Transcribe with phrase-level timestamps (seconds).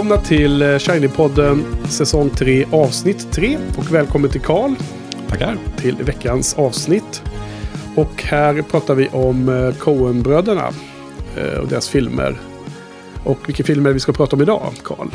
[0.00, 3.58] Välkomna till eh, Shiny-podden säsong 3 avsnitt 3.
[3.78, 4.74] Och välkommen till Karl
[5.28, 5.58] Tackar.
[5.76, 7.22] till veckans avsnitt.
[7.96, 10.68] Och här pratar vi om eh, Coen-bröderna
[11.36, 12.40] eh, och deras filmer.
[13.24, 15.08] Och vilken film är det vi ska prata om idag, Karl?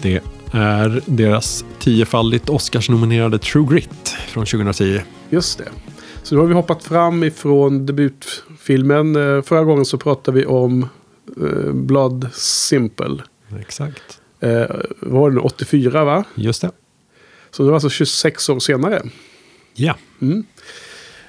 [0.00, 0.20] Det
[0.52, 5.00] är deras tiofaldigt Oscars-nominerade True Grit från 2010.
[5.30, 5.68] Just det.
[6.22, 9.14] Så nu har vi hoppat fram ifrån debutfilmen.
[9.42, 10.88] Förra gången så pratade vi om
[11.72, 13.22] Blood Simple.
[13.60, 14.20] Exakt.
[14.40, 14.66] Eh,
[15.00, 15.40] vad var det nu?
[15.40, 16.24] 84 va?
[16.34, 16.70] Just det.
[17.50, 19.02] Så det var alltså 26 år senare.
[19.74, 19.94] Ja,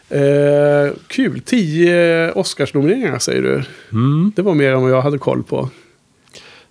[0.10, 1.42] Eh, kul.
[1.46, 3.64] 10 Oscarsnomineringar säger du.
[3.92, 4.32] mm.
[4.36, 5.70] Det var mer än vad jag hade koll på.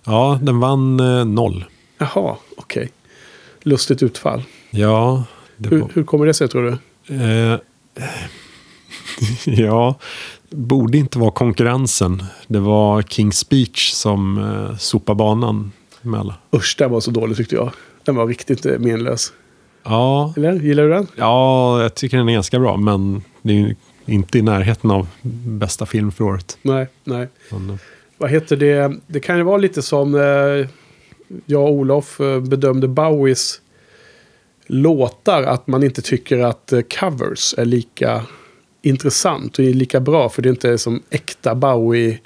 [0.05, 1.65] ja den vann eh, noll.
[1.97, 2.91] Jaha, okej.
[3.61, 4.43] Lustigt utfall.
[4.69, 5.23] Ja,
[5.57, 6.63] Hur, var, hur kommer det sig tror
[7.07, 7.15] du?
[7.15, 7.59] eh,
[9.45, 9.99] ja,
[10.49, 12.23] borde inte vara konkurrensen.
[12.47, 15.71] Det var King's Speech som eh, sopade banan
[16.07, 16.35] med alla.
[16.55, 17.71] Usch, den var så dålig tyckte jag.
[18.03, 19.33] Den var riktigt eh, menlös.
[19.83, 20.53] Ja, Eller?
[20.53, 21.07] Gillar du den?
[21.15, 25.07] ja, jag tycker den är ganska bra, men det är inte i närheten av
[25.47, 26.57] bästa film för året.
[26.61, 27.27] Nej, nej.
[27.51, 27.75] Men, eh,
[28.17, 28.97] Vad heter det?
[29.07, 30.67] Det kan ju vara lite som eh,
[31.45, 33.61] jag och Olof bedömde Bowies
[34.67, 35.43] låtar.
[35.43, 38.21] Att man inte tycker att covers är lika
[38.81, 40.29] intressant och lika bra.
[40.29, 42.19] För det inte är som äkta Bowie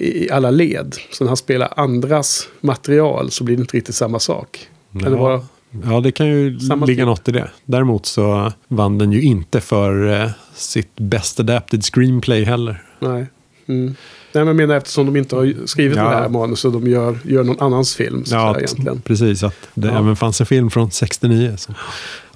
[0.00, 0.94] i alla led.
[1.12, 4.68] Så när han spelar andras material så blir det inte riktigt samma sak.
[4.90, 5.42] Det vara?
[5.84, 7.06] Ja, det kan ju Samma ligga typ.
[7.06, 7.50] något i det.
[7.64, 12.82] Däremot så vann den ju inte för eh, sitt Best Adapted Screenplay heller.
[12.98, 13.26] Nej.
[13.68, 13.86] Mm.
[13.86, 16.02] Nej, men jag menar eftersom de inte har skrivit Ja.
[16.02, 16.72] det här manuset.
[16.72, 18.24] De gör, gör någon annans film.
[18.24, 19.00] Så Ja, ja, egentligen.
[19.00, 19.42] precis.
[19.42, 19.98] Att det Ja.
[19.98, 21.74] även fanns en film från 69 som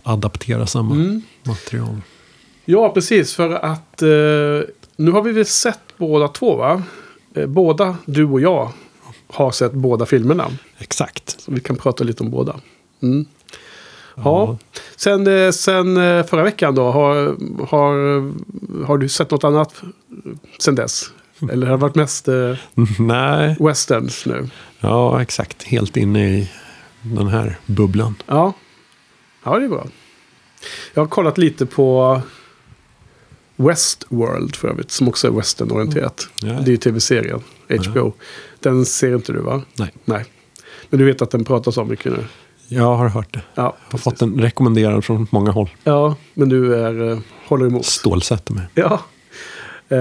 [0.02, 1.22] adapterar samma Mm.
[1.46, 1.96] material.
[2.64, 3.34] Ja, precis.
[3.34, 4.08] För att eh,
[4.96, 6.82] nu har vi väl sett båda två va?
[7.34, 8.72] Eh, båda, du och jag,
[9.28, 10.46] har sett båda filmerna.
[10.78, 11.40] Exakt.
[11.40, 12.60] Så vi kan prata lite om båda.
[13.02, 13.26] Mm.
[14.14, 14.58] Ja.
[14.96, 17.14] Sen, eh, sen eh, förra veckan då, har,
[17.66, 17.94] har,
[18.86, 19.82] har du sett något annat
[20.58, 21.10] sen dess?
[21.50, 22.56] Eller har det varit mest eh,
[22.98, 24.48] Nej, westerns nu?
[24.80, 25.62] ja exakt.
[25.62, 26.50] Helt inne i
[27.02, 28.14] den här bubblan.
[28.26, 28.52] Ja.
[29.44, 29.86] Ja, det är bra.
[30.94, 32.20] Jag har kollat lite på
[33.68, 36.28] Westworld för övrigt, som också är westernorienterat.
[36.42, 36.48] Ja.
[36.48, 38.12] Det är ju tv-serien, HBO.
[38.60, 39.62] Den ser inte du va?
[39.78, 40.24] Nej, Nej.
[40.90, 42.24] Men du vet att den pratas om mycket nu?
[42.68, 43.40] jag har hört det.
[43.54, 44.04] Ja, Jag har precis.
[44.04, 45.70] fått den rekommenderad från många håll.
[45.84, 47.84] Ja, men du är, eh, håller emot.
[47.86, 48.64] Stålsätter mig.
[48.74, 49.00] Ja.
[49.88, 49.98] Eh,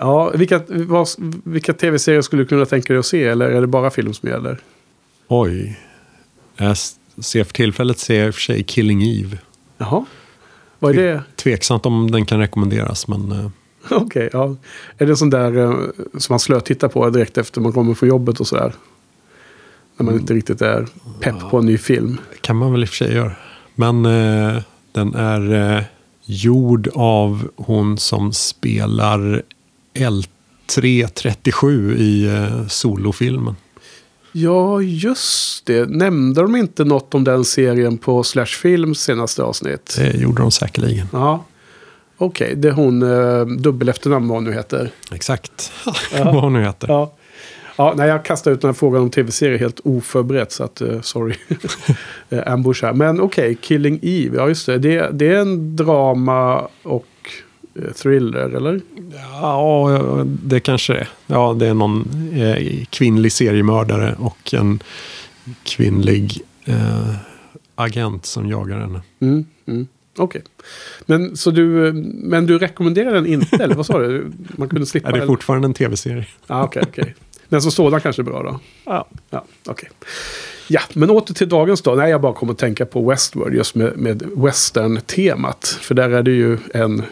[0.00, 1.08] ja, vilka, vad,
[1.44, 3.24] vilka tv-serier skulle du kunna tänka dig att se?
[3.24, 4.58] Eller är det bara film som gäller?
[5.28, 5.80] Oj.
[6.56, 6.76] Jag
[7.24, 9.38] ser för tillfället ser jag i och för sig Killing Eve.
[9.78, 10.04] Jaha.
[10.84, 11.22] Vad är det?
[11.36, 13.48] Tveksamt om den kan rekommenderas, men eh,
[13.90, 14.56] Okej, ja.
[14.98, 15.74] Är det sån där eh,
[16.18, 18.74] som man slötittar på direkt efter man kommer från jobbet och sådär?
[19.96, 20.86] När man inte riktigt är
[21.20, 22.20] pepp på en ny film.
[22.40, 23.32] kan man väl i och för sig göra.
[23.74, 24.62] Men eh,
[24.92, 25.82] den är eh,
[26.24, 29.42] gjord av hon som spelar
[29.94, 33.56] L337 i eh, solofilmen.
[34.36, 35.88] Ja, just det.
[35.88, 39.94] Nämnde de inte något om den serien på Slash Films senaste avsnitt?
[39.98, 41.06] Det gjorde de säkerligen.
[41.12, 41.44] Ja.
[42.16, 44.90] Okej, det är hon eh, dubbel efternamn vad hon nu heter.
[45.12, 45.72] Exakt
[46.12, 46.88] vad hon nu heter.
[46.88, 47.14] Ja.
[47.76, 50.52] Ja, nej, jag kastade ut den här frågan om tv-serier helt oförberett.
[50.52, 51.34] Så att, eh, sorry.
[52.30, 52.92] Eh, Ambush här.
[52.92, 54.36] Men okej, Killing Eve.
[54.36, 54.78] Ja, just det.
[54.78, 55.10] det.
[55.12, 57.06] Det är en drama och
[57.96, 58.80] thriller, eller?
[59.40, 61.08] Ja, det kanske det är.
[61.26, 64.82] Ja, det är någon eh, kvinnlig seriemördare och en
[65.64, 67.14] kvinnlig eh,
[67.74, 69.02] agent som jagar henne.
[69.20, 69.86] Mm, mm.
[70.16, 70.42] Okej.
[71.06, 74.32] Men, så du, eh, men du rekommenderar den inte, eller vad sa du?
[74.56, 75.26] Man kunde slippa Är det eller?
[75.26, 76.26] fortfarande en tv-serie?
[76.46, 77.14] Ja, okej, okej.
[77.48, 78.60] Den som sådan kanske är bra då?
[78.84, 79.08] Ja.
[79.30, 79.90] Ja, okej.
[80.68, 81.94] Ja, men åter till dagens då.
[81.94, 85.78] Nej, jag bara kommer att tänka på Westworld just med, med western-temat.
[85.80, 87.02] För där är det ju en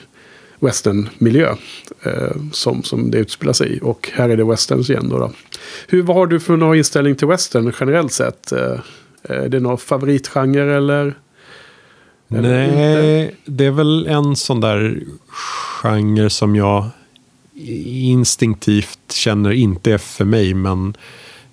[0.63, 1.55] western-miljö
[2.03, 3.81] eh, som, som det utspelar sig i.
[3.83, 5.19] Och här är det westerns igen då.
[5.19, 5.33] då.
[5.89, 8.53] Hur, vad har du för någon inställning till western generellt sett?
[8.53, 8.79] Eh,
[9.23, 11.15] är det någon favoritgenre eller?
[12.29, 12.77] Eller inte?
[12.77, 15.01] Nej, det är väl en sån där
[15.83, 16.85] genre som jag
[17.97, 20.97] instinktivt känner inte är för mig, men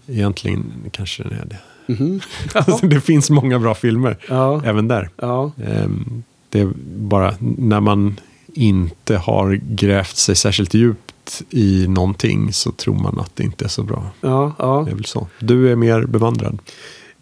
[0.07, 1.57] egentligen kanske den är det.
[1.93, 2.19] Mhm.
[2.53, 5.09] Alltså, det finns många bra filmer Ja, även där.
[5.15, 8.19] ja, Ehm, Det är bara när man
[8.53, 13.69] inte har grävt sig särskilt djupt i någonting så tror man att det inte är
[13.69, 14.11] så bra.
[14.21, 14.83] ja, ja.
[14.85, 15.27] Det är väl så.
[15.39, 16.59] Du är mer bevandrad.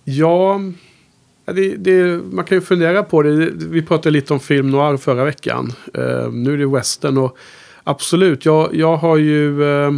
[0.03, 0.62] Ja,
[1.45, 3.51] det, det, man kan ju fundera på det.
[3.56, 5.74] Vi pratade lite om film noir förra veckan.
[5.94, 7.38] Eh, nu är det western och
[7.83, 9.63] absolut, jag, jag har ju...
[9.63, 9.91] eh,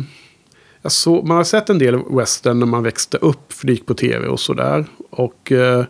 [0.81, 3.85] jag så, man har sett en del western när man växte upp, för det gick
[3.85, 4.85] på tv och sådär.
[5.09, 5.85] Och eh,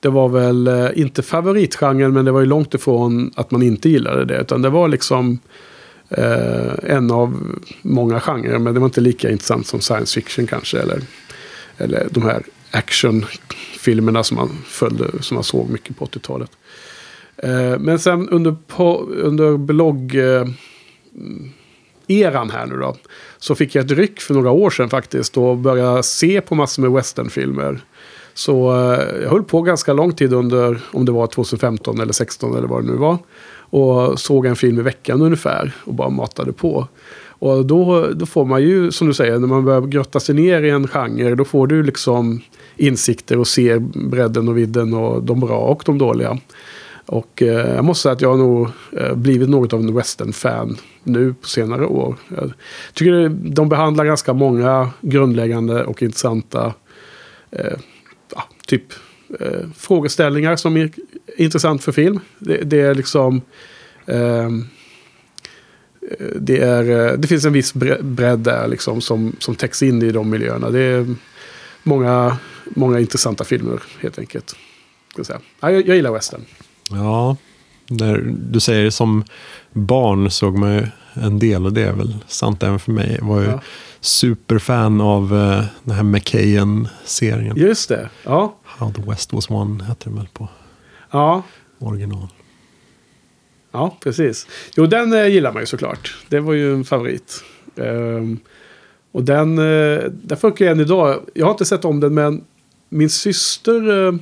[0.00, 3.88] det var väl eh, inte favoritgenren, men det var ju långt ifrån att man inte
[3.88, 4.40] gillade det.
[4.40, 5.38] Utan det var liksom
[6.08, 10.78] eh, en av många genrer, men det var inte lika intressant som science fiction kanske.
[10.78, 11.00] Eller,
[11.76, 16.50] eller de här actionfilmerna som man följde, som man såg mycket på 80-talet.
[17.36, 20.14] Eh, men sen under, på, under blogg...
[20.14, 20.44] Eh,
[22.08, 22.96] eran här nu då.
[23.38, 25.36] Så fick jag ett ryck för några år sedan faktiskt.
[25.36, 27.80] Och började se på massor med westernfilmer.
[28.38, 32.56] Så eh, jag höll på ganska lång tid under, om det var 2015 eller 2016
[32.56, 33.18] eller vad det nu var.
[33.70, 35.72] Och såg en film i veckan ungefär.
[35.84, 36.86] Och bara matade på.
[37.28, 40.62] Och då, då får man ju, som du säger, när man börjar grotta sig ner
[40.62, 41.34] i en genre.
[41.34, 42.40] Då får du liksom
[42.76, 46.38] insikter och ser bredden och vidden och de bra och de dåliga.
[47.06, 50.76] Och eh, jag måste säga att jag har nog eh, blivit något av en western-fan
[51.02, 52.16] nu på senare år.
[52.28, 52.52] Jag
[52.94, 56.74] tycker de behandlar ganska många grundläggande och intressanta
[57.50, 57.78] eh,
[58.68, 58.92] typ
[59.40, 60.90] eh, frågeställningar som är
[61.36, 62.20] intressant för film.
[62.38, 63.40] Det, det är liksom...
[64.06, 64.50] Eh,
[66.36, 70.12] det, är, eh, det finns en viss bredd där liksom som, som täcks in i
[70.12, 70.70] de miljöerna.
[70.70, 71.14] Det är
[71.82, 74.56] många, många intressanta filmer helt enkelt.
[75.12, 75.40] Ska säga.
[75.60, 76.40] Ja, jag, jag gillar western.
[76.90, 77.36] Ja,
[77.88, 79.24] där du säger som
[79.72, 83.18] barn såg man ju en del och det är väl sant även för mig.
[83.22, 83.60] Var ju ja.
[84.00, 87.56] Superfan av uh, den här McKayen-serien.
[87.56, 88.54] Just det, ja.
[88.64, 90.48] How the West Was One hette den väl på
[91.10, 91.42] ja.
[91.78, 92.28] original.
[93.72, 94.46] Ja, precis.
[94.76, 96.16] Jo, den uh, gillar man ju såklart.
[96.28, 97.44] Det var ju en favorit.
[97.74, 98.40] Um,
[99.12, 101.20] och den, uh, den funkar än idag.
[101.34, 102.44] Jag har inte sett om den, men
[102.88, 104.14] min syster uh,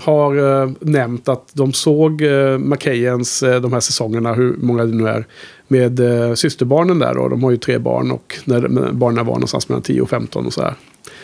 [0.00, 4.94] har uh, nämnt att de såg uh, McKayens uh, de här säsongerna, hur många det
[4.94, 5.26] nu är,
[5.68, 7.18] med uh, systerbarnen där.
[7.18, 10.10] Och de har ju tre barn och när, när barnen var någonstans mellan 10 och
[10.10, 10.74] 15 och så här.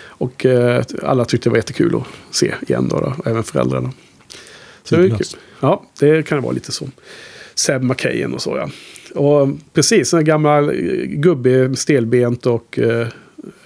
[0.03, 3.93] Och uh, alla tyckte det var jättekul att se igen då, då även föräldrarna.
[4.85, 5.19] Så det kul.
[5.61, 6.87] Ja, det kan vara lite så.
[7.55, 8.71] Seb McKayen och så ja.
[9.15, 10.73] Och precis, en gammal
[11.07, 13.07] gubbe, stelbent och uh,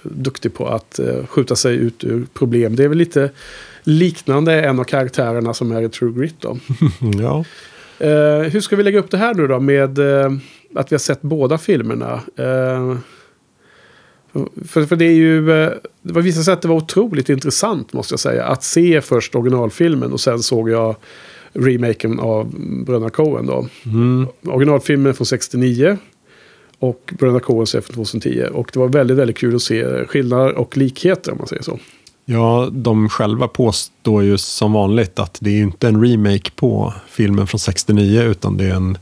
[0.03, 2.75] duktig på att uh, skjuta sig ut ur problem.
[2.75, 3.29] Det är väl lite
[3.87, 6.35] liknande en av karaktärerna som är i True Grit.
[6.39, 6.57] Då.
[7.21, 7.45] ja.
[8.01, 10.31] Uh, hur ska vi lägga upp det här nu då med uh,
[10.75, 12.21] att vi har sett båda filmerna?
[12.39, 12.97] Uh,
[14.67, 15.45] för, för det är ju,
[16.01, 18.45] det var visat sig att det var otroligt intressant måste jag säga.
[18.45, 20.95] Att se först originalfilmen och sen såg jag
[21.53, 22.53] remaken av
[22.85, 23.67] Bröderna Coen då.
[23.85, 24.27] Mm.
[24.45, 25.97] Originalfilmen från 69.
[26.79, 28.43] Och Bröderna Coen är från 2010.
[28.53, 31.79] Och det var väldigt, väldigt kul att se skillnader och likheter om man säger så.
[32.25, 37.47] Ja, de själva påstår ju som vanligt att det är inte en remake på filmen
[37.47, 38.97] från 69 utan det är en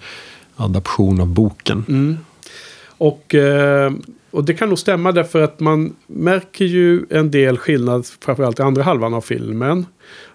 [0.55, 1.85] adaption av boken.
[1.87, 2.17] Mm.
[2.97, 3.91] Och, eh,
[4.31, 8.63] och det kan nog stämma därför att man märker ju en del skillnad framförallt i
[8.63, 9.85] andra halvan av filmen.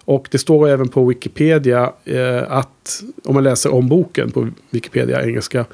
[0.05, 5.23] Och det står även på Wikipedia eh, att om man läser om boken på Wikipedia
[5.23, 5.65] engelska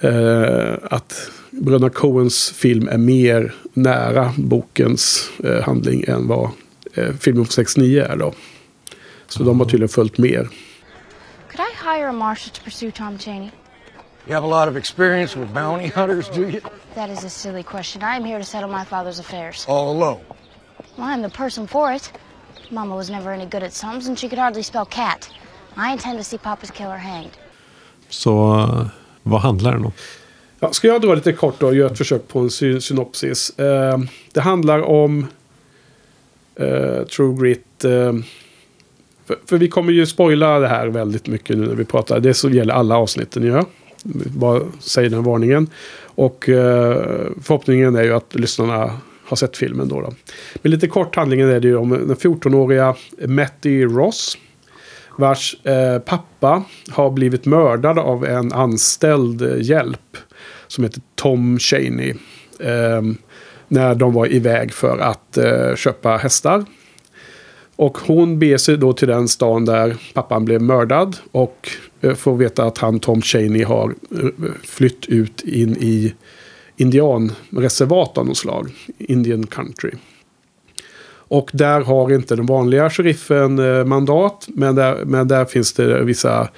[0.00, 1.30] eh, att
[1.60, 6.50] Bröderna Coens film är mer nära bokens eh, handling än vad
[6.94, 8.32] eh, filmen från 69 är då.
[9.28, 9.48] Så mm.
[9.48, 10.48] de har tydligen följt mer.
[11.50, 13.50] Could I hire a marshal to pursue Tom Cheney?
[14.26, 16.60] You have a lot of experience with bounty hunters, do you?
[16.94, 18.02] That is a silly question.
[18.02, 19.66] I am here to settle my father's affairs.
[19.68, 20.20] All alone?
[20.96, 22.12] Well, I'm the person for it.
[22.70, 25.28] Mama was never any good at sums and she could hardly spell cat.
[25.76, 27.30] I intend to see Papa's killer hanged.
[28.08, 28.86] Så uh,
[29.22, 29.92] vad handlar den om?
[30.64, 33.58] Ja, ska jag dra lite kort då och göra ett försök på en sy synopsis.
[33.58, 33.98] Eh,
[34.32, 35.26] det handlar om
[36.56, 37.84] eh, True Grit.
[37.84, 38.12] Eh,
[39.26, 42.20] för, för, vi kommer ju spoila det här väldigt mycket nu när vi pratar.
[42.20, 43.66] Det så gäller alla avsnitten Ja.
[44.26, 45.70] Bara säger den varningen.
[46.04, 46.96] Och eh,
[47.42, 50.00] förhoppningen är ju att lyssnarna har sett filmen då.
[50.00, 50.14] då.
[50.54, 52.94] Men lite kort handlingen är det ju om den 14-åriga
[53.26, 54.38] Matty Ross
[55.18, 60.16] vars eh, pappa har blivit mördad av en anställd eh, hjälp
[60.72, 62.14] som heter Tom Cheney.
[62.60, 63.02] Eh,
[63.68, 66.64] när de var iväg för att eh, köpa hästar.
[67.76, 71.16] Och hon beger sig då till den stan där pappan blev mördad.
[71.32, 71.68] Och
[72.00, 74.28] eh, får veta att han, Tom Cheney, har eh,
[74.64, 76.14] flytt ut in i
[76.76, 78.70] indianreservat av något slag.
[78.98, 79.90] Indian country.
[81.08, 84.48] Och där har inte den vanliga sheriffen eh, mandat.
[84.48, 86.48] Men där, men där finns det vissa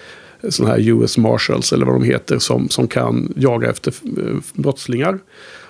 [0.48, 5.18] sådana här US Marshals eller vad de heter som, som kan jaga efter eh, brottslingar.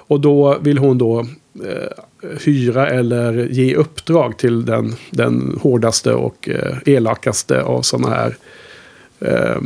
[0.06, 1.20] Och då vill hon då
[1.64, 8.36] eh, hyra eller ge uppdrag till den, den hårdaste och eh, elakaste av sådana här
[9.20, 9.60] eh,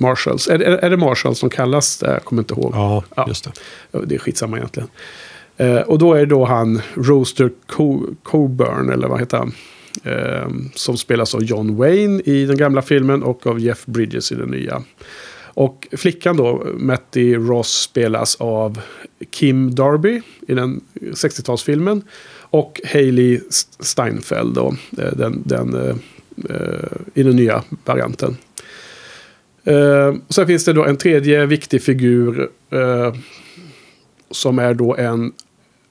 [0.00, 0.48] Marshalls.
[0.48, 2.10] Är, är, är det Marshalls som kallas det?
[2.12, 2.72] Jag kommer inte ihåg.
[2.74, 3.04] Ja.
[3.28, 3.50] just det.
[3.90, 4.88] Ja, Det är skitsamma egentligen.
[5.56, 9.52] Eh, och då är det då han Roaster Co- Coburn, eller vad heter han?
[10.04, 14.34] Ehm, som spelas av John Wayne i den gamla filmen och av Jeff Bridges i
[14.34, 14.82] den nya.
[15.42, 18.80] Och flickan då, Matty Ross, spelas av
[19.30, 22.02] Kim Darby i den 60-talsfilmen.
[22.40, 23.40] Och Hailey
[23.80, 25.96] Steinfeld då, eh, den, den, eh,
[26.50, 28.36] eh, i den nya varianten.
[29.64, 32.50] Ehm, sen finns det då en tredje viktig figur
[34.30, 35.32] som är då en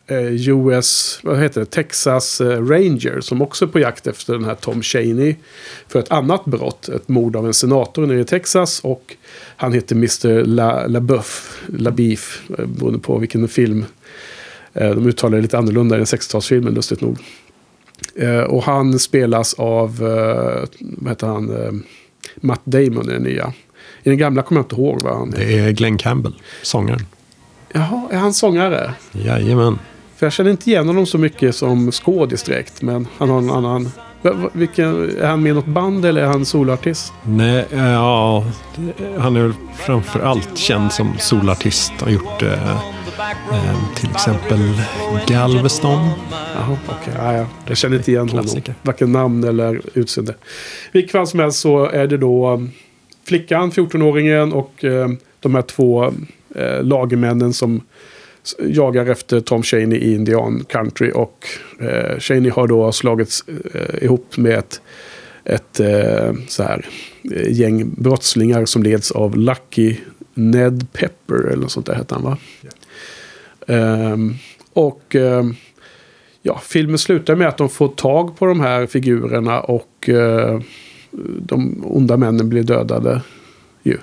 [0.10, 4.44] eh, US, vad heter det, Texas eh, Ranger som också är på jakt efter den
[4.44, 5.36] här Tom Cheney
[5.88, 9.16] för ett annat brott, ett mord av en senator nere i Texas och
[9.56, 10.46] han heter Mr.
[10.46, 13.86] La, LaBeouf, LaBeef, eh, beroende på vilken film.
[14.74, 17.18] Eh, de uttalar det lite annorlunda i den 60-talsfilmen, lustigt nog.
[18.16, 21.84] Eh, och han spelas av, eh, vad heter han,
[22.36, 23.54] Matt Damon i den nya.
[24.04, 25.38] I den gamla kommer jag inte ihåg vad han är.
[25.38, 27.06] Det är Glenn Campbell, sångaren.
[27.74, 28.94] Jaha, är han sångare?
[29.12, 29.80] Jajamän.
[30.20, 32.82] För jag känner inte igen honom så mycket som skådis direkt.
[32.82, 33.92] Men han har en annan...
[34.54, 37.14] Vilken, är han med i något band eller är han soloartist?
[37.24, 38.46] Nej, eh, ja,
[39.18, 41.92] han är väl framför allt känd som solartist.
[42.00, 42.76] Han har gjort eh,
[43.52, 44.60] eh, till exempel
[45.28, 46.10] Galveston.
[46.56, 47.14] Jaha, okej.
[47.18, 47.46] Ja, ja.
[47.68, 48.46] Jag känner inte igen honom.
[48.82, 50.36] Varken namn eller utseende.
[50.92, 52.72] Vilket fall som helst så är det då um,
[53.28, 55.10] flickan, 14-åringen och eh,
[55.40, 56.14] de här två
[56.56, 57.82] eh, lagermännen som
[58.60, 61.12] jagar efter Tom Cheney i Indian Country.
[61.12, 61.46] Och
[61.80, 64.82] eh, Cheney har då slagits eh, ihop med ett,
[65.44, 66.86] ett eh, så här,
[67.32, 69.96] eh, gäng brottslingar som leds av Lucky
[70.34, 72.38] Ned Pepper eller något sånt där hette han va?
[73.68, 74.36] Ehm,
[74.74, 75.56] och ehm,
[76.42, 80.60] ja, filmen slutar med att de får tag på de här figurerna och eh,
[81.40, 83.22] de onda männen blir dödade.
[83.84, 83.98] Ju.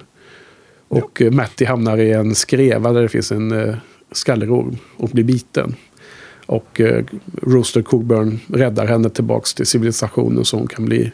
[0.88, 1.30] Och ja.
[1.30, 3.74] Matti hamnar i en skreva där det finns en eh,
[4.16, 5.74] skallerorm och blir biten.
[6.46, 7.04] Och eh,
[7.42, 11.12] Rooster Coburn räddar henne tillbaks till civilisationen så hon kan bli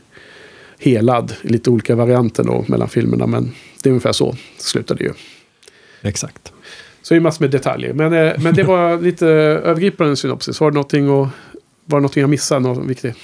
[0.78, 3.26] helad i lite olika varianter då mellan filmerna.
[3.26, 5.12] Men det är ungefär så det slutade ju.
[6.02, 6.52] Exakt.
[7.02, 7.92] Så det är massor med detaljer.
[7.92, 10.60] Men, eh, men det var lite övergripande synopsis.
[10.60, 11.28] Var det någonting, och,
[11.84, 12.60] var det någonting jag missade?
[12.60, 13.16] Något viktigt?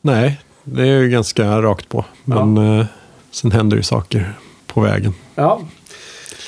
[0.00, 2.04] Nej, det är ju ganska rakt på.
[2.24, 2.86] Men eh,
[3.30, 4.32] sen händer ju saker
[4.66, 5.12] på vägen.
[5.34, 5.60] Ja,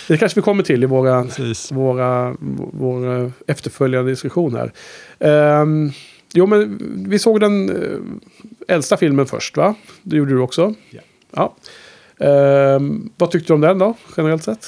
[0.09, 1.73] det kanske vi kommer till i våra, Precis.
[1.73, 2.37] våra,
[2.73, 4.73] våra efterföljande diskussion här.
[5.21, 5.91] Ehm,
[6.35, 9.75] jo, men vi såg den eh, äldsta filmen först, va?
[10.03, 10.75] Det gjorde du också.
[10.91, 11.01] Ja.
[11.31, 11.55] ja.
[12.27, 14.67] Ehm, vad tyckte du om den då, generellt sett?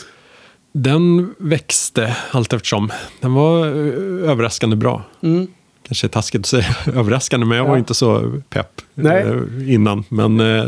[0.73, 2.91] Den växte allt eftersom.
[3.21, 5.03] Den var eh, överraskande bra.
[5.23, 5.47] Mm.
[5.87, 7.79] Kanske är taskigt att säga överraskande, men jag var Ja.
[7.79, 9.23] inte så pepp Nej.
[9.23, 10.05] eh, innan.
[10.09, 10.65] Men eh,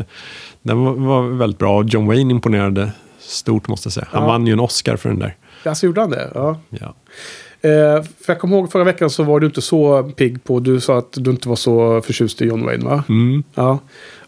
[0.63, 1.85] den var, var väldigt bra.
[1.85, 2.93] John Wayne imponerade
[3.33, 4.07] stort måste jag säga.
[4.11, 4.29] Han Ja.
[4.29, 5.37] vann ju en Oscar för den där.
[5.65, 6.31] Alltså gjorde han det?
[6.35, 6.61] Ja.
[6.69, 6.95] Ja.
[7.69, 10.81] Eh, för jag kommer ihåg förra veckan så var du inte så pigg på, du
[10.81, 13.05] sa att du inte var så förtjust i John Wayne va?
[13.09, 13.43] Mm.
[13.55, 13.79] Ja.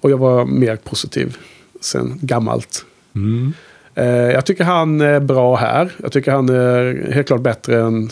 [0.01, 1.37] Och jag var mer positiv
[1.81, 2.85] sen gammalt.
[3.15, 3.53] Mm.
[3.95, 5.93] Eh, jag tycker han är bra här.
[6.03, 8.11] Jag tycker han är helt klart bättre än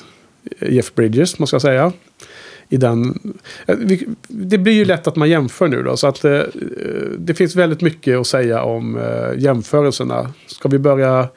[0.61, 1.93] Jeff Bridges, måste jag säga.
[2.73, 3.19] I den,
[3.67, 3.77] eh,
[4.29, 5.97] det blir ju lätt att man jämför nu då.
[5.97, 6.41] Så att eh,
[7.19, 10.33] det finns väldigt mycket att säga om eh, jämförelserna.
[10.47, 11.29] Ska vi börja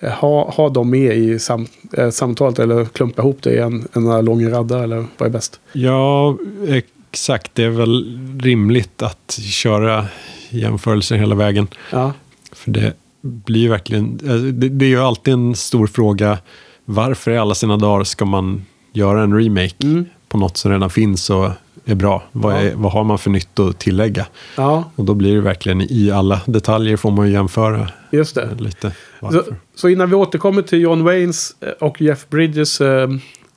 [0.00, 1.66] ha, ha dem med i sam,
[2.12, 4.82] samtalet eller klumpa ihop det i en, en lång radda?
[4.82, 5.60] Eller vad är bäst?
[5.72, 6.36] Ja,
[6.68, 7.54] exakt.
[7.54, 10.06] Det är väl rimligt att köra
[10.50, 11.68] jämförelser hela vägen.
[11.92, 12.12] Ja,
[12.52, 14.16] För det blir ju verkligen,
[14.60, 16.38] det, det är ju alltid en stor fråga.
[16.84, 20.04] Varför i alla sina dagar ska man göra en remake Mm.
[20.28, 21.50] På något som redan finns och
[21.84, 22.22] är bra?
[22.32, 22.72] Vad, är, Ja.
[22.76, 24.26] vad har man för nytt att tillägga?
[24.56, 28.48] ja Och då blir det verkligen i alla detaljer får man ju jämföra just det.
[28.58, 28.90] lite.
[28.90, 29.56] Så, Varför.
[29.74, 33.08] så innan vi återkommer till John Waynes eh, och Jeff Bridges eh,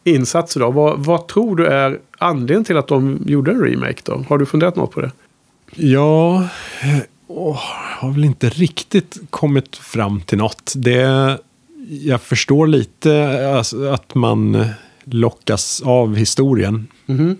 [0.03, 0.71] insatser då.
[0.71, 4.25] Vad, vad tror du är anledningen till att de gjorde en remake då?
[4.29, 5.11] Har du funderat något på det?
[5.75, 6.41] Ja,
[6.81, 6.97] eh,
[7.27, 7.59] åh,
[7.99, 10.73] har väl inte riktigt kommit fram till något.
[10.75, 11.37] Det,
[11.89, 14.67] jag förstår lite alltså, att man eh,
[15.13, 16.88] lockas av historien.
[17.06, 17.38] Mhm.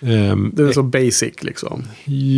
[0.00, 1.84] Ehm, Det är så basic liksom.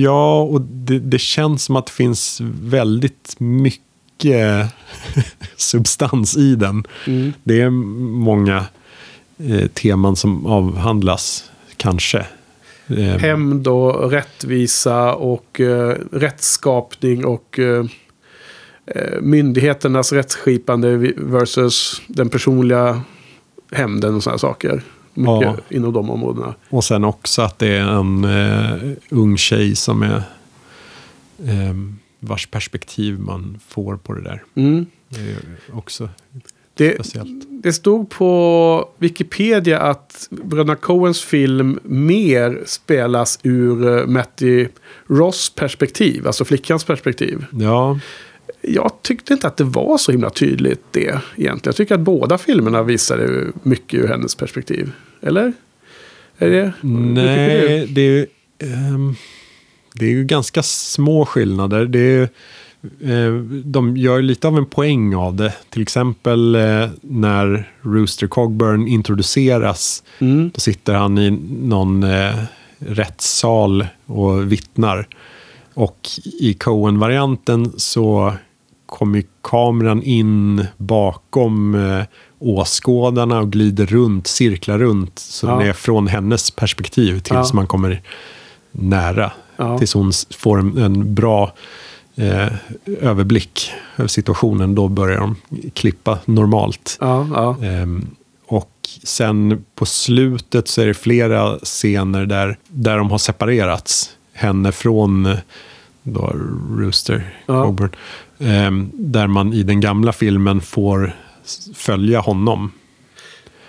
[0.00, 4.66] Ja, och det, det känns som att det finns väldigt mycket
[5.56, 6.84] substans i den.
[7.06, 7.32] Mm.
[7.44, 8.64] Det är många
[9.38, 12.26] eh, teman som avhandlas, kanske.
[12.88, 17.84] Ehm, Hämnd och rättvisa och eh, rättsskapning och eh,
[18.86, 23.02] eh, myndigheternas rättsskipande versus den personliga
[23.72, 24.82] hämnden och sådana saker.
[25.14, 25.56] Mycket Ja.
[25.68, 26.54] inom de områdena.
[26.70, 30.22] Och sen också att det är en eh, ung tjej som är
[31.46, 34.42] ehm, vars perspektiv man får på det där.
[34.54, 34.86] Mm.
[35.08, 35.38] Det är
[35.72, 36.08] också
[36.74, 37.44] Det, speciellt.
[37.62, 44.68] det stod på Wikipedia att Bröderna Coens film mer spelas ur eh, Matty
[45.06, 47.44] Ross perspektiv, alltså flickans perspektiv.
[47.50, 47.98] Ja,
[48.60, 51.60] Jag tyckte inte att det var så himla tydligt det egentligen.
[51.64, 54.92] Jag tycker att båda filmerna visade mycket ur hennes perspektiv.
[55.20, 55.52] Eller?
[56.38, 56.72] Är det?
[56.80, 58.26] Nej, det är, ju,
[58.58, 59.14] ehm,
[59.94, 61.86] det är ju ganska små skillnader.
[61.86, 62.22] Det är,
[63.00, 63.34] eh,
[63.64, 65.54] de gör lite av en poäng av det.
[65.70, 70.02] Till exempel eh, när Rooster Cogburn introduceras.
[70.18, 70.26] du?
[70.26, 70.50] Mm.
[70.54, 71.30] Då sitter han i
[71.62, 72.34] någon eh,
[72.78, 75.08] rättssal och vittnar.
[75.74, 76.08] Och
[76.40, 78.34] i Coen-varianten så
[78.88, 82.02] kommer kameran in bakom eh,
[82.38, 85.18] åskådarna och glider runt, cirklar runt.
[85.18, 85.50] Så Ja.
[85.58, 87.50] den är från hennes perspektiv tills Ja.
[87.54, 88.02] man kommer
[88.72, 89.32] nära.
[89.56, 89.78] Ja.
[89.78, 91.52] Tills hon får en, en bra
[92.16, 92.48] eh,
[93.00, 94.74] överblick över situationen.
[94.74, 95.36] Då börjar de
[95.74, 96.98] klippa normalt.
[97.62, 98.06] Ehm,
[98.46, 98.70] och
[99.04, 104.10] sen på slutet så är det flera scener där, där de har separerats.
[104.32, 105.36] Henne från eh,
[106.02, 106.32] då,
[106.78, 107.34] Rooster.
[107.46, 107.90] Coburn.
[108.92, 111.12] Där man i den gamla filmen får
[111.74, 112.70] följa honom.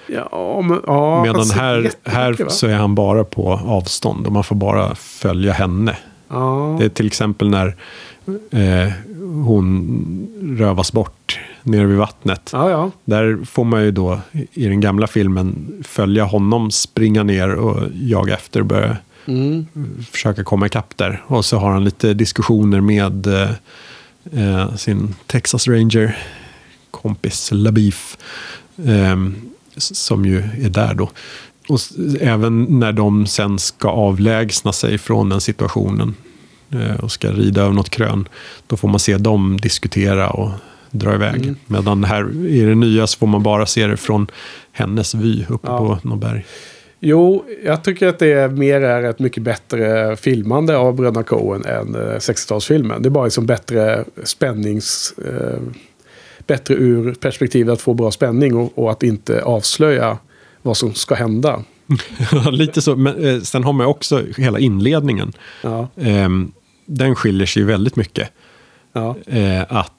[0.08, 4.56] Ja, men, ja, Medan här, här så är han bara på avstånd och man får
[4.56, 5.98] bara följa henne.
[6.28, 6.76] Ja.
[6.80, 7.68] Det är till exempel när
[8.52, 8.92] eh,
[9.46, 10.28] hon
[10.60, 12.50] rövas bort nere vid vattnet.
[12.54, 12.92] ja.
[13.06, 14.20] Där får man ju då
[14.54, 19.66] i den gamla filmen följa honom, springa ner och jaga efter och börja Mm.
[20.12, 21.24] försöka komma ikapp där.
[21.28, 23.50] Och så har han lite diskussioner med eh,
[24.32, 26.18] eh, sin Texas Ranger
[26.92, 28.18] kompis Labif.
[28.86, 29.18] Eh,
[29.78, 31.10] som ju är där då.
[31.70, 31.80] Och
[32.22, 36.16] även när de sen ska avlägsna sig från den situationen
[36.72, 38.28] eh, och ska rida över något krön.
[38.68, 40.52] Då får man se dem diskutera och
[40.92, 41.42] dra iväg.
[41.44, 41.56] Mm.
[41.66, 44.28] Medan här i det nya så får man bara se det från
[44.72, 45.78] hennes vy uppe Ja.
[45.78, 46.46] på något berg.
[47.00, 51.66] Jo, jag tycker att det är mer är ett mycket bättre filmande av Bröderna Coen
[51.66, 53.00] än eh, 60-talsfilmen.
[53.00, 55.14] Det är bara liksom bättre spännings...
[55.26, 55.60] Eh,
[56.48, 60.18] bättre ur perspektivet att få bra spänning och, och att inte avslöja
[60.62, 61.64] vad som ska hända.
[62.52, 65.34] Lite så, men eh, sen har man också hela inledningen.
[65.62, 66.52] Ja, Ehm,
[66.86, 68.30] den skiljer sig ju väldigt mycket.
[68.94, 69.94] ja, Eh, att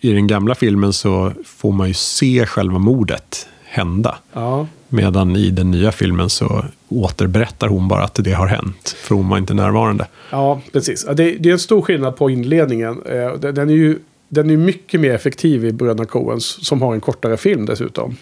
[0.00, 4.18] i den gamla filmen så får man ju se själva mordet hända.
[4.32, 4.66] ja.
[4.88, 8.96] Medan i den nya filmen så återberättar hon bara att det har hänt.
[8.98, 10.06] För hon var inte närvarande.
[10.30, 11.04] ja precis.
[11.08, 13.02] Ja, Det, det är en stor skillnad på inledningen.
[13.06, 17.00] Eh, den- är ju den är mycket mer effektiv i Bröderna Coens som har en
[17.00, 18.16] kortare film dessutom.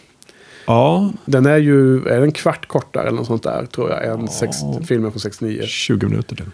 [0.66, 4.28] Ja, Den är ju är en kvart kortare eller något sånt där tror jag än
[4.28, 4.56] sex,
[4.88, 5.62] filmen från 69.
[5.66, 6.44] 20 minuter till.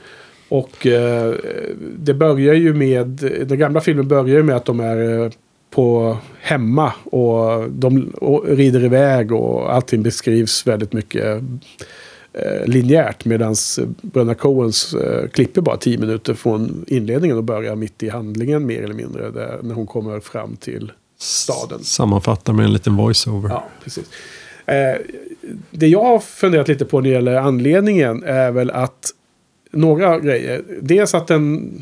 [0.48, 1.34] Och eh,
[1.98, 3.06] det börjar ju med,
[3.46, 5.30] den gamla filmen börjar ju med att de är eh,
[5.70, 11.42] på hemma och de och rider iväg och allting beskrivs väldigt mycket
[12.32, 13.24] eh, linjärt.
[13.24, 13.54] Medan
[14.02, 18.82] Bröderna Coens eh, klipper bara tio minuter från inledningen och börjar mitt i handlingen mer
[18.82, 19.30] eller mindre.
[19.30, 21.84] Där, när hon kommer fram till staden.
[21.84, 23.48] Sammanfattar med en liten voiceover.
[23.48, 24.04] Ja, precis.
[24.66, 24.96] Eh,
[25.70, 29.10] det jag har funderat lite på när det gäller anledningen är väl att
[29.70, 30.64] några grejer.
[30.80, 31.72] Dels att den,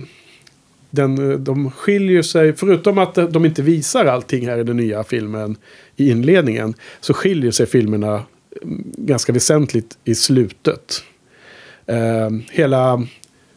[0.97, 4.77] den, eh, de skiljer sig, förutom att eh, de inte visar allting här i den
[4.77, 5.57] nya filmen
[5.97, 8.23] i inledningen, så skiljer sig filmerna
[8.63, 11.03] mm, ganska väsentligt i slutet.
[11.87, 13.07] Eh, hela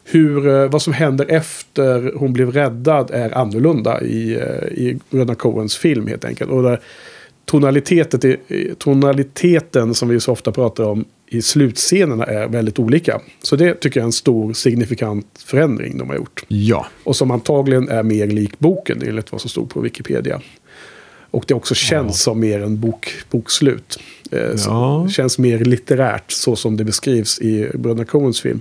[0.04, 4.32] hur, eh, vad som händer efter hon blev räddad är annorlunda i,
[4.70, 6.50] i Röda Coens film helt enkelt.
[6.50, 6.80] Och där
[7.44, 8.36] tonaliteten,
[8.78, 13.20] tonaliteten som vi så ofta pratar om i slutscenerna är väldigt olika.
[13.42, 16.44] Så det tycker jag är en stor signifikant förändring de har gjort.
[16.48, 20.40] Ja, Och som antagligen är mer lik boken enligt vad som stod på Wikipedia.
[21.30, 23.98] Och det också känns som mer en bok, bokslut.
[24.30, 25.08] Eh, Ja.
[25.08, 28.60] Känns mer litterärt så som det beskrivs i Bröderna Coens film.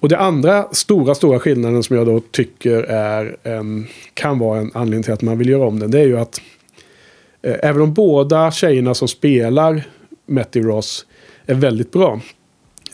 [0.00, 4.70] Och det andra stora, stora skillnaden som jag då tycker är en, kan vara en
[4.74, 5.90] anledning till att man vill göra om den.
[5.90, 6.40] Det är ju att
[7.42, 9.82] eh, även om båda tjejerna som spelar
[10.26, 11.06] Matty Ross
[11.50, 12.20] är väldigt bra.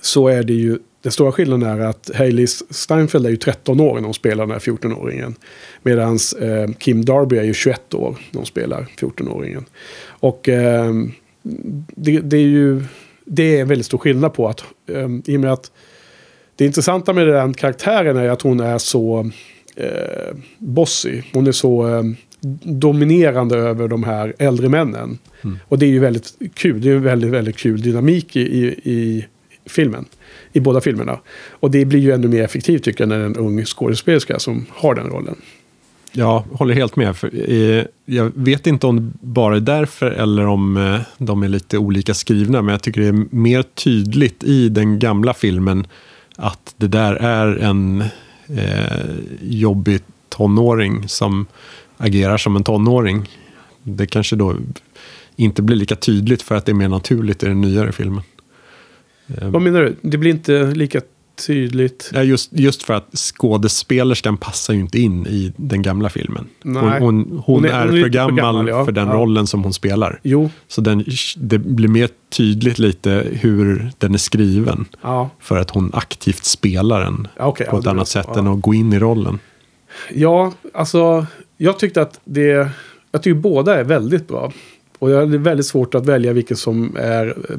[0.00, 3.94] Så är det ju, den stora skillnaden är att Hailey Steinfeld är ju 13 år
[3.94, 5.34] när hon spelar den här 14-åringen.
[5.82, 9.64] Medan eh, Kim Darby är ju 21 år när hon spelar 14-åringen.
[10.06, 10.92] Och eh,
[11.96, 12.82] det, det är ju
[13.24, 15.70] det är en väldigt stor skillnad på att eh, i och med att
[16.56, 19.30] det intressanta med den karaktären är att hon är så
[19.76, 21.22] eh, bossy.
[21.32, 22.02] Hon är så eh,
[22.62, 25.18] dominerande över de här äldre männen.
[25.68, 26.80] Och det är ju väldigt kul.
[26.80, 29.26] Det är ju väldigt, väldigt kul dynamik i, i, i
[29.66, 30.04] filmen.
[30.52, 31.18] i båda filmerna.
[31.50, 34.38] Och det blir ju ännu mer effektivt tycker jag när det är en ung skådespelerska
[34.38, 35.36] som har den rollen.
[36.12, 37.16] Jag håller helt med.
[37.16, 41.48] För, eh, jag vet inte om det bara är därför eller om eh, de är
[41.48, 45.86] lite olika skrivna, men jag tycker det är mer tydligt i den gamla filmen
[46.36, 48.04] att det där är en
[48.48, 49.06] eh,
[49.40, 51.46] jobbig tonåring som
[51.96, 53.28] agerar som en tonåring.
[53.82, 54.56] Det kanske då
[55.36, 58.22] inte blir lika tydligt för att det är mer naturligt i den nyare filmen.
[59.26, 59.96] Vad menar du?
[60.02, 61.00] Det blir inte lika
[61.46, 62.10] tydligt?
[62.14, 66.46] Ja, just, just för att skådespelerskan passar ju inte in i den gamla filmen.
[66.62, 66.82] Nej.
[66.82, 68.84] Hon, hon, hon, är, hon är för lite gammal, för gammal, ja.
[68.84, 69.14] för den Ja.
[69.14, 70.20] rollen som hon spelar.
[70.22, 71.04] Jo, Så den,
[71.36, 74.84] det blir mer tydligt lite hur den är skriven.
[75.02, 75.30] ja.
[75.40, 78.74] För att hon aktivt spelar den okej, på ett annat är sätt än att gå
[78.74, 79.38] in i rollen.
[80.14, 82.68] Ja, alltså jag tyckte att det...
[83.12, 84.52] Jag tycker båda är väldigt bra.
[84.98, 87.56] Och jag hade väldigt svårt att välja vilken som är eh,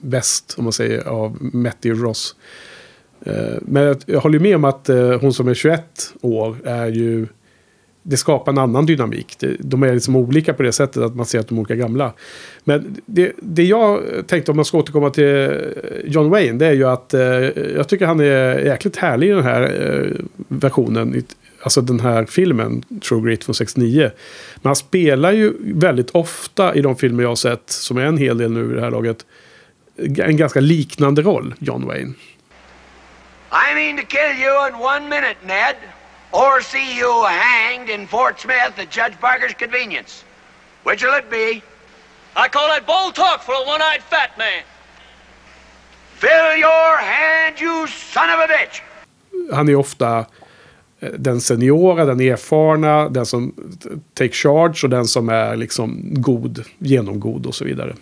[0.00, 2.36] bäst, om man säger, av Matthew Ross.
[3.20, 6.86] Eh, men jag- håller ju med om att eh, hon som är 21 år är
[6.86, 7.26] ju...
[8.08, 9.44] Det skapar en annan dynamik.
[9.58, 12.12] De är liksom olika på det sättet att man ser att de är olika gamla.
[12.64, 15.50] Men det, det jag tänkte om man ska återkomma till
[16.04, 16.58] John Wayne.
[16.58, 17.14] Det är ju att
[17.76, 20.16] jag tycker han är jäkligt härlig i den här
[20.48, 21.22] versionen.
[21.62, 24.10] Alltså den här filmen, True Grit från 69.
[24.54, 28.18] Men han spelar ju väldigt ofta i de filmer jag har sett, som är en
[28.18, 29.26] hel del nu i det här laget,
[30.18, 32.14] en ganska liknande roll, John Wayne.
[33.52, 35.76] I mean to kill you in one minute, Ned,
[36.32, 40.24] or see you hanged in Fort Smith at Judge Parker's convenience.
[40.84, 41.62] Which'll it be?
[42.36, 44.62] I call that bold talk for a one-eyed fat man.
[46.18, 48.82] Fill your hand, you son of a bitch!
[49.52, 50.26] han är ofta
[51.18, 53.54] den seniora, den erfarna, den som
[54.14, 57.94] take charge och den som är liksom god, genomgod och så vidare.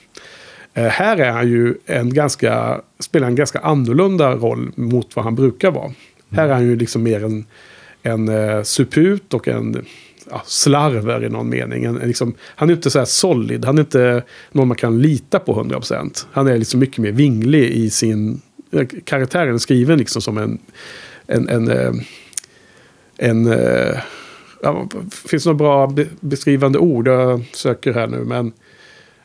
[0.74, 5.34] Eh, här är han ju en ganska, spelar en ganska annorlunda roll mot vad han
[5.34, 5.92] brukar vara.
[6.30, 7.46] Här är han ju liksom mer en,
[8.02, 9.84] en eh, suput och en
[10.30, 11.84] ja, slarver i någon mening.
[11.84, 15.02] En, en liksom, han är inte så här solid, han är inte någon man kan
[15.02, 16.26] lita på 100%.
[16.32, 18.40] Han är liksom mycket mer vinglig i sin...
[18.70, 20.58] Eh, karaktären är skriven liksom som en
[21.26, 21.92] en, en, eh,
[23.18, 23.98] en eh,
[24.62, 28.24] ja, finns några bra be- beskrivande ord jag söker här nu.
[28.24, 28.53] Men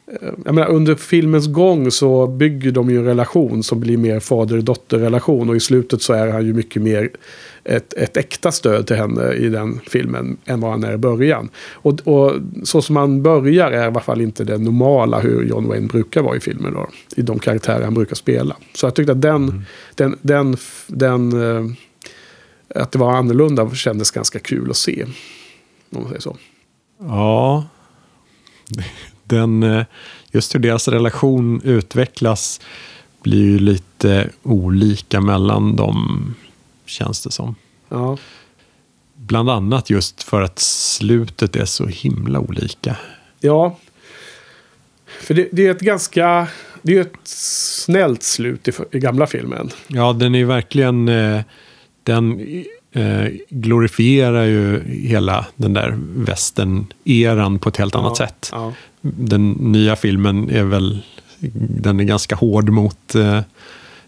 [0.08, 4.20] eh, jag menar, under filmens gång så bygger de ju en relation som blir mer
[4.20, 5.50] fader-dotter-relation.
[5.50, 7.10] Och i slutet så är han ju mycket mer
[7.64, 11.50] ett, ett äkta stöd till henne i den filmen än vad han är i början.
[11.74, 15.68] Och, och så som han börjar är i alla fall inte det normala hur John
[15.68, 16.74] Wayne brukar vara i filmen.
[16.74, 18.56] Då, I de karaktärer han brukar spela.
[18.74, 21.72] Så jag tyckte att den, den, den, den eh,
[22.76, 25.06] att det var annorlunda kändes ganska kul att se.
[25.90, 26.38] Om man säger så.
[27.00, 27.66] Ja,
[29.24, 29.86] den, eh,
[30.32, 32.62] just hur deras relation utvecklas
[33.22, 36.36] blir ju lite olika mellan dem,
[36.86, 37.56] känns det som.
[37.90, 38.18] Ja.
[39.16, 42.98] Bland annat just för att slutet är så himla olika.
[43.40, 43.78] Ja.
[45.06, 46.48] För det, det är ett ganska...
[46.82, 49.70] Det är ett snällt slut i, i gamla filmen.
[49.88, 51.10] Ja, den är ju verkligen...
[51.10, 51.42] Eh,
[52.04, 52.40] den
[52.92, 58.50] eh, glorifierar ju hela den där västern-eran på ett helt annat Ja, sätt.
[58.52, 58.74] ja.
[59.02, 61.00] Den nya filmen är väl...
[61.82, 63.40] Den är ganska hård mot eh,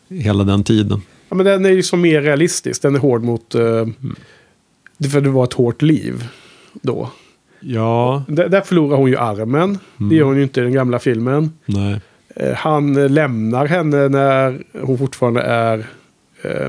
[0.10, 1.02] hela den tiden.
[1.30, 2.82] Ja, men den är ju som mer realistisk.
[2.82, 3.56] Den är hård mot...
[3.56, 3.88] Uh,
[4.98, 6.28] det För det var ett hårt liv
[6.82, 7.10] då.
[7.60, 9.80] Ja, Där, där förlorar hon ju armen.
[9.98, 11.52] Det gör hon ju inte i den gamla filmen.
[11.66, 12.00] nej.
[12.36, 15.86] Eh, Han lämnar henne när hon fortfarande är eh,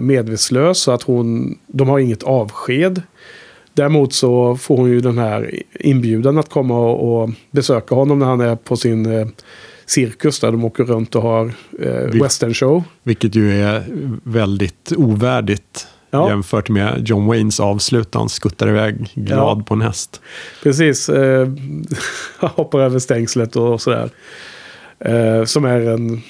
[0.01, 0.79] medvetslös.
[0.79, 3.03] Så att hon, de har inget avsked.
[3.75, 8.41] Däremot så får hon ju den här inbjudan att komma och, besöka honom när han
[8.41, 9.27] är på sin eh,
[9.87, 10.41] cirkus.
[10.41, 11.47] Där de åker runt och har
[11.81, 12.83] eh, Vil- western show.
[13.03, 13.85] Vilket ju är
[14.25, 16.29] väldigt ovärdigt Ja.
[16.29, 18.15] jämfört med John Waynes avslut.
[18.15, 19.65] Han skuttar iväg glad Ja.
[19.67, 20.21] på en häst.
[20.63, 21.09] Precis.
[21.09, 21.49] Eh,
[22.39, 24.11] hoppar över stängslet och sådär.
[25.01, 26.23] Eh, som är en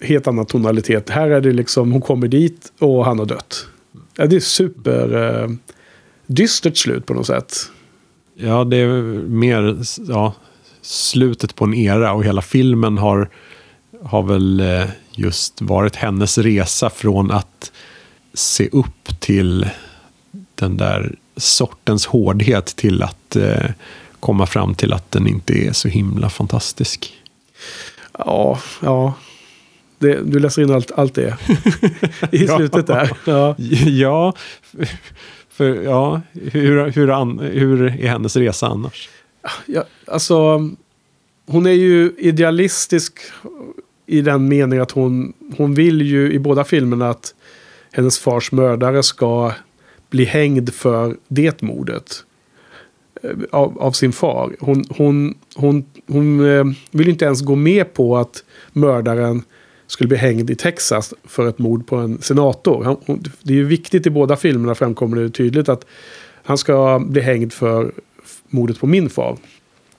[0.00, 1.10] helt annan tonalitet.
[1.10, 3.66] Här är det liksom, hon kommer dit och han har dött.
[4.16, 5.48] Ja, det är super eh,
[6.26, 7.56] dystert slut på något sätt.
[8.34, 10.34] Ja, det är mer ja,
[10.82, 13.28] slutet på en era och hela filmen har,
[14.02, 17.72] har väl eh, just varit hennes resa från att
[18.34, 19.68] se upp till
[20.54, 23.70] den där sortens hårdhet till att eh,
[24.20, 27.12] komma fram till att den inte är så himla fantastisk.
[28.18, 29.14] Ja, ja.
[29.98, 31.36] Det, du läser in allt, allt det
[32.32, 33.10] i slutet där.
[33.26, 33.54] Ja.
[33.86, 34.34] Ja,
[35.50, 39.08] för ja, hur, hur, an, hur är hennes resa annars?
[39.66, 40.68] Ja, alltså,
[41.46, 43.18] hon är ju idealistisk
[44.06, 47.34] i den meningen att hon, hon vill ju i båda filmerna att
[47.92, 49.52] hennes fars mördare ska
[50.10, 52.24] bli hängd för det mordet.
[53.22, 54.56] eh, Av, av sin far.
[54.60, 59.42] Hon, hon, hon, hon eh, vill inte ens gå med på att mördaren
[59.88, 62.84] skulle bli hängd i Texas för ett mord på en senator.
[62.84, 65.86] Han, det är ju viktigt i båda filmerna framkommer det tydligt att
[66.42, 67.92] han ska bli hängd för
[68.48, 69.36] mordet på min far.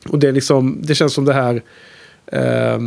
[0.10, 1.62] Och det, är liksom, det känns som det här
[2.26, 2.80] eh,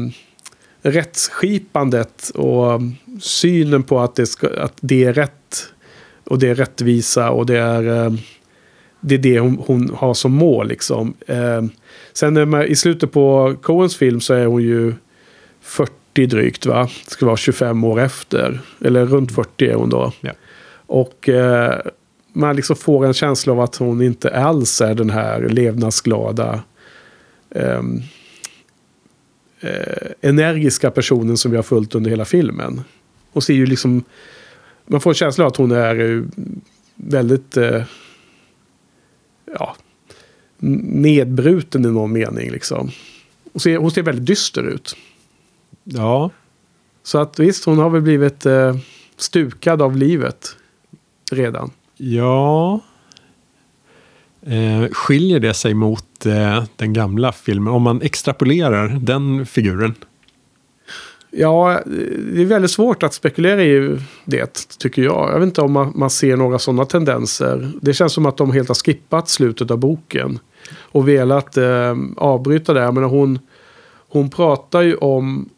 [0.83, 2.81] rättsskipandet och
[3.21, 5.73] synen på att det, ska, att det är rätt
[6.25, 8.13] och det är rättvisa och det är, eh,
[9.01, 10.69] det, är det hon, hon har som mål.
[10.69, 11.15] Liksom.
[11.27, 11.63] Eh,
[12.13, 14.95] sen när man, i slutet på Coens film så är hon ju
[15.61, 16.89] 40 drygt va?
[17.05, 18.61] Det ska vara 25 år efter.
[18.81, 20.13] Eller runt 40 är hon då.
[20.21, 20.33] Ja.
[20.87, 21.81] Och eh,
[22.33, 26.63] man liksom får en känsla av att hon inte alls är den här levnadsglada
[27.51, 28.03] ehm,
[29.61, 32.81] eh, energiska personen som vi har följt under hela filmen.
[33.33, 34.05] Och ser ju liksom,
[34.87, 36.23] man får en känsla av att hon är eh,
[36.95, 37.83] väldigt eh,
[39.59, 39.77] ja,
[40.59, 42.51] nedbruten i någon mening.
[42.51, 42.91] Liksom.
[43.53, 44.97] Hon, ser, hon ser väldigt dyster ut.
[45.85, 46.31] Ja,
[47.03, 48.77] Så att visst, hon har väl blivit eh,
[49.17, 50.57] stukad av livet
[51.33, 51.71] redan.
[51.97, 52.81] ja.
[54.47, 57.73] Eh, skiljer det sig mot eh, den gamla filmen?
[57.75, 59.95] Om man extrapolerar den figuren?
[61.31, 61.81] Ja,
[62.35, 65.31] det är väldigt svårt att spekulera i det, tycker jag.
[65.33, 67.71] Jag vet inte om man, man ser några sådana tendenser.
[67.81, 70.39] Det känns som att de helt har skippat slutet av boken.
[70.79, 72.93] Och velat eh, avbryta det.
[72.93, 73.39] Men hon,
[74.09, 75.49] hon pratar ju om...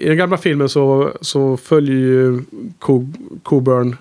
[0.00, 2.42] I den gamla filmen så, så följer ju
[2.78, 3.96] Co- Coburn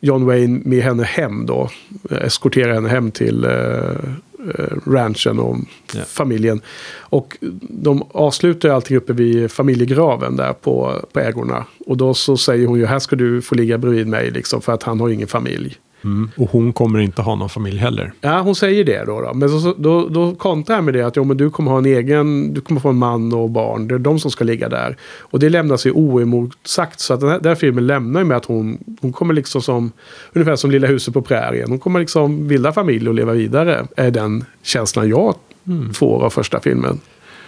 [0.00, 1.70] John Wayne med henne hem då.
[2.10, 5.56] Eskorterar henne hem till eh, eh, ranchen och
[5.94, 6.00] Ja.
[6.06, 6.60] familjen.
[6.98, 11.64] Och de avslutar allting uppe vid familjegraven där på, på ägorna.
[11.86, 14.72] Och då så säger hon ju här ska du få ligga bredvid mig liksom för
[14.72, 15.76] att han har ingen familj.
[16.04, 16.30] Mm.
[16.36, 18.12] Och hon kommer inte ha någon familj heller.
[18.20, 19.20] Ja, hon säger det då.
[19.20, 19.34] då.
[19.34, 21.86] Men så, då, då kontrar jag med det att jo, men du kommer ha en
[21.86, 23.88] egen, du kommer få en man och barn.
[23.88, 24.96] Det är de som ska ligga där.
[25.18, 27.00] Och det lämnas ju oemotsagt.
[27.00, 29.62] Så att den här, den här filmen lämnar ju med att hon, hon kommer liksom
[29.62, 29.92] som,
[30.32, 31.70] ungefär som Lilla huset på prärien.
[31.70, 33.86] Hon kommer liksom bilda familj och leva vidare.
[33.96, 35.34] Är den känslan jag
[35.94, 37.00] får av första filmen.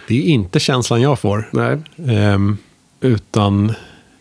[0.07, 1.49] Det är inte känslan jag får.
[1.51, 1.77] Nej.
[2.07, 2.57] Ehm,
[3.01, 3.73] utan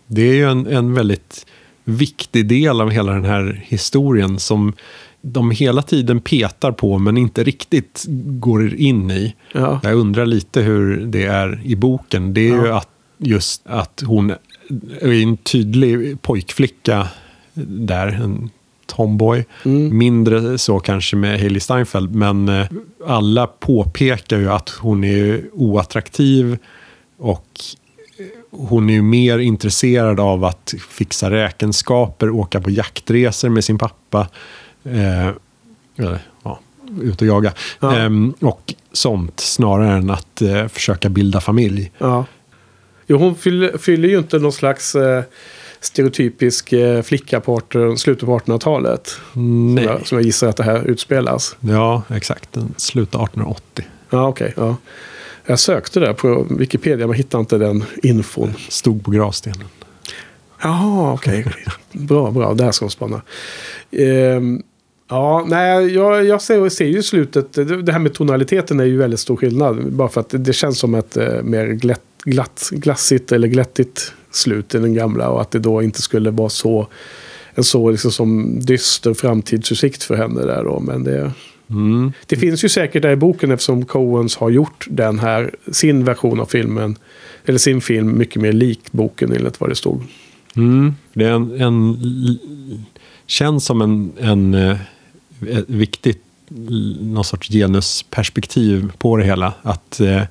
[0.06, 1.46] det är ju en, en väldigt
[1.88, 4.72] viktig del av hela den här historien som
[5.20, 8.04] de hela tiden petar på men inte riktigt
[8.40, 9.34] går in i.
[9.52, 9.80] Ja.
[9.82, 12.34] Jag undrar lite hur det är i boken.
[12.34, 12.76] Det är ju Ja.
[12.78, 14.30] att just att hon
[15.00, 17.08] är en tydlig pojkflicka
[17.64, 18.50] där, en
[18.86, 19.44] tomboy.
[19.64, 19.98] Mm.
[19.98, 22.66] Mindre så kanske med Hailey Steinfeld, men eh,
[23.06, 26.58] alla påpekar ju att hon är oattraktiv
[27.18, 27.46] och
[28.58, 34.28] hon är ju mer intresserad av att fixa räkenskaper, åka på jaktresor med sin pappa.
[34.84, 35.28] Eh,
[35.96, 36.60] eller, ja,
[37.02, 37.52] ut och jaga.
[37.80, 37.96] Ja.
[37.96, 41.92] Ehm, och sånt snarare än att eh, försöka bilda familj.
[41.98, 42.24] Ja.
[43.06, 45.22] Jo, hon fyller, fyller ju inte någon slags eh,
[45.80, 49.16] stereotypisk eh, flicka på 18 slutet på 1800-talet.
[49.32, 51.56] Som jag, som jag gissar att det här utspelas.
[51.60, 52.56] Ja, exakt.
[52.76, 53.84] Slutar 1880.
[54.10, 54.52] Ja, okej.
[54.56, 54.76] ja.
[55.46, 58.54] Jag sökte där på Wikipedia men hittade inte den infon.
[58.68, 59.66] Stod på gravstenen.
[60.62, 61.46] Jaha, okej.
[61.92, 62.54] bra, bra.
[62.54, 63.22] Där ska hon spana.
[63.90, 64.62] Ehm,
[65.08, 67.52] ja, nej, jag, jag ser, ser ju slutet.
[67.52, 69.92] Det, det här med tonaliteten är ju väldigt stor skillnad.
[69.92, 74.12] Bara för att det, det känns som ett eh, mer glätt, glatt, glassigt eller glättigt
[74.30, 75.28] slut i den gamla.
[75.28, 76.88] Och att det då inte skulle vara så
[77.54, 80.80] en så liksom som dyster framtidsutsikt för henne där då.
[80.80, 81.32] Men det,
[81.70, 82.12] Mm.
[82.26, 86.40] det finns ju säkert där i boken eftersom Coens har gjort den här, sin version
[86.40, 86.98] av filmen,
[87.44, 90.02] eller sin film mycket mer lik boken enligt vad det stod.
[90.56, 90.94] Mm.
[91.12, 91.98] Det är en, en,
[93.26, 94.76] känns som en, en eh,
[95.48, 96.22] ett viktigt
[97.00, 99.52] någon sorts genusperspektiv på det hela.
[99.62, 100.22] Att eh,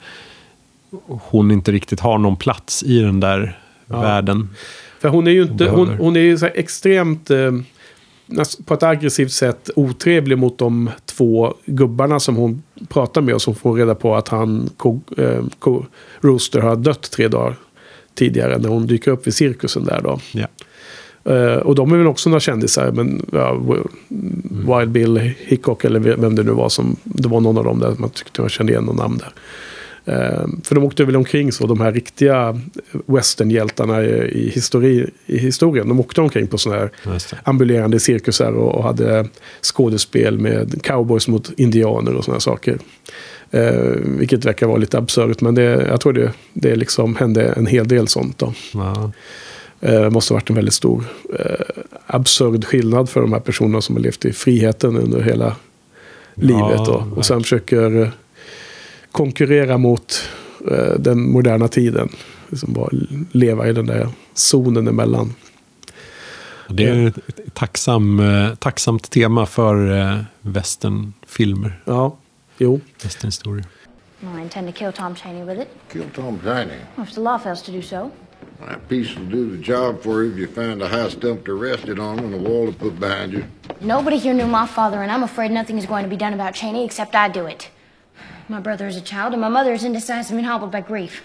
[1.08, 4.02] hon inte riktigt har någon plats i den där Ja.
[4.02, 4.50] världen.
[5.00, 7.52] För hon är ju inte, hon, hon är ju så här extremt, eh,
[8.66, 13.56] på ett aggressivt sätt otrevlig mot de två gubbarna som hon pratar med och som
[13.56, 15.86] får reda på att han, ko, eh, ko,
[16.22, 17.56] Rooster, har dött tre dagar
[18.16, 20.20] tidigare när hon dyker upp vid cirkusen där då.
[20.32, 20.48] Ja.
[21.34, 23.84] Eh, och de är väl också några kändisar, men ja, W-
[24.50, 27.96] Wild Bill Hickok eller vem det nu var som, det var någon av dem där
[27.98, 29.34] man tyckte man kände igen någon namn där.
[30.06, 32.62] Eh, för de åkte väl omkring så, de här riktiga
[33.06, 35.88] westernhjältarna i, histori, i historien.
[35.88, 36.92] De åkte omkring på sådana här
[37.44, 39.28] ambulerande cirkusar och, och hade
[39.62, 42.78] skådespel med cowboys mot indianer och sådana saker.
[43.52, 45.42] Eh, vilket verkar vara lite absurt.
[45.42, 48.38] Men det, jag tror det, det liksom hände en hel del sånt.
[48.38, 48.54] Då.
[48.74, 49.12] Ja.
[49.82, 51.04] Eh, måste ha varit en väldigt stor
[51.40, 55.56] eh, absurd skillnad för de här personerna som har levt i friheten under hela
[56.36, 56.86] livet.
[56.86, 58.12] Då, och sen försöker
[59.16, 60.30] konkurrera mot
[60.72, 62.10] eh, den moderna tiden.
[62.50, 62.90] Liksom bara
[63.32, 65.34] leva i den där zonen emellan.
[66.70, 72.18] Det är ett tacksam, eh, tacksamt tema för eh, westernfilmer, Ja,
[72.58, 72.80] jo.
[73.04, 73.66] westernhistorier.
[74.22, 75.68] Well, I intend to kill Tom Cheney with it.
[75.94, 76.78] Kill Tom Tiny.
[76.96, 78.12] Well, if the law fails to do so.
[78.68, 81.54] That piece will do the job for you if you find a high stump to
[81.62, 83.44] rest it on and a wall to put behind you.
[83.82, 86.54] Nobody here knew my father, and I'm afraid nothing is going to be done about
[86.56, 87.70] Cheney except I do it.
[88.48, 91.24] My brother is a child, and my mother is indecisive and hobbled by grief.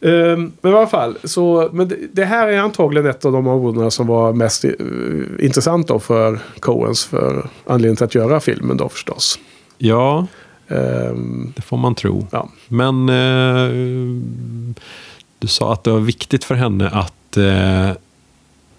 [0.00, 3.46] Ehm, men i alla fall, så, men det, det här är antagligen ett av de
[3.46, 4.70] områdena som var mest eh,
[5.38, 7.04] intressant då för Coens.
[7.04, 9.38] För anledningen till att göra filmen då förstås.
[9.78, 10.26] Ja,
[10.68, 12.26] Ehm, det får man tro.
[12.30, 12.48] ja.
[12.68, 13.68] Men eh,
[15.38, 17.90] du sa att det var viktigt för henne att eh,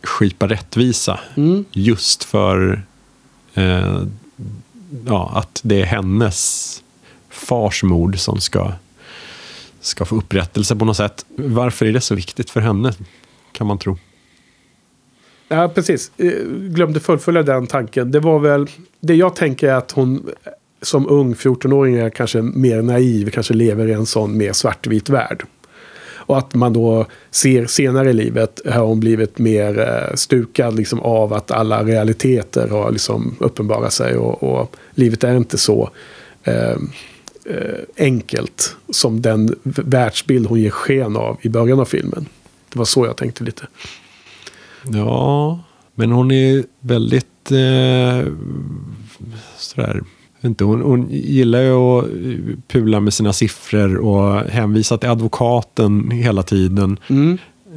[0.03, 1.19] skipa rättvisa.
[1.71, 2.81] Just för
[5.05, 6.83] ja, att det är hennes
[7.35, 8.71] fars mord som ska,
[9.79, 11.25] ska få upprättelse på något sätt.
[11.35, 12.93] Varför är det så viktigt för henne?
[13.51, 13.97] Kan man tro.
[15.47, 16.11] Ja, precis.
[16.17, 18.11] Eh, glömde fullfölja den tanken.
[18.11, 18.67] Det var väl...
[18.99, 20.29] Det jag tänker är att hon
[20.81, 23.29] som ung 14-åring är kanske mer naiv.
[23.29, 25.43] Kanske lever i en sån mer svartvit värld.
[26.27, 30.99] Och att man då ser senare i livet har hon blivit mer eh, stukad liksom
[30.99, 34.17] av att alla realiteter har liksom uppenbarat sig.
[34.17, 35.89] Och, och livet är inte så
[36.43, 36.77] eh,
[37.97, 42.25] enkelt som den världsbild hon ger sken av i början av filmen.
[42.73, 43.67] Det var så jag tänkte lite.
[44.83, 45.59] Ja,
[45.95, 48.31] men hon är väldigt eh,
[49.57, 50.01] sådär.
[50.41, 52.05] Inte, hon, hon gillar ju att
[52.67, 56.99] pula med sina siffror och hänvisa till advokaten hela tiden.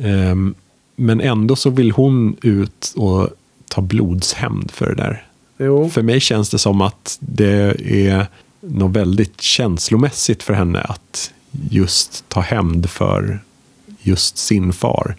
[0.03, 0.55] Ehm,
[0.97, 3.29] men ändå så vill hon ut och
[3.69, 5.27] ta blodshämnd för det där.
[5.59, 5.89] Jo.
[5.89, 8.27] För mig känns det som att det är
[8.61, 11.33] något väldigt känslomässigt för henne att
[11.71, 13.41] just ta hämnd för
[14.01, 15.17] just sin far.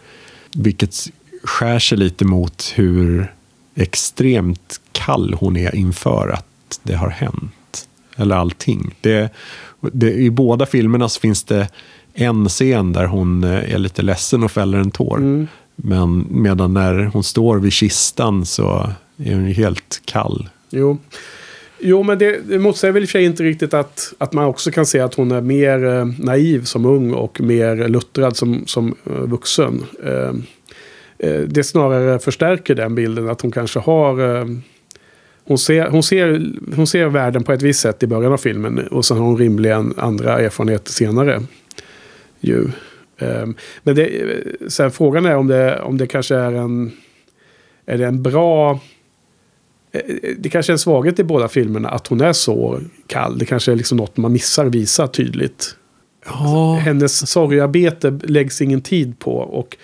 [0.54, 0.96] Vilket
[1.44, 3.34] skär sig lite mot hur
[3.76, 7.88] extremt kall hon är inför att det har hänt.
[8.16, 8.96] Eller allting.
[9.02, 9.34] Det,
[9.82, 11.68] det, I båda filmerna så finns det
[12.14, 15.48] en scen där hon eh, är lite ledsen och fäller en tår.
[15.76, 20.50] Men medan när hon står vid kistan så är hon helt kall.
[20.70, 20.98] Jo.
[21.82, 24.46] Jo, men det, det motsäger väl i och för sig inte riktigt att, att man
[24.46, 28.64] också kan se att hon är mer eh, naiv som ung och mer luttrad som,
[28.66, 29.84] som eh, vuxen.
[30.04, 30.34] Eh,
[31.30, 34.38] eh, det snarare förstärker den bilden att hon kanske har...
[34.38, 34.46] Eh,
[35.44, 38.88] hon, ser, hon, ser, hon ser världen på ett visst sätt i början av filmen
[38.88, 41.42] och sen har hon rimligen andra erfarenheter senare.
[42.40, 42.68] Ju.
[43.18, 43.48] Eh,
[43.84, 46.92] men det, eh, sen frågan är om det, om det kanske är en...
[47.86, 48.80] Är det en bra...
[49.92, 50.02] Eh,
[50.38, 53.38] det kanske är en svaghet i båda filmerna att hon är så kall.
[53.38, 55.76] Det kanske är liksom något man missar visa tydligt.
[56.26, 59.32] Ja, Hennes sorgarbete läggs ingen tid på.
[59.32, 59.78] Och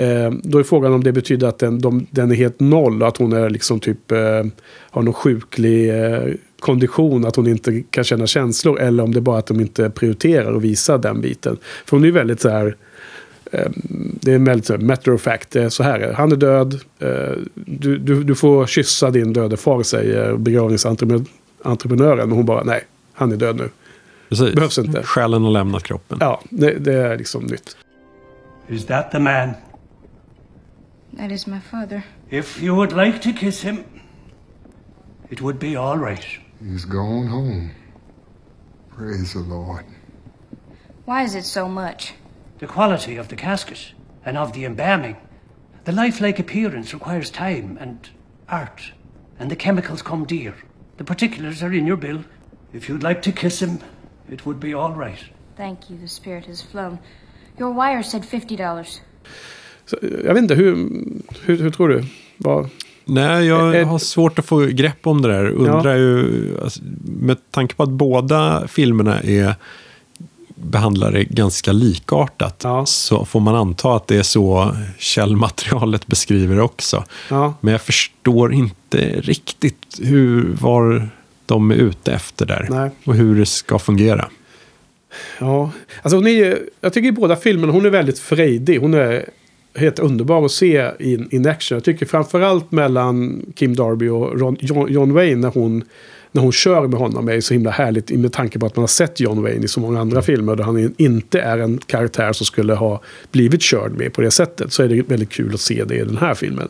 [0.00, 3.02] eh, då är frågan om det betyder att den, de, den är helt noll.
[3.02, 4.44] Att hon är liksom typ eh,
[4.90, 6.22] har någon sjuklig eh,
[6.60, 7.24] kondition.
[7.24, 8.80] Att hon inte kan känna känslor.
[8.80, 11.56] Eller om det är bara att de inte prioriterar att visa den biten.
[11.86, 12.76] För hon är ju väldigt så här.
[13.50, 13.70] Eh,
[14.22, 15.50] Det är väldigt så här, matter of fact.
[15.50, 16.12] Det är så här.
[16.12, 16.74] Han är död.
[16.98, 17.08] eh,
[17.54, 22.28] Du, du, du får kyssa din döde far säger begravningsentreprenören.
[22.28, 22.84] Men hon bara nej.
[23.12, 23.70] Han är död nu.
[24.28, 24.54] precis.
[24.54, 25.02] behövs inte.
[25.02, 26.18] Själen har lämnat kroppen.
[26.20, 27.76] Ja, det, det är liksom nytt.
[28.68, 29.50] Is that the man?
[31.18, 32.02] That is my father.
[32.28, 33.76] If you would like to kiss him,
[35.30, 36.24] it would be all right.
[36.62, 37.68] He's gone home.
[38.96, 39.84] Praise the Lord.
[41.06, 42.14] Why is it so much?
[42.60, 43.94] The quality of the casket
[44.24, 45.16] and of the embalming.
[45.84, 47.98] The lifelike appearance requires time and
[48.48, 48.92] art,
[49.38, 50.52] and the chemicals come dear.
[50.96, 52.18] The particulars are in your bill.
[52.72, 53.78] If you'd like to kiss him,
[54.32, 55.18] it would be all right.
[55.56, 56.98] Thank you, the spirit has flown.
[57.58, 59.00] Your wire said $50.
[59.86, 60.74] Så, jag vet inte, hur,
[61.44, 62.04] hur, hur tror du?
[62.36, 62.68] Vad,
[63.04, 65.46] Nej, jag Ed- har svårt att få grepp om det där.
[65.46, 69.54] Undrar ju, alltså, med tanke på att båda filmerna är
[70.62, 72.86] behandlade ganska likartat Ja.
[72.86, 77.04] så får man anta att det är så källmaterialet beskriver också.
[77.30, 77.54] Ja.
[77.60, 81.08] Men jag förstår inte riktigt hur, var
[81.46, 82.66] de är ute efter där.
[82.70, 82.90] Nej.
[83.04, 84.28] Och hur det ska fungera.
[85.38, 85.70] ja,
[86.02, 88.80] alltså hon är jag tycker i båda filmerna hon är väldigt frejdig.
[88.80, 89.24] Hon är
[89.74, 91.76] helt underbar att se in, in action.
[91.76, 95.84] Jag tycker framförallt mellan Kim Darby och Ron, John, John Wayne när hon
[96.32, 98.88] när hon kör med honom är så himla härligt med tanke på att man har
[98.88, 102.46] sett John Wayne i så många andra filmer där han inte är en karaktär som
[102.46, 103.00] skulle ha
[103.32, 104.72] blivit körd med på det sättet.
[104.72, 106.68] Så är det väldigt kul att se det i den här filmen.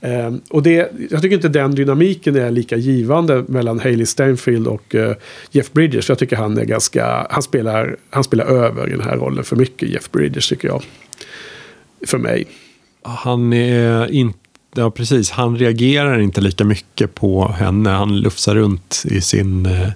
[0.00, 4.94] Eh, och det, jag tycker inte den dynamiken är lika givande mellan Hailey Steinfeld och
[4.94, 5.16] eh,
[5.50, 6.08] Jeff Bridges.
[6.08, 9.56] Jag tycker han är ganska, han spelar, han spelar över i den här rollen för
[9.56, 10.82] mycket, Jeff Bridges tycker jag.
[12.06, 12.46] För mig.
[13.02, 14.38] Han är inte,
[14.74, 17.90] ja precis, han reagerar inte lika mycket på henne.
[17.90, 19.88] Han lufsar runt i sin eh,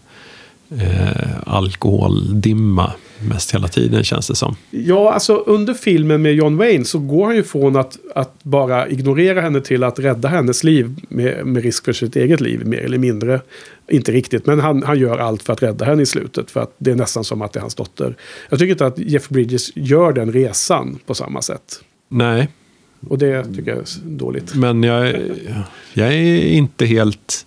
[0.71, 4.57] eh, alkoholdimma mest hela tiden känns det som.
[4.71, 8.89] Ja, alltså under filmen med John Wayne så går han ju från att, att bara
[8.89, 12.79] ignorera henne till att rädda hennes liv med, med risk för sitt eget liv, mer
[12.79, 13.41] eller mindre.
[13.91, 16.51] Inte riktigt, men han, han gör allt för att rädda henne i slutet.
[16.51, 18.17] För att det är nästan som att det är hans dotter.
[18.49, 21.81] Jag tycker inte att Jeff Bridges gör den resan på samma sätt.
[22.09, 22.49] Nej,
[23.09, 24.55] Och det tycker jag är dåligt.
[24.55, 25.15] men jag,
[25.93, 27.47] jag är inte helt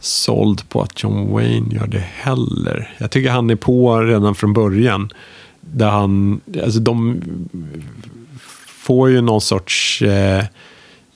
[0.00, 2.94] såld på att John Wayne gör det heller.
[2.98, 5.12] Jag tycker han är på redan från början.
[5.60, 7.22] Där han, alltså de
[8.66, 10.44] får ju någon sorts eh,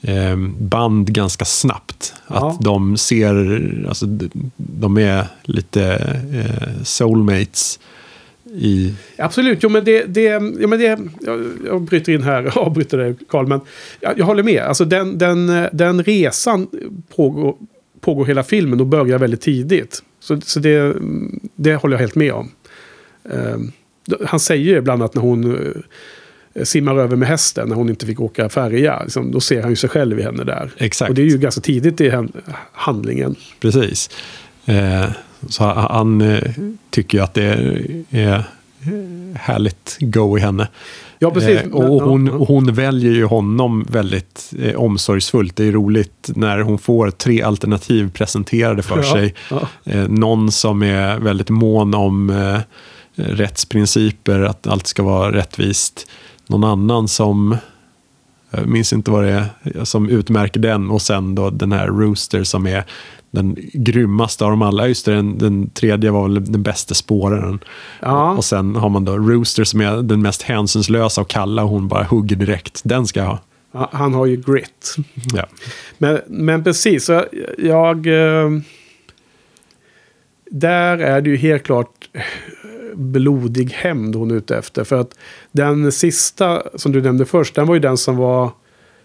[0.01, 2.14] eh, band ganska snabbt.
[2.29, 2.51] Ja.
[2.51, 5.85] Att de ser, alltså de- är lite
[6.33, 7.79] eh, soulmates
[8.55, 8.95] i...
[9.19, 10.05] Absolut, jo men det...
[10.05, 13.61] det, ja, men det jag, jag bryter in här, avbryter dig Karl, men
[14.01, 14.63] jag, jag håller med.
[14.63, 16.69] Alltså den, den, den resan
[17.17, 17.57] pågår,
[18.01, 20.03] pågår hela filmen och börjar väldigt tidigt.
[20.21, 20.97] Så, så det,
[21.57, 22.51] det håller jag helt med om.
[23.33, 23.73] Ehm,
[24.27, 25.75] han säger ju ibland att när hon
[26.55, 29.71] eh, simmar över med hästen, när hon inte fick åka färja, liksom, då ser han
[29.71, 30.71] ju sig själv i henne där.
[30.77, 31.09] Exakt.
[31.09, 32.13] Och det är ju ganska tidigt i
[32.73, 33.35] handlingen.
[33.61, 34.11] Precis.
[34.67, 35.11] Eh,
[35.49, 36.38] så han
[36.91, 37.45] tycker ju att det
[38.11, 38.45] är
[39.34, 40.68] härligt go i henne.
[41.18, 41.61] Ja, precis.
[41.61, 45.57] Eh, och hon, hon väljer ju honom väldigt eh, omsorgsfullt.
[45.57, 49.34] Det är roligt när hon får tre alternativ presenterade för Ja, sig.
[49.51, 49.61] ja.
[49.84, 52.61] Eh, någon som är väldigt mån om eh,
[53.14, 56.07] rättsprinciper, att allt ska vara rättvist.
[56.47, 57.57] Någon annan som,
[58.51, 60.91] jag minns inte vad det är, som utmärker den.
[60.91, 62.85] Och sen då den här Rooster som är
[63.31, 64.89] den grymmaste av dem alla.
[64.89, 67.59] Just det, den, den tredje var väl den bästa spåraren.
[68.01, 68.33] Ja.
[68.33, 71.63] Och sen har man då Rooster som är den mest hänsynslösa och kalla.
[71.63, 72.81] Och hon bara hugger direkt.
[72.85, 73.39] Den ska jag ha.
[73.73, 74.97] Ja, Han har ju grit.
[75.35, 75.47] Ja.
[75.99, 77.25] Men, men precis, så
[77.59, 78.07] jag...
[78.07, 78.51] Eh,
[80.53, 82.23] där är det ju helt klart eh,
[82.95, 84.84] blodig hämnd hon är ute efter.
[84.84, 85.18] För att
[85.53, 88.51] den sista som du nämnde först, den var ju den som var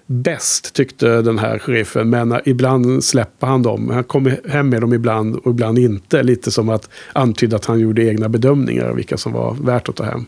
[0.06, 2.10] bäst tyckte den här sheriffen.
[2.10, 3.90] Men eh, ibland släpper han dem.
[3.90, 6.24] Han kommer hem med dem ibland och ibland inte.
[6.24, 9.96] Lite som att antyda att han gjorde egna bedömningar av vilka som var värt att
[9.96, 10.26] ta hem.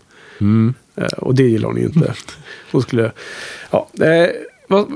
[0.95, 2.13] Eh, och det gillar hon inte.
[2.71, 3.11] Hon skulle...
[3.71, 4.29] Ja, eh,
[4.67, 4.87] vad,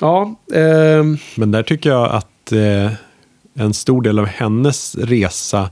[0.00, 2.92] ja ehm, Men där tycker jag att eh,
[3.54, 5.70] en stor del av hennes resa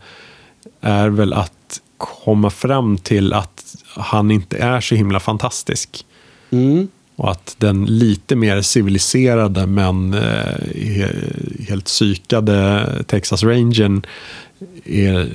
[0.80, 1.55] är väl att
[1.96, 6.06] komma fram till att han inte är så himla fantastisk.
[6.50, 10.20] mm, Och att den lite mer civiliserade men eh,
[10.74, 14.06] he- helt psykade Texas Rangern
[14.84, 15.28] är,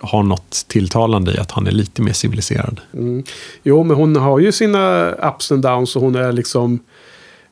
[0.00, 2.80] har något tilltalande i att han är lite mer civiliserad.
[2.94, 3.24] mm.
[3.62, 6.78] Jo, men hon har ju sina ups and downs och hon är liksom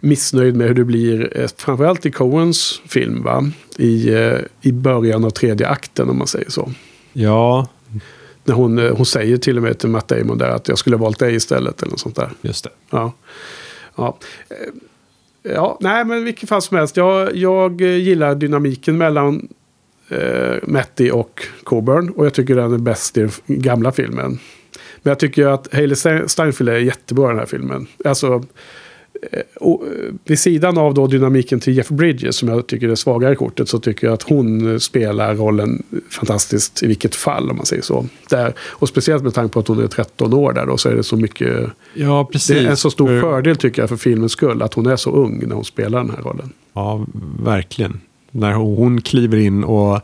[0.01, 1.41] missnöjd med hur det blir.
[1.41, 3.51] eh, Framförallt i Coens film, va?
[3.79, 6.73] I, eh, I början av tredje akten, om man säger så.
[7.13, 7.67] Ja,
[8.49, 10.97] När hon, eh, hon säger till och med till Matt Damon där att jag skulle
[10.97, 11.83] ha valt dig istället.
[11.83, 12.31] Eller något sånt där.
[12.41, 12.71] just det.
[12.91, 13.13] Ja.
[13.97, 14.19] Ja.
[14.49, 14.57] Eh,
[15.53, 16.97] ja, nej men vilket fall som helst.
[16.97, 19.49] Jag, jag eh, gillar dynamiken mellan
[20.09, 22.11] eh, Matty och Coburn.
[22.11, 24.39] Och jag tycker den är bäst i den gamla filmen.
[25.03, 27.87] Men jag tycker att Hailey Ste- Steinfeld är jättebra i den här filmen.
[28.05, 28.45] Alltså,
[29.61, 29.91] och, eh,
[30.25, 33.69] vid sidan av då dynamiken till Jeff Bridges som jag tycker är svagare i kortet
[33.69, 37.83] så tycker jag att hon eh, spelar rollen fantastiskt i vilket fall om man säger
[37.83, 38.07] så.
[38.31, 40.95] Där, och speciellt med tanke på att hon är 13 år där då så är
[40.95, 42.57] det så mycket Ja, precis.
[42.57, 44.97] det är en så stor För- fördel tycker jag för filmens skull att hon är
[44.97, 46.53] så ung när hon spelar den här rollen.
[46.73, 47.07] Ja,
[47.45, 48.01] verkligen.
[48.31, 50.01] När hon kliver in och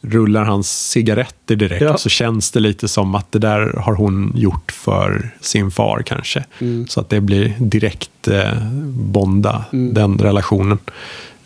[0.00, 1.96] rullar hans cigaretter direkt Ja.
[1.96, 6.44] så känns det lite som att det där har hon gjort för sin far kanske.
[6.58, 6.86] Mm.
[6.86, 10.78] Så att det blir direkt eh, bonda, den relationen.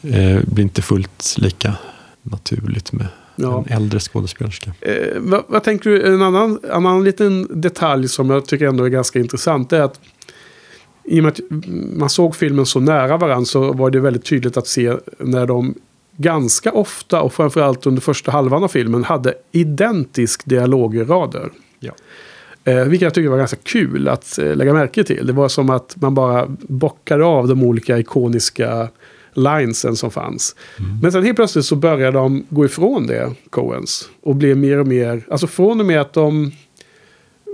[0.03, 1.74] Eh, blir inte fullt lika
[2.22, 3.64] naturligt med Ja.
[3.68, 4.72] en äldre skådespelerska.
[4.80, 6.14] Eh, vad, vad tänker du?
[6.14, 10.00] En annan, annan liten detalj som jag tycker ändå är ganska intressant är att
[11.05, 11.40] i och med att
[11.96, 15.74] man såg filmen så nära varandra så var det väldigt tydligt att se när de
[16.16, 21.50] ganska ofta och framförallt under första halvan av filmen hade identisk dialograder.
[21.80, 21.92] Ja.
[22.64, 25.26] Eh, vilket jag tycker var ganska kul att eh, lägga märke till.
[25.26, 28.88] Det var som att man bara bockade av de olika ikoniska
[29.34, 30.56] linesen som fanns.
[31.02, 34.08] Men sen helt plötsligt så börjar de gå ifrån det, Coens.
[34.22, 36.52] Och blir mer och mer, alltså från och med att de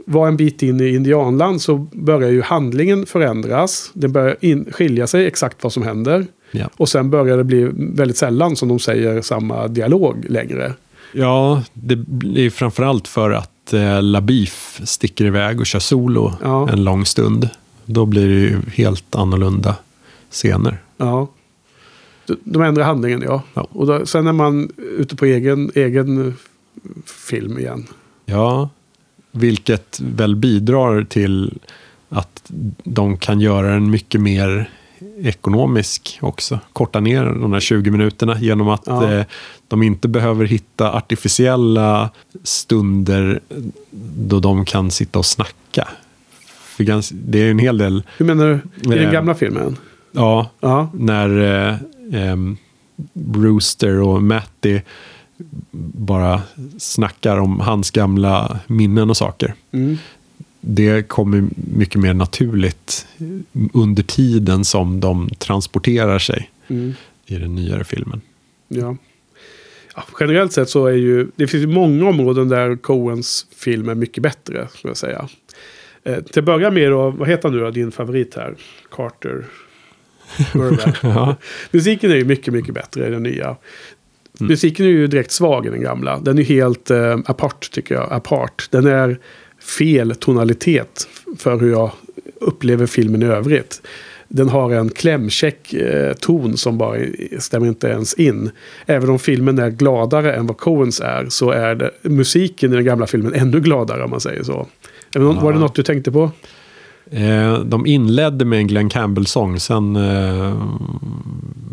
[0.07, 3.91] var en bit in i indianland så börjar ju handlingen förändras.
[3.95, 6.27] Det börjar in, skilja sig exakt vad som händer.
[6.51, 6.71] Ja.
[6.77, 10.73] Och sen börjar det bli väldigt sällan som de säger samma dialog längre.
[11.13, 16.69] Ja, det blir framförallt för att eh, Labif sticker iväg och kör solo Ja.
[16.71, 17.49] en lång stund.
[17.85, 19.75] Då blir det ju helt annorlunda
[20.31, 20.79] scener.
[20.97, 21.29] Ja.
[22.27, 23.43] De- De ändrar handlingen, ja.
[23.55, 23.67] Ja.
[23.73, 26.35] Och då, sen är man ute på egen, egen
[27.29, 27.87] film igen.
[28.27, 28.69] Ja,
[29.33, 31.59] vilket väl bidrar till
[32.09, 32.43] att
[32.85, 34.71] de kan göra den mycket mer
[35.23, 36.59] ekonomisk också.
[36.73, 39.13] Korta ner de här 20 minuterna genom att Ja.
[39.13, 39.25] eh,
[39.69, 42.11] de inte behöver hitta artificiella
[42.43, 43.41] stunder
[44.17, 45.89] då de kan sitta och snacka.
[46.77, 48.55] För det är en hel del, Hur menar du?
[48.95, 49.13] I den Eh.
[49.13, 49.77] gamla filmen?
[50.13, 50.91] ja, Ja.
[50.95, 51.39] när
[52.15, 52.37] eh,
[53.13, 54.81] Brewster och Matty
[55.93, 56.43] bara
[56.79, 59.55] snackar om hans gamla minnen och saker.
[59.73, 59.99] Mm.
[60.61, 61.45] Det kommer
[61.77, 63.07] mycket mer naturligt
[63.73, 66.95] under tiden som de transporterar sig Mm.
[67.27, 68.21] i den nyare filmen.
[68.69, 68.97] Ja.
[69.97, 73.95] Ja, generellt sett så är ju, det finns ju många områden där Coens film är
[73.95, 75.29] mycket bättre, skulle jag säga.
[76.05, 78.55] Eh, till att börja med då, vad heter han nu då, din favorit här?
[78.91, 79.45] Carter.
[81.03, 81.37] Ja.
[81.71, 83.57] Musiken är ju mycket, mycket bättre i den nya.
[84.41, 86.21] Musiken är ju direkt svag i den gamla.
[86.21, 88.13] Den är helt eh, apart, tycker jag.
[88.13, 88.69] Apart.
[88.71, 89.19] Den är
[89.69, 91.09] fel tonalitet
[91.39, 91.91] för hur jag
[92.41, 93.83] upplever filmen i övrigt.
[94.29, 96.99] Den har en klämkäck eh, ton som bara
[97.39, 98.51] stämmer inte ens in.
[98.87, 102.85] Även om filmen är gladare än vad Coens är så är det, musiken i den
[102.85, 104.67] gamla filmen ännu gladare om man säger så.
[105.15, 106.31] Var det något du tänkte på?
[107.11, 110.57] Eh, de inledde med en Glenn Campbell-sång, sen eh,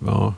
[0.05, 0.33] ja,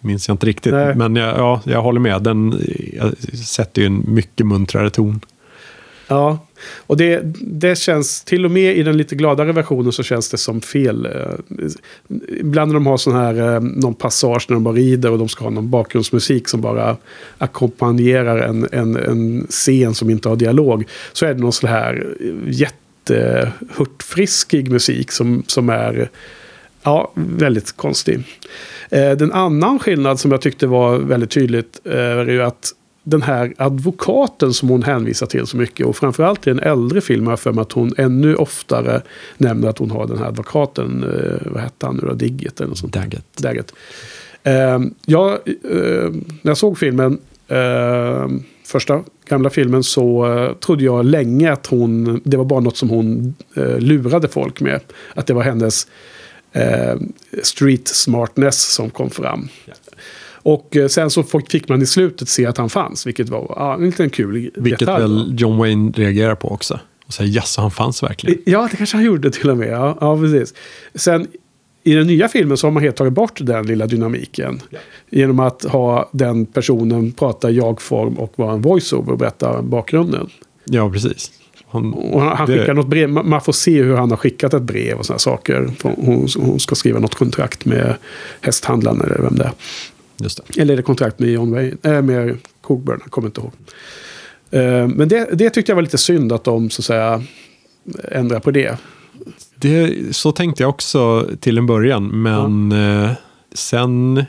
[0.00, 0.72] minns jag inte riktigt.
[0.72, 0.94] Nej.
[0.94, 2.60] Men jag, ja, jag håller med, den
[2.92, 5.20] jag sätter ju en mycket muntrare ton.
[6.08, 6.38] Ja,
[6.86, 10.36] och det, det känns, till och med i den lite gladare versionen så känns det
[10.36, 11.06] som fel.
[11.06, 11.34] Eh,
[12.40, 15.28] ibland när de har sån här, eh, någon passage när de bara rider och de
[15.28, 16.96] ska ha någon bakgrundsmusik som bara
[17.38, 20.84] ackompanjerar en, en, en scen som inte har dialog.
[21.12, 26.10] Så är det någon sån här eh, jättehurtfriskig musik som, som är
[26.82, 28.20] ja, väldigt konstig.
[28.90, 32.72] Den annan skillnad som jag tyckte var väldigt tydligt är ju att
[33.08, 37.26] den här advokaten som hon hänvisar till så mycket och framförallt i en äldre film
[37.26, 39.02] har jag för mig att hon ännu oftare
[39.38, 42.68] nämner att hon har den här advokaten, eh, vad hette han nu då, Digget eller
[42.68, 42.92] något sånt.
[42.92, 43.36] Daggett.
[43.36, 43.74] Daggett.
[44.42, 46.10] Eh, jag, eh,
[46.42, 48.28] när jag såg filmen, eh,
[48.64, 52.90] första gamla filmen, så eh, trodde jag länge att hon, det var bara något som
[52.90, 54.80] hon eh, lurade folk med.
[55.14, 55.86] Att det var hennes
[57.42, 59.48] street smartness som kom fram.
[60.42, 63.74] Och eh, sen så fick- man i slutet se att han fanns, vilket var ja,
[63.74, 65.02] en liten kul Vilket detalj.
[65.02, 66.80] väl John Wayne reagerar på också.
[67.06, 68.42] Och säger jaså, han fanns verkligen.
[68.46, 69.68] Ja, det kanske han gjorde till och med.
[69.68, 70.54] Ja, ja precis.
[70.94, 71.26] Sen
[71.84, 74.60] i den nya filmen så har man helt tagit bort den lilla dynamiken.
[75.10, 80.28] Genom att ha den personen prata jag-form och vara en voiceover och berätta bakgrunden.
[80.64, 81.30] Ja, precis.
[81.70, 83.08] Han, Och han, han Det- skickar något brev.
[83.10, 85.70] Man man får se hur han har skickat ett brev och sådana saker.
[85.82, 87.94] Hon, hon ska skriva något kontrakt med
[88.40, 89.52] hästhandlaren eller vem det är.
[90.18, 90.60] Just det.
[90.60, 91.76] Eller är det kontrakt med John Wayne?
[91.82, 93.52] Äh, med Coburn, jag kommer inte ihåg.
[94.50, 97.22] Eh, men det, det tyckte jag var lite synd att de så att säga
[98.12, 98.76] ändrar på det.
[99.54, 100.16] det.
[100.16, 103.10] Så tänkte jag också till en början, men eh,
[103.54, 104.24] sen...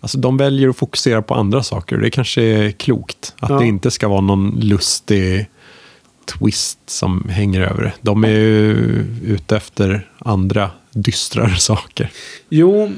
[0.00, 1.96] Alltså de väljer att fokusera på andra saker.
[1.96, 3.34] Det kanske är klokt.
[3.38, 3.58] Att Ja.
[3.58, 5.46] det inte ska vara någon lustig
[6.38, 7.92] twist som hänger över det.
[8.00, 12.10] De är ju ute efter andra dystrare saker.
[12.48, 12.90] Jo,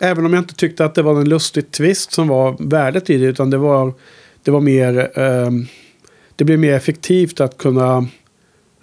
[0.00, 3.18] även om jag inte tyckte att det var en lustig twist som var värdet i
[3.18, 3.26] det.
[3.26, 3.92] Utan det var,
[4.42, 5.18] det var mer...
[5.20, 5.50] Eh,
[6.36, 8.06] det blev mer effektivt att kunna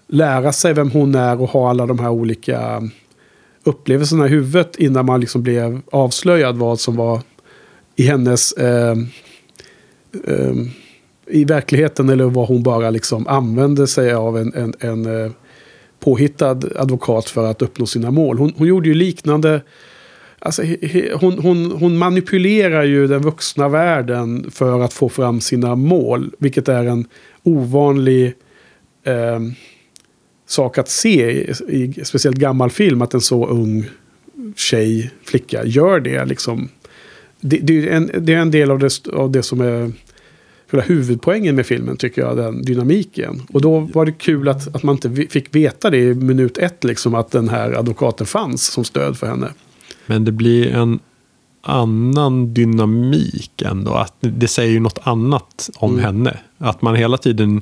[0.08, 2.90] lära sig vem hon är och ha alla de här olika
[3.64, 7.22] upplevelserna i huvudet innan man liksom blev avslöjad vad som var
[7.96, 8.52] i hennes...
[8.52, 8.98] Eh,
[10.28, 10.54] eh,
[11.28, 15.32] I verkligheten eller vad hon bara liksom använde sig av en, en, en eh,
[16.00, 18.38] påhittad advokat för att uppnå sina mål.
[18.38, 19.62] Hon, hon gjorde ju liknande...
[20.40, 20.64] Alltså,
[21.14, 26.32] hon, hon, hon manipulerar ju den vuxna världen för att få fram sina mål.
[26.40, 27.08] Vilket är en
[27.44, 28.34] ovanlig
[29.04, 29.40] eh,
[30.48, 33.02] sak att se i, i speciellt gammal film.
[33.02, 33.86] Att en så ung
[34.56, 36.26] tjej, flicka, gör det.
[36.26, 36.70] Liksom.
[37.42, 39.92] Det, det, är en, det är en del av det, av det som är
[40.68, 43.42] själva huvudpoängen med filmen tycker jag, den dynamiken.
[43.50, 46.84] Och då var det kul att, att man inte fick veta det i minut ett,
[46.84, 49.54] liksom, att den här advokaten fanns som stöd för henne.
[50.08, 51.00] Men det blir en
[51.62, 53.94] annan dynamik ändå.
[53.94, 56.38] Att det säger ju något annat om henne.
[56.58, 57.62] Att man hela tiden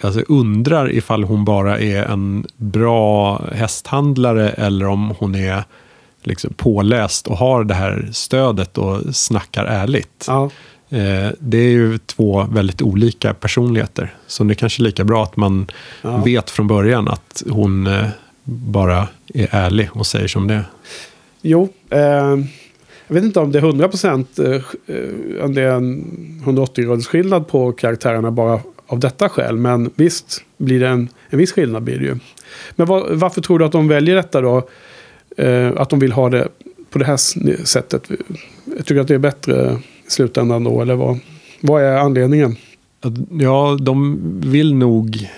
[0.00, 5.64] alltså, undrar ifall hon bara är en bra hästhandlare eller om hon är
[6.22, 10.24] liksom påläst och har det här stödet och snackar ärligt.
[10.28, 10.50] Ja.
[10.90, 14.14] Eh, det är ju två väldigt olika personligheter.
[14.26, 15.66] Så det är kanske är lika bra att man
[16.24, 18.06] vet från början att hon eh,
[18.44, 20.64] bara är ärlig och säger som det är.
[21.42, 22.38] Jo, eh,
[23.06, 24.54] jag vet inte om det är 100 procent, eh,
[24.86, 29.56] eh, om det är en 180 graders skillnad på karaktärerna bara av detta skäl.
[29.56, 32.16] Men visst blir det en, en viss skillnad blir det ju.
[32.76, 34.68] Men var, varför tror du att de väljer detta då?
[35.36, 36.48] Eh, att de vill ha det
[36.90, 37.16] på det här
[37.64, 38.10] sättet.
[38.76, 41.18] Jag tycker att det är bättre i slutändan då, eller vad,
[41.60, 42.56] vad är anledningen?
[43.30, 45.28] Ja, de vill nog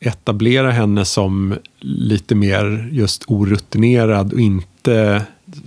[0.00, 5.22] etablera henne som lite mer just orutinerad och inte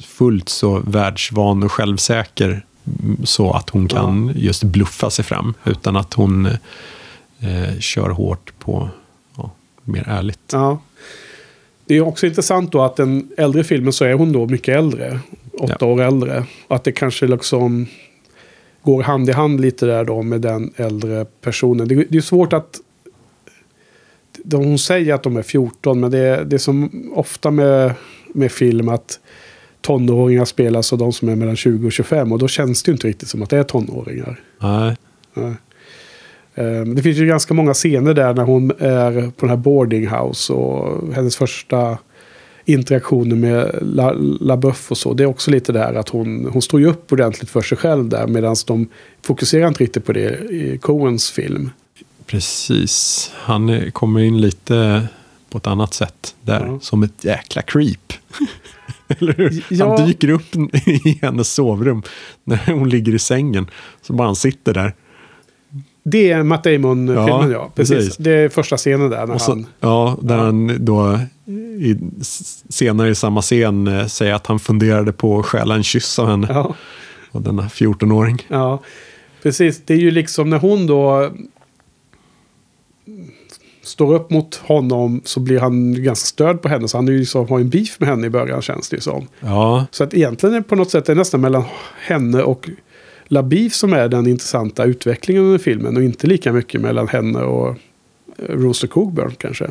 [0.06, 2.66] fullt så världsvan och självsäker
[3.04, 5.54] mm, så att hon kan just bluffa sig fram.
[5.66, 8.90] Utan att hon eh, kör hårt på
[9.38, 9.52] ja,
[9.84, 10.40] mer ärligt.
[10.52, 10.82] Ja.
[11.86, 15.20] Det är också intressant då att den äldre filmen så är hon då mycket äldre.
[15.60, 15.86] Åtta Ja.
[15.86, 16.46] år äldre.
[16.68, 17.86] Att det kanske liksom
[18.82, 21.88] går hand i hand lite där då med den äldre personen.
[21.88, 22.80] Det, det är svårt att...
[24.44, 27.94] De, hon säger att de är 14 men det, är- det är som ofta med,
[28.34, 29.20] med film att
[29.82, 32.94] tonåringar spelas av de som är mellan 20 och 25 och då känns det ju
[32.94, 34.40] inte riktigt som att det är tonåringar.
[34.62, 34.96] Nej,
[35.34, 35.54] Nej.
[36.56, 40.08] Eh, Det finns ju ganska många scener där när hon är på den här boarding
[40.08, 41.98] house och hennes första
[42.66, 44.12] interaktioner med La,
[44.42, 45.14] LaBeouf och så.
[45.14, 48.10] Det är också lite där att hon, hon står ju upp ordentligt för sig själv
[48.10, 48.88] där medan de
[49.22, 51.70] fokuserar inte riktigt på det i Coens film.
[52.26, 53.32] precis.
[53.36, 55.08] Han kommer in lite
[55.50, 56.66] på ett annat sätt där.
[56.66, 56.80] Ja.
[56.82, 58.14] Som ett jäkla creep.
[59.20, 59.64] Eller hur?
[59.70, 59.98] Ja.
[59.98, 60.56] Han dyker upp
[60.86, 62.04] i hennes sovrum
[62.44, 63.68] när hon ligger i sängen.
[64.02, 64.94] Så bara han sitter där.
[66.04, 67.50] Det är Matt Damon-filmen ja.
[67.52, 67.96] Ja, Precis.
[67.96, 68.18] precis.
[68.18, 69.66] Det är första scenen där när så, han...
[69.80, 71.20] ja, där han då
[71.80, 71.98] i,
[72.70, 76.28] senare i samma scen eh, säger att han funderade på att stjäla en kyss av
[76.28, 76.48] henne.
[76.50, 76.76] Ja.
[77.32, 78.46] Och denna 14-åring.
[78.48, 78.82] Ja,
[79.44, 79.82] precis.
[79.86, 81.32] Det är ju liksom när hon då
[83.90, 86.88] står upp mot honom så blir han ganska störd på henne.
[86.88, 89.02] Så han är ju liksom, har en beef med henne i början känns det ju
[89.02, 89.28] som.
[89.40, 91.64] Ja, Så att egentligen är det på något sätt det är nästan mellan
[92.08, 92.70] henne och
[93.28, 95.98] LaBeef som är den intressanta utvecklingen under filmen.
[95.98, 97.70] Och inte lika mycket mellan henne och
[98.38, 99.68] eh, Rooster Cogburn kanske.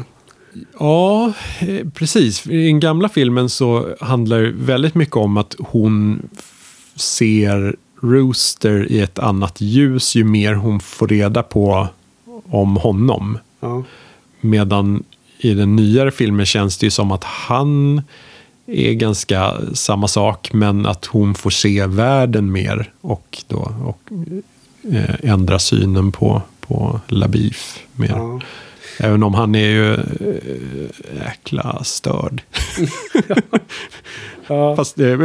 [0.79, 2.47] Ja, eh, precis.
[2.47, 6.23] I den gamla filmen så handlar det väldigt mycket om att hon
[6.97, 11.89] ser Rooster i ett annat ljus ju mer hon får reda på
[12.45, 13.39] om honom.
[13.61, 13.85] Ja,
[14.41, 15.05] Medan
[15.39, 18.03] i den nyare filmen känns det ju som att han
[18.67, 24.13] är ganska samma sak, men att hon får se världen mer och då och,
[24.93, 28.09] eh, ändra synen på, på Labif mer.
[28.09, 28.41] ja.
[29.01, 30.01] Även om han är ju äh,
[31.25, 32.43] jäkla störd.
[34.47, 34.77] Ja.
[34.77, 35.19] Fast eh,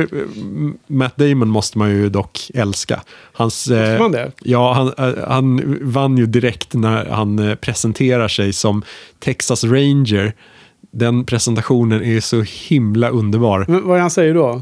[0.88, 3.02] Matt Damon måste man ju dock älska.
[3.34, 4.32] Hans, eh, Måste man det?
[4.42, 8.84] Ja, han, eh, han vann ju direkt när han eh, presenterar sig som
[9.20, 10.34] Texas Ranger.
[10.92, 13.66] Den presentationen är så himla underbar.
[13.68, 14.62] Men vad är han säger då?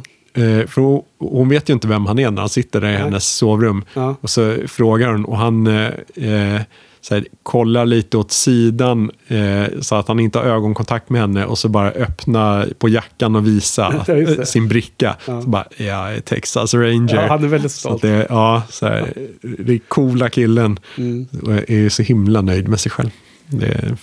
[0.67, 0.81] För
[1.17, 3.85] hon, vet ju inte vem han är när han sitter där i hennes sovrum.
[3.93, 4.15] Ja.
[4.21, 6.61] Och så frågar hon och han eh,
[7.01, 11.45] så här, kollar lite åt sidan eh, så att han inte har ögonkontakt med henne
[11.45, 15.15] och så bara öppna på jackan och visa Ja, sin bricka.
[15.27, 15.41] Ja.
[15.41, 17.15] Så bara, är Texas Ranger.
[17.15, 17.95] Ja, han är väldigt Så stolt.
[17.95, 20.79] att det, ja, så här, det är coola killen.
[20.97, 21.27] Mm.
[21.67, 23.09] Är så himla nöjd med sig själv.
[23.47, 23.97] Det är en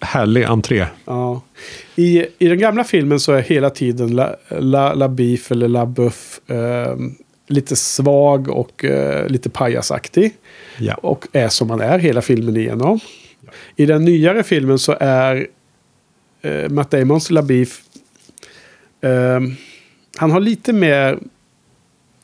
[0.00, 0.86] härlig entré.
[1.04, 1.42] Ja.
[1.96, 5.86] I, I den gamla filmen så är hela tiden La, La, La Beef eller La
[5.86, 6.96] Buff eh,
[7.50, 10.32] lite svag och eh, lite pajasaktig.
[10.78, 10.94] Ja.
[10.94, 13.00] Och är som man är hela filmen igenom.
[13.76, 15.46] I den nyare filmen så är
[16.42, 17.82] eh, Matt Damons La Beef
[19.00, 19.40] eh,
[20.16, 21.18] han har lite mer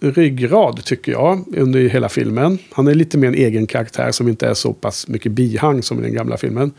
[0.01, 2.59] ryggrad tycker jag under hela filmen.
[2.73, 5.99] Han är lite mer en egen karaktär som inte är så pass mycket bihang som
[5.99, 6.73] i den gamla filmen.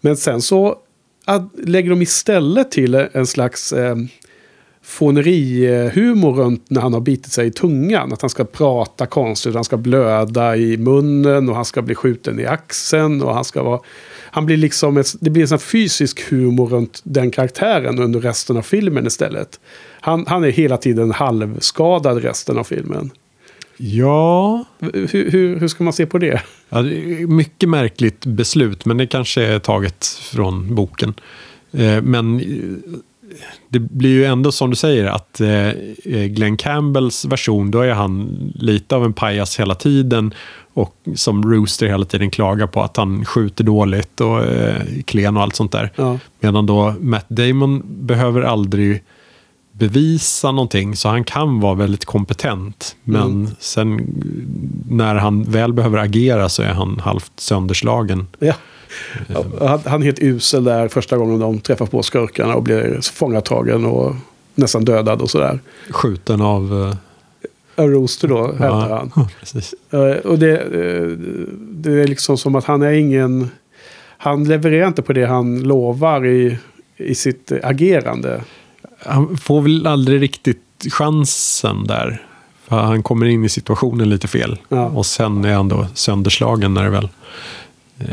[0.00, 0.78] Men sen så
[1.24, 3.96] ad, lägger de istället till en slags eh,
[4.84, 8.12] fånerihumor runt när han har bitit sig i tungan.
[8.12, 12.40] Att han ska prata konstigt, han ska blöda i munnen och han ska bli skjuten
[12.40, 13.22] i axeln.
[13.22, 13.80] Och han ska vara...
[14.30, 18.56] Han blir liksom ett, det blir en sån fysisk humor runt den karaktären under resten
[18.56, 19.60] av filmen istället.
[20.00, 23.10] Han, han är hela tiden halvskadad resten av filmen.
[23.76, 26.42] Ja, Hur, hur, hur ska man se på det?
[26.68, 31.14] Ja, det mycket märkligt beslut, men det kanske är taget från boken.
[31.72, 32.40] Eh, Men
[33.68, 35.70] det blir ju ändå som du säger att eh,
[36.26, 40.34] Glenn Campbells version, då är han lite av en pajas hela tiden.
[40.74, 45.42] Och som Rooster hela tiden klagar på att han skjuter dåligt och eh, klen och
[45.42, 45.90] allt sånt där.
[45.96, 46.18] Ja.
[46.40, 49.02] Medan då Matt Damon behöver aldrig
[49.72, 52.96] bevisa någonting, så han kan vara väldigt kompetent.
[53.04, 53.50] Men Mm.
[53.58, 54.00] sen
[54.90, 58.26] när han väl behöver agera så är han halvt sönderslagen.
[58.38, 58.54] Ja.
[59.60, 63.84] Han, han är helt usel där första gången de träffar på skurkarna och blir fångatagen
[63.84, 64.14] och
[64.54, 65.58] nästan dödad och sådär.
[65.90, 66.96] Skjuten av...
[67.76, 69.12] En Rooster då, hävdar han.
[69.16, 69.74] ja, precis.
[69.90, 71.06] Eh, Och det, eh,
[71.60, 73.50] det är liksom som att han är ingen...
[74.18, 76.58] Han levererar inte på det han lovar i,
[76.96, 78.42] i sitt agerande.
[78.98, 80.58] Han får väl aldrig riktigt
[80.90, 82.26] chansen där.
[82.68, 84.58] För han kommer in i situationen lite fel.
[84.68, 84.86] Ja.
[84.86, 87.08] Och sen är han då sönderslagen när det väl
[87.98, 88.06] eh,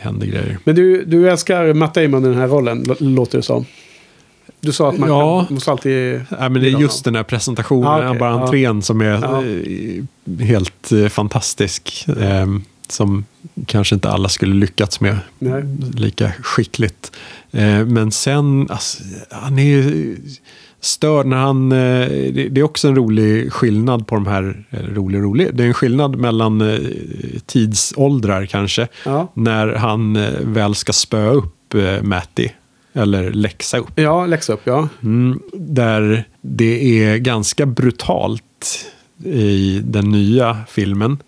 [0.00, 0.58] händer grejer.
[0.64, 3.64] Men du, du älskar Matt Damon i den här rollen, lå- låter det som.
[4.60, 5.44] Du sa att man Ja.
[5.46, 6.12] kan, måste alltid...
[6.38, 8.18] Nej, men det är just den här presentationen, Ja, okej.
[8.18, 8.42] bara Ja.
[8.42, 9.42] entrén som är Ja.
[9.44, 12.06] eh, helt eh, fantastisk.
[12.20, 12.46] Eh,
[12.88, 13.24] som
[13.66, 15.62] kanske inte alla skulle lyckats med Nej.
[15.94, 17.12] lika skickligt.
[17.52, 20.16] Eh, men sen, alltså, han är ju
[20.80, 21.72] störd när han...
[21.72, 24.64] Eh, det, är också en rolig skillnad på de här...
[24.70, 25.54] Eller rolig rolig.
[25.54, 26.78] Det är en skillnad mellan eh,
[27.46, 28.88] tidsåldrar kanske.
[29.04, 29.32] Ja.
[29.34, 32.48] När han eh, väl ska spöa upp eh, Matty.
[32.92, 33.90] Eller läxa upp.
[33.94, 34.88] Ja, läxa upp, ja.
[35.02, 38.44] Mm, där det är ganska brutalt
[39.24, 41.18] i den nya filmen.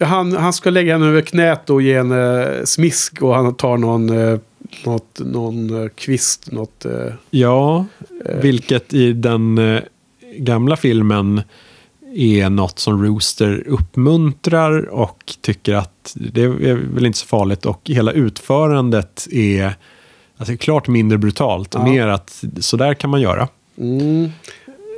[0.00, 4.18] Han, han ska lägga henne över knät och ge henne smisk och han tar någon,
[4.32, 4.38] eh,
[4.84, 6.84] något, någon eh, kvist, något...
[6.84, 7.86] eh, Ja,
[8.42, 9.80] vilket i den eh,
[10.36, 11.42] gamla filmen
[12.14, 17.66] är något som Rooster uppmuntrar och tycker att det är väl inte så farligt.
[17.66, 19.74] Och hela utförandet är
[20.36, 21.74] alltså, klart mindre brutalt.
[21.74, 21.84] Ja.
[21.84, 23.48] Mer att så där kan man göra.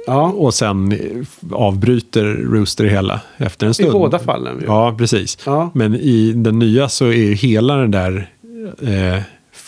[0.07, 0.99] Ja, Och sen
[1.51, 3.89] avbryter Rooster hela efter en stund.
[3.89, 4.63] i båda fallen.
[4.67, 5.39] Ja, precis.
[5.47, 5.71] Ja.
[5.75, 8.31] Men i den nya så är hela den där
[8.83, 9.23] eh,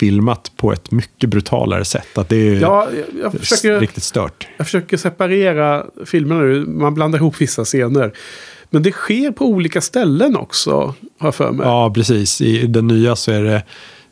[0.05, 2.19] filmat på ett mycket brutalare sätt.
[2.19, 2.89] Att det är Ja,
[3.23, 4.49] jag, försöker, riktigt stört.
[4.57, 6.67] jag försöker separera filmerna nu.
[6.67, 8.13] Man blandar ihop vissa scener.
[8.71, 11.67] Men det sker på olika ställen också, har jag för mig.
[11.67, 12.41] Ja, precis.
[12.41, 13.63] I den nya så är det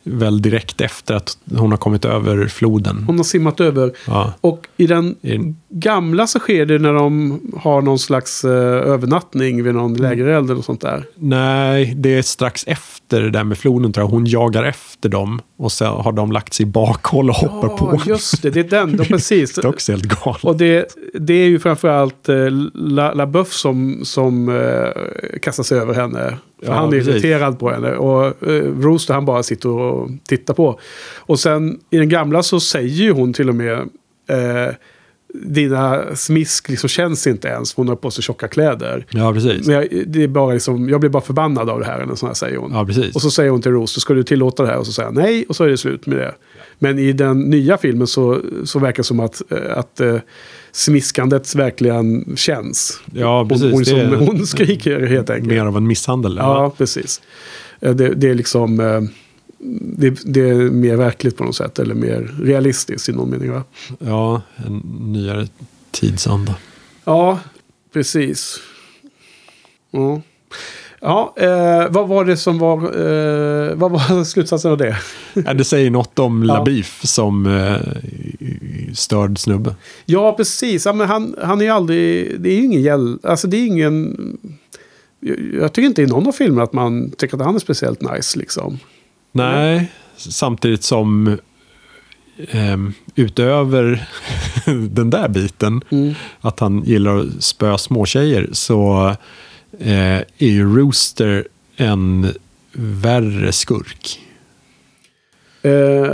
[0.05, 3.05] väl direkt efter att hon har kommit över floden.
[3.07, 3.93] Hon har simmat över.
[4.07, 4.33] Ja.
[4.41, 8.51] Och i den I gamla så sker det när de har någon slags eh,
[8.93, 11.05] övernattning vid någon lägereld eller sånt där.
[11.15, 14.11] Nej, det är strax efter det där med floden tror jag.
[14.11, 17.95] Hon jagar efter dem och så har de lagt sig i bakhåll och hoppar på.
[17.95, 18.51] Ja, just det.
[18.51, 18.97] Det är den.
[18.99, 19.55] Ja, precis.
[19.63, 20.45] Det är också helt galet.
[20.45, 25.95] Och det, det är ju framförallt eh, La, La som, som eh, kastar sig över
[25.95, 26.37] henne.
[26.67, 27.09] Ja, han är precis.
[27.09, 27.97] irriterad på henne.
[27.97, 30.81] Och eh, Rooster han bara sitter och tittar på.
[31.17, 33.79] Och sen i den gamla så säger ju hon till och med
[34.29, 34.75] eh,
[35.35, 37.75] dina smisk liksom känns inte ens.
[37.75, 39.07] Hon har på sig tjocka kläder.
[39.11, 39.67] Ja, precis.
[39.67, 42.01] Men jag, det är bara liksom, jag blir bara förbannad av det här.
[42.01, 42.73] Eller så här säger hon.
[42.73, 43.15] Ja, precis.
[43.15, 44.79] Och så säger hon till Rooster, ska du tillåta det här?
[44.79, 46.35] Och så säger han nej, och så är det slut med det.
[46.83, 50.17] Men i den nya filmen så, så verkar det som att, eh, att eh,
[50.73, 53.01] smiskandet verkligen känns.
[53.15, 53.73] Ja, Hon, precis.
[53.73, 55.49] hon, är som, hon skriker helt enkelt.
[55.49, 56.37] Mer av en misshandel.
[56.37, 57.21] Ja, precis.
[57.81, 58.77] Eh, Det, det är liksom...
[59.97, 61.79] Det, det är mer verkligt på något sätt.
[61.79, 63.51] Eller mer realistiskt i någon mening.
[63.53, 63.63] Va?
[63.99, 64.79] ja, en
[65.13, 65.49] nyare
[65.91, 66.55] tidsanda.
[67.05, 67.41] Ja,
[67.93, 68.57] precis.
[69.91, 70.23] Ja.
[71.05, 72.77] Ja, eh, vad var det som var...
[72.77, 74.97] Eh, vad var slutsatsen av det?
[75.35, 76.59] Ja, det säger något om Ja.
[76.59, 77.77] Labif som eh,
[78.95, 79.75] störd snubbe.
[80.07, 80.87] Ja, precis.
[80.87, 82.41] Ja, men han, han är ju aldrig...
[82.41, 83.19] Det är ju ingen gäll...
[83.23, 84.17] Alltså det är ingen...
[85.21, 88.01] Jag, jag tycker inte i någon av filmerna att man tycker att han är speciellt
[88.01, 88.79] nice liksom.
[89.33, 91.39] Nej, samtidigt som
[92.49, 94.09] ehm, utöver
[94.89, 95.81] den där biten,
[96.41, 99.13] att han gillar att spöa småtjejer, så
[99.79, 102.27] eh, är ju Rooster en
[102.73, 104.21] värre skurk.
[105.63, 106.11] Eh,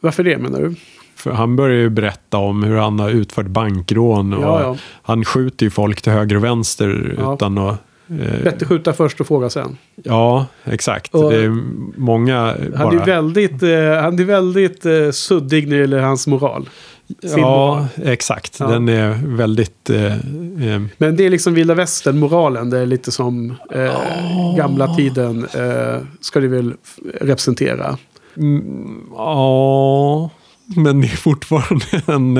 [0.00, 0.74] varför det menar du?
[1.16, 4.76] För han börjar ju berätta om hur han har utfört bankrån och Ja, ja.
[5.02, 7.34] han skjuter ju folk till höger och vänster Ja.
[7.34, 7.78] utan att...
[8.08, 9.76] eh, Bättre skjuta först och fråga sen.
[9.94, 11.14] Ja, exakt.
[11.14, 11.56] Och- det är
[12.00, 13.02] många Han bara...
[13.02, 16.68] är väldigt, eh, han är väldigt eh, suddig när det gäller hans moral.
[17.20, 18.60] Ja, exakt.
[18.60, 18.66] Ja.
[18.66, 19.90] Den är väldigt...
[19.90, 22.70] Eh, eh, Men det är liksom vilda västern-moralen.
[22.70, 26.74] Det är lite som eh, gamla tiden eh, ska det väl
[27.20, 27.98] representera.
[29.16, 30.30] Ja,
[30.76, 32.36] men det är fortfarande en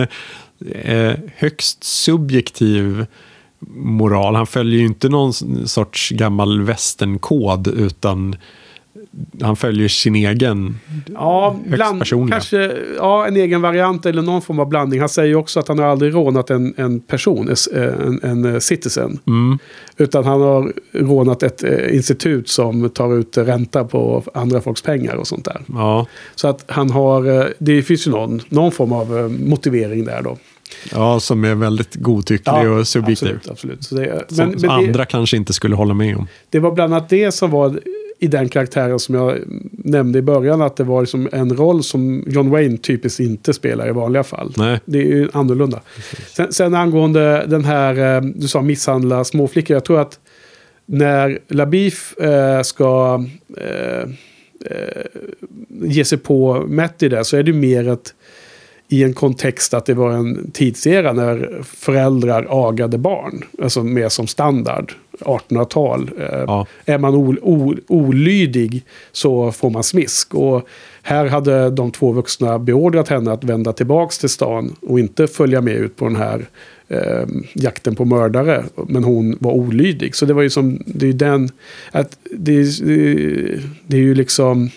[0.75, 3.07] eh, högst subjektiv
[3.77, 4.35] moral.
[4.35, 5.33] Han följer ju inte någon
[5.69, 8.37] sorts gammal västernkod utan
[9.41, 10.79] han följer sin egen
[11.15, 15.01] Ja, bland, kanske ja, en egen variant eller någon form av blandning.
[15.01, 19.19] Han säger också att han har aldrig rånat en, en person, en, en citizen.
[19.27, 19.59] Mm.
[19.97, 25.15] Utan han har rånat ett eh, institut som tar ut ränta på andra folks pengar
[25.15, 25.61] och sånt där.
[25.69, 30.05] Ja, Så att han har, eh, det finns ju någon, någon form av eh, motivering
[30.05, 30.37] där då.
[30.93, 33.41] ja, som är väldigt godtycklig och subjektiv.
[33.51, 33.91] Absolut, absolut.
[33.91, 36.27] Det, men, som men det, andra kanske inte skulle hålla med om.
[36.51, 37.81] det var bland annat det som var
[38.19, 39.39] i den karaktären som jag
[39.71, 40.63] nämnde i början.
[40.63, 44.53] Att det var liksom en roll som John Wayne typiskt inte spelar i vanliga fall.
[44.57, 44.81] Nej.
[44.85, 45.81] Det är ju annorlunda.
[46.37, 49.75] Sen, sen angående den här, eh, du sa misshandla småflickor.
[49.75, 50.19] Jag tror att
[50.87, 53.25] när Labif eh, ska
[53.57, 54.11] eh,
[54.71, 55.05] eh,
[55.69, 58.15] ge sig på Matty där så är det mer ett
[58.89, 63.45] i en kontext att det var en tidsera när föräldrar agade barn.
[63.63, 64.93] Alltså mer som standard.
[65.21, 66.11] 1800-tal.
[66.19, 66.67] Eh, Ja.
[66.85, 70.35] Är man ol, ol, olydig så får man smisk.
[70.35, 70.69] Och
[71.03, 75.61] här hade de två vuxna beordrat henne att vända tillbaka till stan och inte följa
[75.61, 76.47] med ut på den här
[76.89, 78.65] eh, jakten på mördare.
[78.89, 80.15] Men hon var olydig.
[80.15, 81.51] Så det var ju som, det är ju den,
[81.93, 83.15] att det, det,
[83.87, 84.71] det är ju liksom,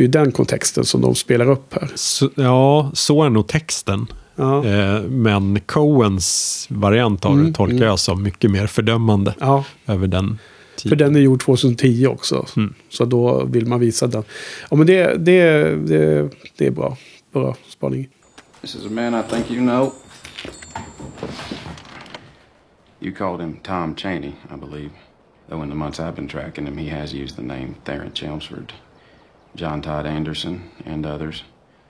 [0.00, 1.90] det är ju den kontexten som de spelar upp här.
[1.94, 4.06] Så, ja, så är nog texten.
[4.36, 4.64] Ja.
[4.64, 10.38] Eh, men Coens variant av det tolkar jag som mycket mer fördömande Ja, över den
[10.74, 10.98] för tiden.
[10.98, 12.46] den är gjord 2010 också.
[12.88, 14.22] Så då vill man visa den.
[14.70, 15.52] Ja, men det, det,
[15.86, 16.96] det, det är bra.
[17.32, 18.08] Bra spaning.
[18.60, 19.92] This is a man I think you know.
[23.00, 24.90] You called him Tom Cheney, I believe.
[25.48, 28.72] Though in the months I've been tracking him, he has used the name Theron Chelmsford,
[29.54, 31.44] John Todd Anderson, and others.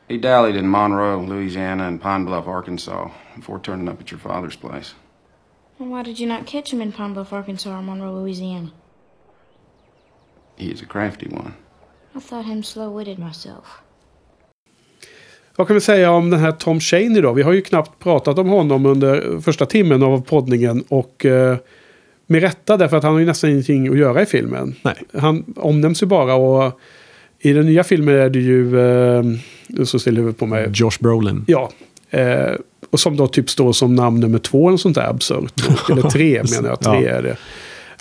[0.08, 4.56] He dallied in Monroe, Louisiana, and Pine Bluff, Arkansas, before turning up at your father's
[4.56, 4.94] place.
[5.78, 8.72] And why did you not catch him in Pine Bluff, Arkansas or Monroe, Louisiana?
[10.56, 11.54] He is a crafty one.
[12.14, 13.82] I thought him slow-witted myself.
[15.56, 17.32] Vad kan vi säga om den här Tom Shaney då?
[17.32, 20.84] Vi har ju knappt pratat om honom under första timmen av poddningen.
[20.88, 21.56] Och eh,
[22.26, 24.74] med rätta därför att han har ju nästan ingenting att göra i filmen.
[24.82, 25.02] Nej.
[25.12, 26.80] Han omnämns ju bara och
[27.41, 28.80] i den nya filmen är det ju...
[28.80, 29.22] Eh,
[29.68, 30.68] du står still huvudet på mig.
[30.74, 31.45] Josh Brolin.
[31.47, 31.70] Ja.
[32.11, 32.53] Eh,
[32.91, 35.53] och som då typ står som namn nummer två eller sånt där absurt.
[35.91, 36.80] Eller tre menar jag.
[36.80, 37.09] Tre Ja.
[37.18, 37.36] är det.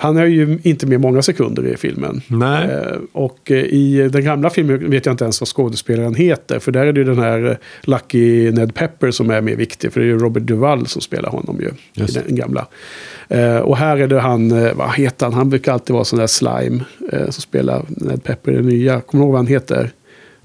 [0.02, 2.22] Han är ju inte med många sekunder i filmen.
[2.28, 2.70] Nej.
[2.70, 6.60] Eh, och eh, i den gamla filmen vet jag inte ens vad skådespelaren heter.
[6.60, 9.93] För där är det ju den här eh, Lucky Ned Pepper som är mer viktig.
[9.93, 11.72] För det är ju Robert Duvall som spelar honom ju.
[11.93, 12.68] Just I den gamla.
[13.64, 15.34] Och här är det han, vad heter han?
[15.34, 16.84] Han brukar alltid vara sån där slime.
[17.10, 19.02] Som spelar Ned Pepper i den nya.
[19.02, 19.91] Kommer du ihåg vad han heter?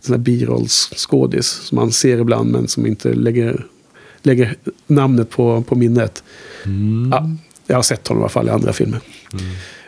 [0.01, 1.47] Sån där birollsskådis.
[1.47, 3.67] Som man ser ibland men som inte lägger,
[4.23, 6.23] lägger namnet på, på minnet.
[7.11, 7.31] Ja,
[7.67, 9.01] jag har sett honom i alla fall i andra filmer.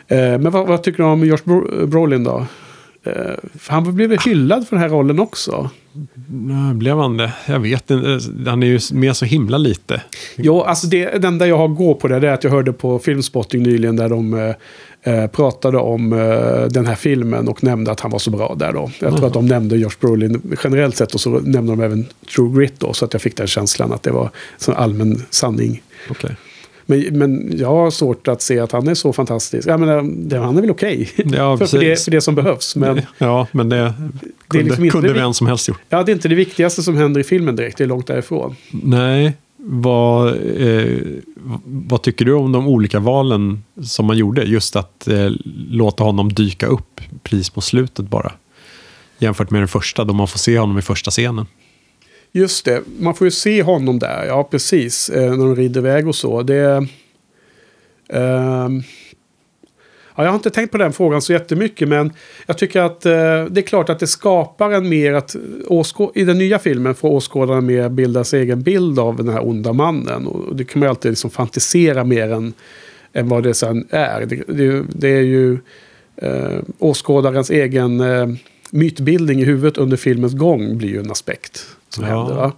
[0.07, 2.45] Eh, men vad, vad tycker du om Josh Bro- Brolin då?
[3.03, 3.13] Eh,
[3.67, 5.69] han blev väl hyllad för den här rollen också.
[6.29, 7.31] Nej, Blev han det?
[7.47, 8.19] Jag vet inte.
[8.49, 10.01] Han är ju med så himla lite.
[10.35, 12.73] Jo, alltså det, det enda jag har gå på det, det är att jag hörde
[12.73, 14.33] på Filmspotting nyligen där de
[15.03, 18.55] eh, eh, pratade om eh, den här filmen och nämnde att han var så bra
[18.59, 18.91] där då.
[18.99, 22.59] Jag tror att de nämnde Josh Brolin generellt sett och så nämnde de även True
[22.59, 22.93] Grit då.
[22.93, 24.29] Så att jag fick den känslan att det var
[24.67, 25.81] en allmän sanning.
[26.09, 26.35] Okej.
[26.89, 29.67] Men, men jag har svårt att se att han är så fantastisk.
[29.67, 31.09] Jag menar, det, han är väl okej.
[31.15, 31.23] Ja,
[31.57, 32.75] för, för, det, för det som behövs.
[32.75, 33.93] Men Ja, men det
[34.47, 35.79] kunde, liksom inte kunde det vi- vem som helst gjort.
[35.89, 37.77] ja, det är inte det viktigaste som händer i filmen direkt.
[37.77, 38.55] Det är långt därifrån.
[38.71, 40.27] Nej, vad,
[40.61, 40.97] eh,
[41.65, 44.43] vad tycker du om de olika valen som man gjorde?
[44.43, 45.29] Just att eh,
[45.69, 48.31] låta honom dyka upp precis på slutet bara.
[49.19, 51.45] Jämfört med den första, då man får se honom i första scenen.
[52.31, 54.25] Just det, man får ju se honom där.
[54.27, 55.09] Ja, precis.
[55.09, 56.43] Eh, när de rider iväg och så.
[56.43, 56.87] Det...
[58.09, 58.83] ehm,
[60.15, 61.87] ja, jag har inte tänkt på den frågan så jättemycket.
[61.87, 62.13] Men
[62.45, 65.35] jag tycker att eh, det är klart att det skapar en mer att...
[65.67, 69.47] Åskå- I den nya filmen får åskådaren mer bilda sin egen bild av den här
[69.47, 70.27] onda mannen.
[70.27, 72.53] Och det kan man ju alltid liksom fantisera mer än,
[73.13, 74.25] än vad det sen är.
[74.25, 75.57] Det, det, det är ju
[76.15, 78.27] eh, åskådarens egen eh,
[78.71, 82.09] mytbildning i huvudet under filmens gång blir ju en aspekt som Ja.
[82.19, 82.35] händer.
[82.35, 82.51] Va?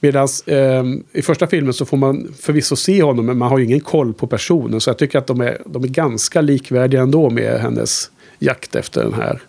[0.00, 3.64] Medan eh, i första filmen så får man förvisso se honom men man har ju
[3.64, 4.80] ingen koll på personen.
[4.80, 9.02] Så jag tycker att de är, de är ganska likvärdiga ändå med hennes jakt efter
[9.04, 9.40] den här.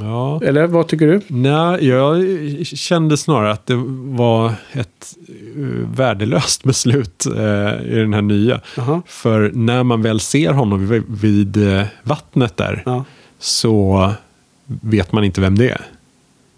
[0.00, 0.40] Ja.
[0.44, 1.20] Eller vad tycker du?
[1.28, 2.24] Nej, jag
[2.66, 3.74] kände snarare att det
[4.16, 5.64] var ett eh,
[5.96, 8.60] värdelöst beslut eh, i den här nya.
[8.76, 9.02] Jaha.
[9.06, 13.04] För när man väl ser honom vid, vid eh, vattnet där Ja.
[13.38, 14.10] så
[14.66, 15.80] vet man inte vem det är.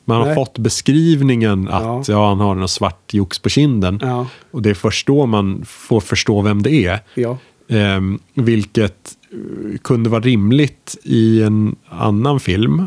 [0.09, 0.35] Man har Nej.
[0.35, 2.29] fått beskrivningen att ja.
[2.29, 3.99] han har en svart jox på kinden.
[4.03, 4.27] Ja.
[4.51, 7.01] Och det är först då man får förstå vem det är.
[7.15, 7.39] Ja.
[7.69, 12.87] Ehm, vilket eh, kunde vara rimligt i en annan film.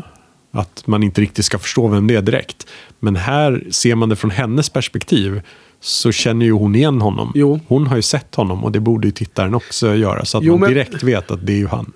[0.52, 2.66] Att man inte riktigt ska förstå vem det är direkt.
[3.00, 5.42] Men här ser man det från hennes perspektiv.
[5.80, 7.32] Så känner ju hon igen honom.
[7.34, 7.60] Jo.
[7.68, 10.24] Hon har ju sett honom och det borde ju tittaren också göra.
[10.24, 11.92] Så att Jo, man men- direkt vet att det är ju han.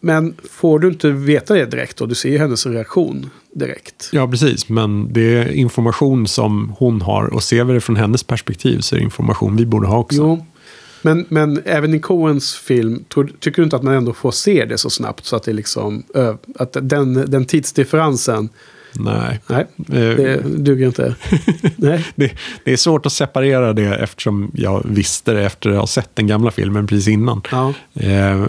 [0.00, 2.06] Men får du inte veta det direkt då?
[2.06, 4.08] Du ser ju hennes reaktion direkt.
[4.12, 4.68] Ja, precis.
[4.68, 7.34] Men det är information som hon har.
[7.34, 10.16] Och ser vi det från hennes perspektiv så är det information vi borde ha också.
[10.16, 10.46] Jo.
[11.02, 13.04] Men, men även i Coens film,
[13.40, 15.24] tycker du inte att man ändå får se det så snabbt?
[15.24, 16.02] Så att det liksom,
[16.58, 18.48] att den, den tidsdifferensen,
[18.92, 19.40] Nej.
[19.46, 21.14] nej, Eh, det duger inte.
[21.76, 22.06] nej.
[22.14, 22.32] det,
[22.64, 26.26] det är svårt att separera det eftersom jag visste det efter att ha sett den
[26.26, 27.42] gamla filmen precis innan.
[27.50, 27.74] Ja.
[27.94, 28.44] Eh,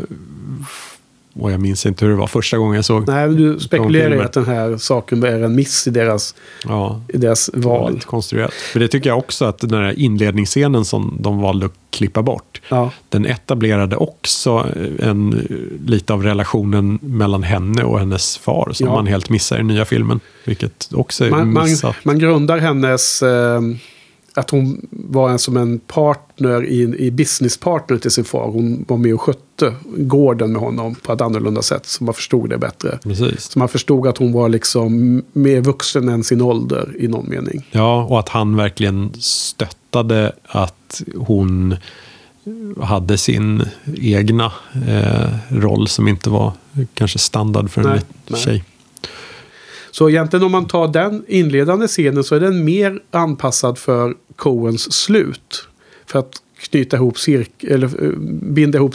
[1.33, 4.25] och jag minns inte hur det var första gången jag såg Nej, du spekulerar filmer.
[4.25, 7.93] att den här saken är en miss i deras, Ja, i deras val.
[7.93, 8.53] lite konstruerat.
[8.53, 12.61] För det tycker jag också att den här inledningsscenen som de valde att klippa bort.
[12.69, 12.91] Ja.
[13.09, 14.67] Den etablerade också
[14.99, 15.47] en,
[15.85, 18.69] lite av relationen mellan henne och hennes far.
[18.73, 18.93] Som Ja.
[18.93, 20.19] man helt missar i nya filmen.
[20.45, 21.95] Vilket också är Man, man, missat.
[22.03, 23.23] man grundar hennes...
[23.23, 23.61] Eh,
[24.33, 28.51] att hon var en, som en partner, i, i businesspartner till sin far.
[28.51, 31.85] Hon var med och skötte gården med honom på ett annorlunda sätt.
[31.85, 32.99] Så man förstod det bättre.
[33.03, 33.43] Precis.
[33.43, 37.67] Så man förstod att hon var liksom mer vuxen än sin ålder i någon mening.
[37.71, 41.75] Ja, och att han verkligen stöttade att hon
[42.81, 43.63] hade sin
[43.97, 44.51] egna
[44.87, 46.51] eh, roll som inte var
[46.93, 48.63] kanske standard för en Nej, liten nej.
[49.99, 54.93] Så egentligen om man tar den inledande scenen så är den mer anpassad för Coens
[54.93, 55.67] slut.
[56.05, 58.09] För att knyta ihop cirk eller eh,
[58.41, 58.93] binda ihop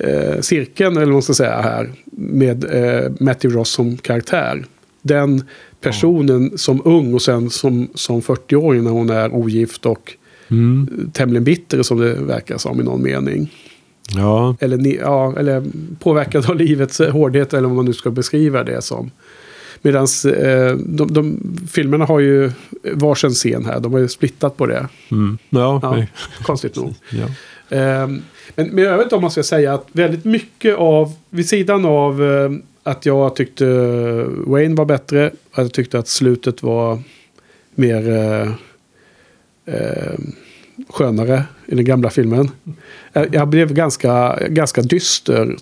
[0.00, 4.66] eh, cirkeln, eller vad man ska säga här, med eh, Matthew Ross som karaktär.
[5.02, 5.44] Den
[5.80, 10.14] personen som ung och sen som, som 40-åring när hon är ogift och
[10.50, 11.10] Mm.
[11.12, 13.52] tämligen bitter som det verkar som i någon mening.
[14.16, 15.64] Ja, Eller, ja, eller
[15.98, 19.10] påverkad av livets hårdhet eller vad man nu ska beskriva det som.
[19.82, 20.06] Medan
[20.36, 22.50] eh, de, de, filmerna har ju
[22.94, 23.80] varsin scen här.
[23.80, 24.88] De har ju splittat på det.
[25.10, 25.38] mm.
[25.48, 26.08] ja, Ja, nej.
[26.42, 26.94] konstigt nog.
[27.10, 27.26] ja.
[27.76, 28.22] Ehm,
[28.54, 31.84] men, men jag vet inte om man ska säga att väldigt mycket av, vid sidan
[31.84, 32.50] av eh,
[32.82, 33.64] att jag tyckte
[34.46, 37.02] Wayne var bättre, att jag tyckte att slutet var
[37.74, 38.50] mer eh,
[39.74, 40.18] eh,
[40.88, 42.50] skönare i den gamla filmen.
[43.12, 45.56] Jag blev ganska, ganska dyster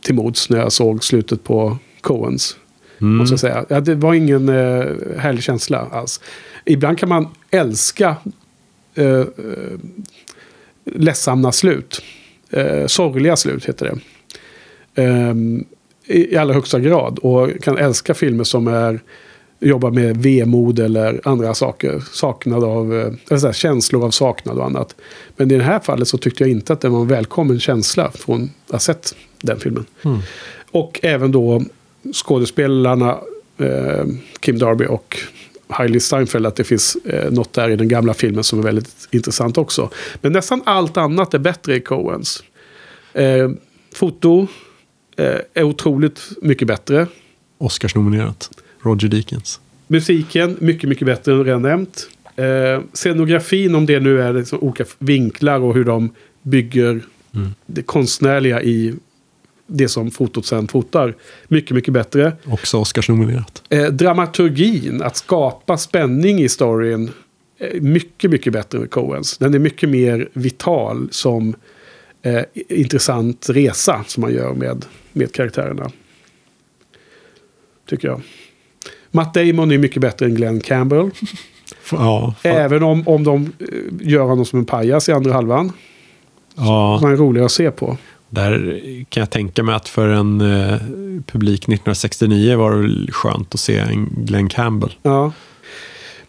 [0.00, 2.56] till mods när jag såg slutet på Coens.
[3.00, 3.16] Mm.
[3.16, 3.64] Måste jag säga.
[3.68, 4.84] Ja, det var ingen eh,
[5.18, 6.20] härlig känsla alls.
[6.64, 8.16] Ibland kan man älska
[8.94, 9.26] eh, eh,
[10.84, 12.02] ledsamma slut.
[12.50, 13.98] Eh, sorgliga slut heter det.
[15.02, 15.64] Ehm,
[16.06, 17.18] i, allra högsta grad.
[17.18, 19.00] Och kan älska filmer som är
[19.60, 22.02] jobbar med vemod eller andra saker.
[22.12, 24.94] Saknad av, eh, eller här, känslor av saknad och annat.
[25.36, 28.10] Men i det här fallet så tyckte jag inte att det var en välkommen känsla
[28.10, 29.84] från att ha sett den filmen.
[30.70, 31.62] Och även då
[32.12, 33.18] skådespelarna
[33.58, 34.04] eh,
[34.40, 35.18] Kim Darby och
[35.68, 36.46] Hailey Steinfeld.
[36.46, 39.90] Att det finns eh, något där i den gamla filmen som är väldigt intressant också.
[40.20, 42.44] Men nästan allt annat är bättre i Coens.
[43.12, 43.50] Eh,
[43.94, 44.46] foto
[45.16, 47.06] eh, är otroligt mycket bättre.
[47.58, 48.50] Oscarsnominerat.
[48.82, 49.60] Roger Deakins.
[49.86, 52.08] Musiken, mycket, mycket bättre än redan nämnt.
[52.36, 56.10] Eh, scenografin, om det nu är liksom olika vinklar och hur de
[56.42, 57.02] bygger
[57.66, 58.94] det konstnärliga i
[59.66, 61.14] det som fotot sen fotar.
[61.48, 62.32] Mycket, mycket bättre.
[62.46, 63.62] Också Oscarsnominerat.
[63.68, 67.10] Eh, dramaturgin, att skapa spänning i storyn.
[67.58, 69.38] Eh, mycket, mycket bättre med Coens.
[69.38, 71.54] Den är mycket mer vital som
[72.22, 75.90] eh, intressant resa som man gör med, med karaktärerna.
[77.88, 78.20] Tycker jag.
[79.10, 81.10] Matt Damon är mycket bättre än Glenn Campbell.
[81.90, 85.72] Ja, Även om, om de eh, gör honom som en pajas i andra halvan.
[86.54, 87.96] ja, Han är rolig att se på.
[88.36, 90.78] Där kan jag tänka mig att för en eh,
[91.26, 94.92] publik 1969 var det väl skönt att se en Glenn Campbell.
[95.02, 95.32] Ja.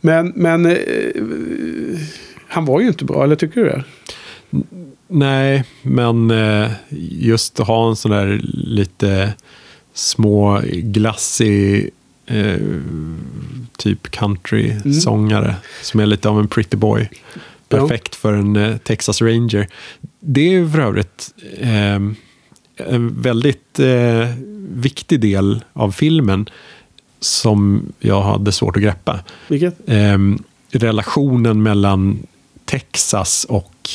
[0.02, 0.78] Men, men eh,
[2.48, 3.84] han var ju inte bra, eller tycker du det?
[5.08, 6.72] Nej, men eh,
[7.20, 9.34] just att ha en sån där lite
[9.94, 11.90] små glassig
[12.26, 12.58] eh,
[13.78, 17.10] typ country-sångare som är lite av en pretty boy.
[17.70, 19.68] Perfekt för en eh, Texas Ranger.
[20.20, 21.96] Det är för övrigt eh,
[22.78, 24.28] en väldigt eh,
[24.70, 26.50] viktig del av filmen
[27.20, 29.20] som jag hade svårt att greppa.
[29.48, 29.90] Vilket?
[29.90, 30.18] Eh,
[30.72, 32.28] relationen mellan
[32.66, 33.90] Texas och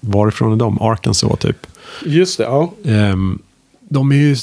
[0.00, 0.82] varifrån är de?
[0.82, 1.66] Arkansas typ.
[2.04, 2.72] Just det, ja.
[2.84, 3.38] Ehm,
[3.80, 4.36] de är ju...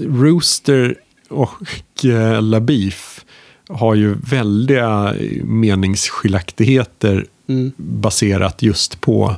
[0.00, 0.94] Rooster
[1.28, 3.24] och eh, LaBeef
[3.68, 7.26] har ju väldiga meningsskiljaktigheter
[7.76, 9.34] baserat just på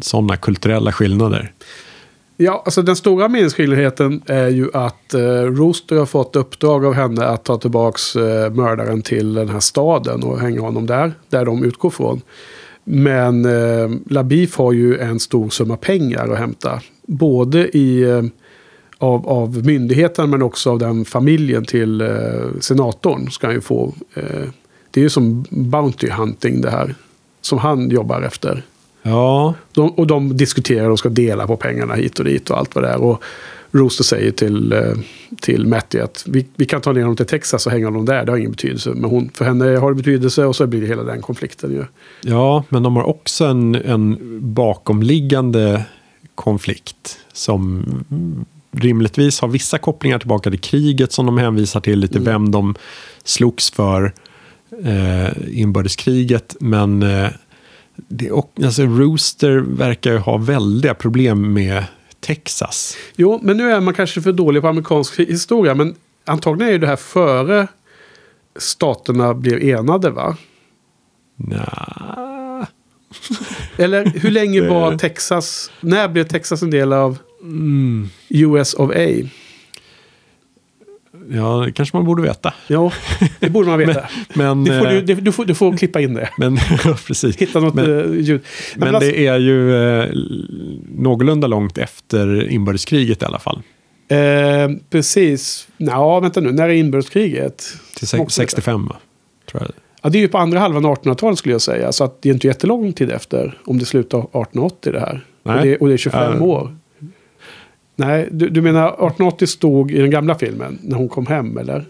[0.00, 1.52] sådana kulturella skillnader.
[2.42, 7.26] Ja, alltså den stora meningsskiljaktigheten är ju att eh, Rooster har fått uppdrag av henne
[7.26, 11.64] att ta tillbaks eh, mördaren till den här staden och hänga honom där, där de
[11.64, 12.20] utgår från.
[12.84, 16.80] Men eh, Labif har ju en stor summa pengar att hämta.
[17.06, 18.22] Både i, eh,
[18.98, 22.08] av, av myndigheten men också av den familjen till eh,
[22.60, 23.30] senatorn.
[23.30, 23.94] Ska han ju få.
[24.90, 26.94] Det är ju som Bounty Hunting det här.
[27.40, 28.62] Som han jobbar efter.
[29.02, 32.74] Ja, De, och de diskuterar och ska dela på pengarna hit och dit och allt
[32.74, 33.02] vad det är.
[33.02, 33.22] Och
[33.72, 34.92] Rooster säger till, eh,
[35.40, 38.24] till Matty att vi, vi kan ta ner dem till Texas och hänga dem där.
[38.24, 38.90] Det har ingen betydelse.
[38.94, 41.84] Men hon, för henne har det betydelse och så blir det hela den konflikten ju.
[42.20, 44.18] ja, men de har också en, en
[44.54, 45.84] bakomliggande
[46.34, 47.84] konflikt som
[48.72, 52.74] rimligtvis har vissa kopplingar tillbaka till kriget som de hänvisar till, lite vem de
[53.24, 54.12] slogs för
[54.84, 56.56] eh, inbördeskriget.
[56.60, 57.28] Men eh,
[57.94, 61.84] det, och, alltså, Rooster verkar ju ha väldiga problem med
[62.20, 62.96] Texas.
[63.16, 65.74] Jo, men nu är man kanske för dålig på amerikansk historia.
[65.74, 65.94] Men
[66.24, 67.68] antagligen är ju det här före
[68.58, 70.36] staterna blev enade va?
[71.36, 72.66] Nja,
[73.76, 75.70] Eller hur länge var Texas?
[75.80, 77.18] När blev Texas en del av
[78.28, 79.28] US of A?
[81.32, 82.54] Ja, det kanske man borde veta.
[82.66, 82.92] Ja,
[83.40, 84.04] det borde man veta.
[84.34, 86.28] Men, det får du, eh, du, får, du får klippa in det.
[86.38, 87.36] men ja, precis.
[87.36, 88.40] Hitta något Men- eh, ljud.
[88.76, 90.08] Men alltså- det är ju eh,
[90.96, 93.62] någorlunda långt efter inbördeskriget i alla fall.
[94.08, 95.68] Eh, precis.
[95.76, 96.52] Ja, vänta nu.
[96.52, 97.64] När är inbördeskriget?
[97.96, 98.96] Till se- 65 va?
[99.50, 99.70] Tror jag.
[100.02, 101.92] Ja, det är ju på andra halvan av 1800-talet skulle jag säga.
[101.92, 103.58] Så att det är inte jättelång tid efter.
[103.64, 105.24] Om det slutar 1880 det här.
[105.42, 106.44] Och det, och det är 25 Ja.
[106.44, 106.76] år.
[108.00, 111.84] Nej, du, du menar 1880 stod i den gamla filmen när hon kom hem eller?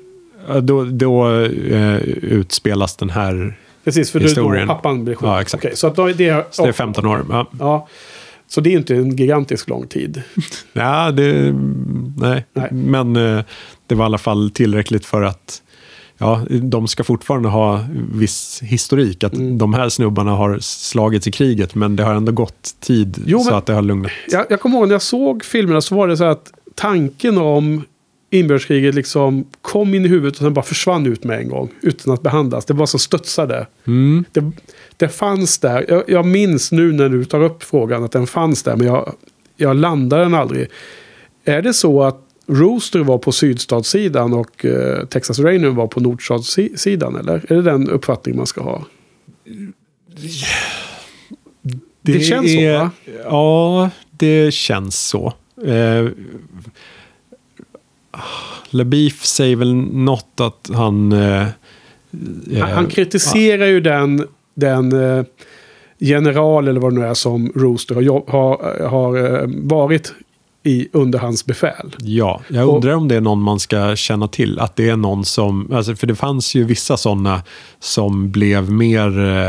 [0.62, 1.28] Då, då
[1.70, 4.68] eh, utspelas den här, Precis, för är då Historien.
[4.68, 5.28] pappan blev sjuk.
[5.28, 5.64] Ja, exakt.
[5.64, 7.26] Okej, så att då, är det, så det är 15 år.
[7.30, 7.88] Ja, Ja,
[8.48, 10.22] så det är inte en gigantisk lång tid.
[10.72, 11.54] ja det,
[12.16, 12.44] nej.
[12.52, 12.68] Nej.
[12.72, 13.44] Men eh,
[13.86, 15.62] det var i alla fall tillräckligt för att
[16.20, 19.24] ja, de ska fortfarande ha viss historik.
[19.24, 19.58] Att Mm.
[19.58, 23.54] de här snubbarna har slagits i kriget, men det har ändå gått tid Jo, så
[23.54, 24.12] att det har lugnat.
[24.28, 27.84] Jag, jag kommer ihåg när jag såg filmerna så var det så att tanken om
[28.32, 31.68] inbördeskriget liksom kom in i huvudet och sen bara försvann ut med en gång.
[31.82, 32.64] Utan att behandlas.
[32.64, 33.66] Det var som studsade.
[33.86, 34.24] Mm.
[34.32, 34.50] Det,
[34.96, 35.86] det fanns där.
[35.88, 38.76] Jag, jag minns nu när du tar upp frågan att den fanns där.
[38.76, 39.14] Men jag,
[39.56, 40.68] jag landade den aldrig.
[41.44, 47.16] Är det så att Rooster var på sydstatssidan och eh, Texas Ranger var på nordstatssidan?
[47.16, 48.84] Eller är det den uppfattning man ska ha?
[52.02, 52.90] Det känns så, va?
[53.24, 55.32] Ja, det känns så.
[55.66, 56.08] Eh,
[58.70, 61.12] Labif säger väl något att han...
[61.12, 61.46] Eh,
[62.60, 65.24] Han, han kritiserar ju den, den eh,
[65.98, 70.12] general eller vad det nu är som Rooster har, har, har eh, varit
[70.62, 71.96] i under hans befäl.
[71.98, 74.58] Ja, jag Och- undrar om det är någon man ska känna till.
[74.58, 77.42] Att det är någon som, alltså för det fanns ju vissa sådana
[77.78, 79.48] som blev mer eh,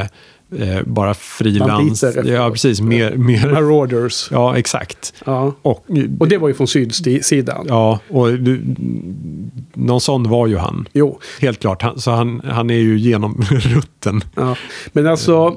[0.70, 2.04] eh, bara frilans.
[2.26, 2.82] Ja, precis.
[2.82, 4.28] Mer, mer, Marauders.
[4.32, 5.14] ja, exakt.
[5.26, 5.54] Ja.
[5.62, 5.86] Och,
[6.20, 7.66] Och det var ju från sydsidan.
[7.70, 8.62] ja, och du,
[9.74, 10.88] någon sån var ju han.
[10.94, 11.82] Jo, Helt klart.
[11.82, 14.22] Han, så han, han är ju genom rutten.
[14.36, 14.56] ja.
[14.94, 15.56] Men alltså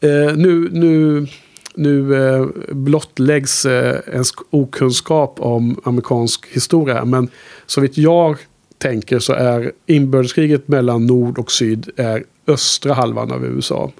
[0.00, 1.26] eh, nu, nu,
[1.78, 7.04] nu eh, blottläggs eh, ens okunskap om amerikansk historia.
[7.04, 7.28] Men
[7.66, 8.36] så vitt jag
[8.78, 13.92] tänker så är inbördeskriget mellan nord och syd är östra halvan av USA.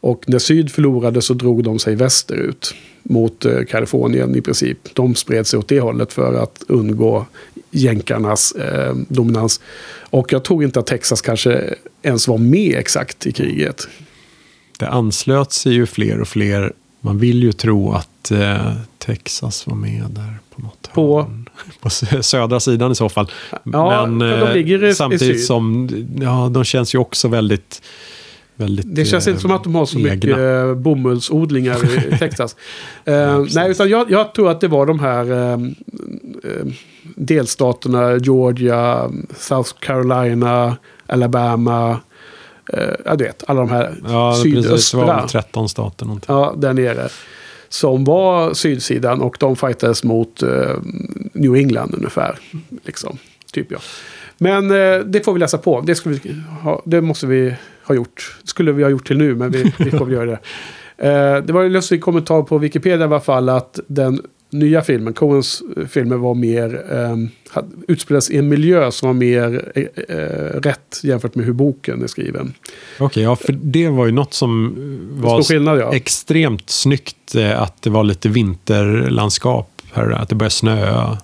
[0.00, 4.78] Och när syd förlorade så drog de sig västerut mot eh, Kalifornien i princip.
[4.94, 7.26] De spred sig åt det hållet för att undgå
[7.70, 9.60] jänkarnas eh, dominans.
[10.10, 13.88] Och jag tror inte att Texas kanske ens var med exakt i kriget.
[14.78, 16.72] Det anslöt sig ju fler och fler.
[17.00, 21.48] Man vill ju tro att eh, Texas var med där på något På- hörn.
[21.80, 23.30] På sö- södra sidan i så fall.
[23.64, 25.44] Ja, Men eh, ligger i- i samtidigt syd.
[25.46, 25.88] som,
[26.20, 27.82] ja, de känns ju också väldigt,
[28.54, 30.10] väldigt Det känns eh, inte som att de har så egna.
[30.14, 32.56] mycket eh, bomullsodlingar i Texas.
[33.04, 33.54] Eh, precis.
[33.56, 35.58] nej, utan jag, jag tror att det var de här eh,
[37.16, 42.00] delstaterna, Georgia, South Carolina, Alabama.
[42.72, 44.64] Eh, ja, du vet, alla de här Ja, precis.
[44.64, 45.16] Det var sydöstra.
[45.16, 46.34] väl 13 stater någonting.
[46.34, 47.08] Ja, där nere.
[47.68, 50.48] Som var sydsidan och de fightades mot eh,
[51.32, 52.38] New England ungefär.
[52.84, 53.18] Liksom,
[53.52, 53.78] typ ja.
[54.38, 55.80] Men eh, det får vi läsa på.
[55.80, 58.36] Det, skulle vi ha, det måste vi ha gjort.
[58.42, 60.38] Det skulle vi ha gjort till nu, men vi, vi får väl göra det.
[61.46, 65.62] Det var en lustig kommentar på Wikipedia i alla fall att den nya filmen, Coens
[65.76, 67.16] eh, filmer var mer, eh,
[67.88, 72.06] utspelades i en miljö som var mer eh, eh, rätt jämfört med hur boken är
[72.06, 72.54] skriven.
[72.98, 74.74] Okej, ja, för det var ju något som
[75.18, 75.94] Stor var skillnad ja.
[75.94, 77.34] extremt snyggt.
[77.34, 80.14] eh, Att det var lite vinterlandskap du?
[80.14, 81.18] Att det börjar snöa.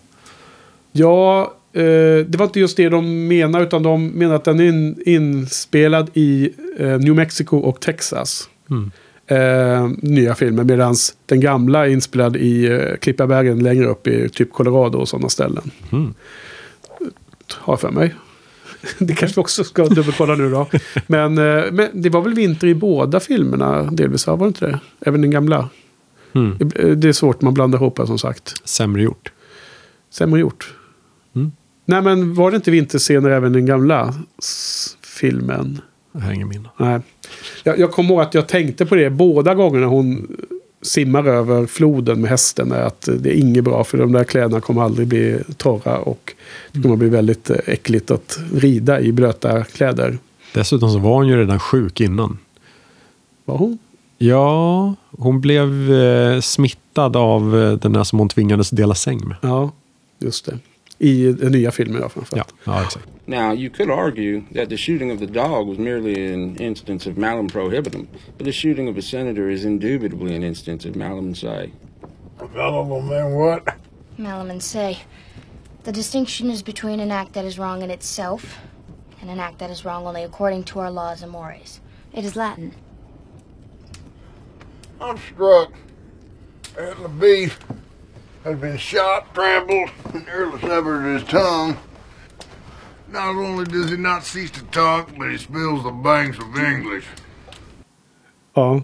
[0.92, 1.82] Ja, eh,
[2.26, 6.10] det var inte just det de menar, utan de menar att den är in, inspelad
[6.14, 8.48] i eh, New Mexico och Texas.
[9.26, 10.94] Eh, nya filmer, medan
[11.26, 15.70] den gamla är inspelad i eh, Klippabergen längre upp i typ Colorado och sådana ställen.
[15.92, 16.14] Mm.
[17.54, 18.14] Har jag för mig.
[18.98, 20.66] Det kanske vi också ska dubbelkolla nu då.
[21.06, 24.36] Men, eh, men det var väl vinter i båda filmerna delvis, va?
[24.36, 24.80] var det inte det?
[25.00, 25.68] Även den gamla.
[26.34, 26.56] Mm.
[26.58, 28.54] Det- Det är svårt, man blandar ihop det som sagt.
[28.68, 29.32] Sämre gjort.
[30.10, 30.74] Sämre gjort.
[31.36, 31.52] Mm.
[31.84, 34.14] Nej, men var det inte vinterscener även i den gamla
[35.02, 35.80] filmen?
[36.12, 36.68] Jag har ingen minne.
[36.76, 37.00] Nej.
[37.64, 40.36] Jag, jag kommer ihåg att jag tänkte på det båda gångerna hon
[40.82, 42.72] simmar över floden med hästen.
[42.72, 45.98] är Att det är inget bra för de där kläderna kommer aldrig bli torra.
[45.98, 46.34] Och
[46.72, 50.18] det kommer bli väldigt eh, äckligt att rida i blöta kläder.
[50.54, 52.38] Dessutom så var hon ju redan sjuk innan.
[53.44, 53.78] Var hon?
[54.18, 59.36] Ja, hon blev eh, smittad av eh, den där som hon tvingades dela säng med.
[59.40, 59.72] Ja,
[60.18, 60.58] just det.
[61.02, 62.54] I den nya filmen ja, Ja, framförallt.
[62.66, 63.08] ja exakt.
[63.26, 67.16] Now, you could argue that the shooting of the dog was merely an instance of
[67.16, 68.06] malum prohibitum,
[68.36, 71.72] but the shooting of a senator is indubitably an instance of malum say.
[72.54, 73.64] Fellow man, what?
[74.18, 74.98] Malaman say.
[75.84, 78.58] The distinction is between an act that is wrong in itself
[79.20, 81.80] and an act that is wrong only according to our laws and mores.
[82.12, 82.72] It is Latin.
[85.00, 85.72] I'm struck
[86.76, 87.58] that the beast
[88.44, 91.76] has been shot, trampled, and nearly severed his tongue.
[93.12, 97.04] Not only does he not cease to talk, but he spills the banks of English.
[98.54, 98.82] Ja.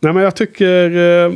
[0.00, 1.32] Nej, men jag tycker eh,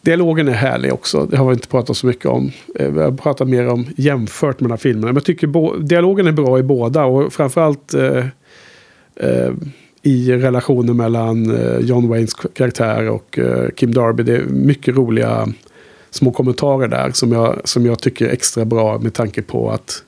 [0.00, 1.26] dialogen är härlig också.
[1.26, 2.50] Det har vi inte pratat så mycket om.
[2.74, 5.06] Eh, vi har pratat mer om jämfört med de här filmerna.
[5.06, 7.04] Men jag tycker dialogen är bra i båda.
[7.04, 8.26] Och framförallt eh,
[9.16, 9.52] eh,
[10.02, 14.22] i relationen mellan eh, John Waynes karaktär och eh, Kim Darby.
[14.22, 15.48] Det är mycket roliga
[16.14, 20.02] små kommentarer där som jag, som jag tycker är extra bra med tanke på att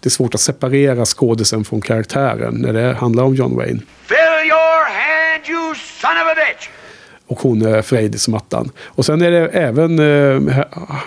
[0.00, 3.80] det är svårt att separera skådisen från karaktären när det handlar om John Wayne.
[4.06, 6.68] Fill your hand, you son of a bitch!
[7.26, 8.70] Och hon är Freydis mattan.
[8.78, 11.00] Och sen är det även eh, Ha-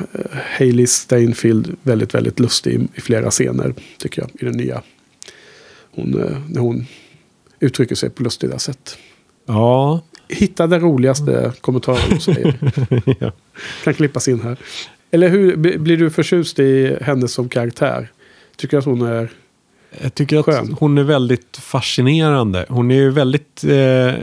[0.58, 3.74] Hailey Steinfeld väldigt, väldigt lustig i, i flera scener.
[4.00, 4.82] Tycker jag, i den nya.
[5.96, 6.86] Hon, eh, när hon
[7.60, 8.98] uttrycker sig på lustiga sätt.
[9.46, 12.56] Ja, Hitta den roligaste kommentaren hon säger.
[13.20, 13.32] ja.
[13.84, 14.58] kan klippas in här.
[15.12, 18.08] Eller hur blir du förtjust i henne som karaktär?
[18.56, 19.30] Tycker att hon är...
[20.02, 20.76] Jag tycker att Skön.
[20.80, 22.66] hon är väldigt fascinerande.
[22.70, 24.14] Hon är ju väldigt eh,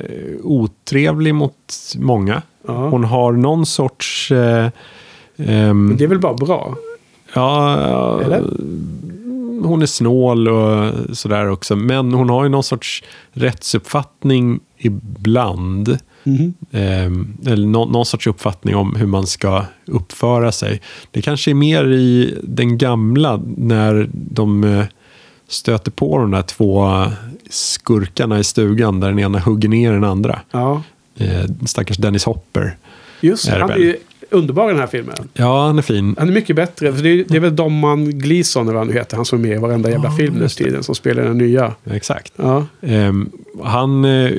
[0.43, 2.43] otrevlig mot många.
[2.67, 2.89] Ja.
[2.89, 4.33] Hon har någon sorts...
[4.33, 4.71] Eh,
[5.37, 6.77] ehm, Det är väl bara bra?
[7.35, 8.43] ja, Eller?
[9.65, 11.77] Hon är snål och sådär också.
[11.77, 13.03] Men hon har ju någon sorts
[13.33, 15.99] rättsuppfattning ibland.
[16.73, 20.81] Ehm, eller nå- någon sorts uppfattning om hur man ska uppföra sig.
[21.11, 24.85] Det kanske är mer i den gamla när de eh,
[25.49, 27.05] stöter på de där två
[27.51, 30.41] skurkarna i stugan där den ena hugger ner den andra.
[30.51, 30.83] Ja.
[31.17, 32.77] Eh, stackars Dennis Hopper.
[33.21, 33.97] Just Är Han är ju
[34.33, 35.15] underbar den här filmen.
[35.35, 36.15] Ja, han är fin.
[36.19, 36.93] Han är mycket bättre.
[36.93, 39.17] För det, är, det är väl Domman Gleeson eller vad han nu heter.
[39.17, 40.83] Han som är med i varenda jävla Ja, film nu tiden.
[40.83, 41.75] Som spelar den nya.
[41.91, 42.33] Exakt.
[42.37, 43.31] Ja, Ehm,
[43.63, 44.31] han eh,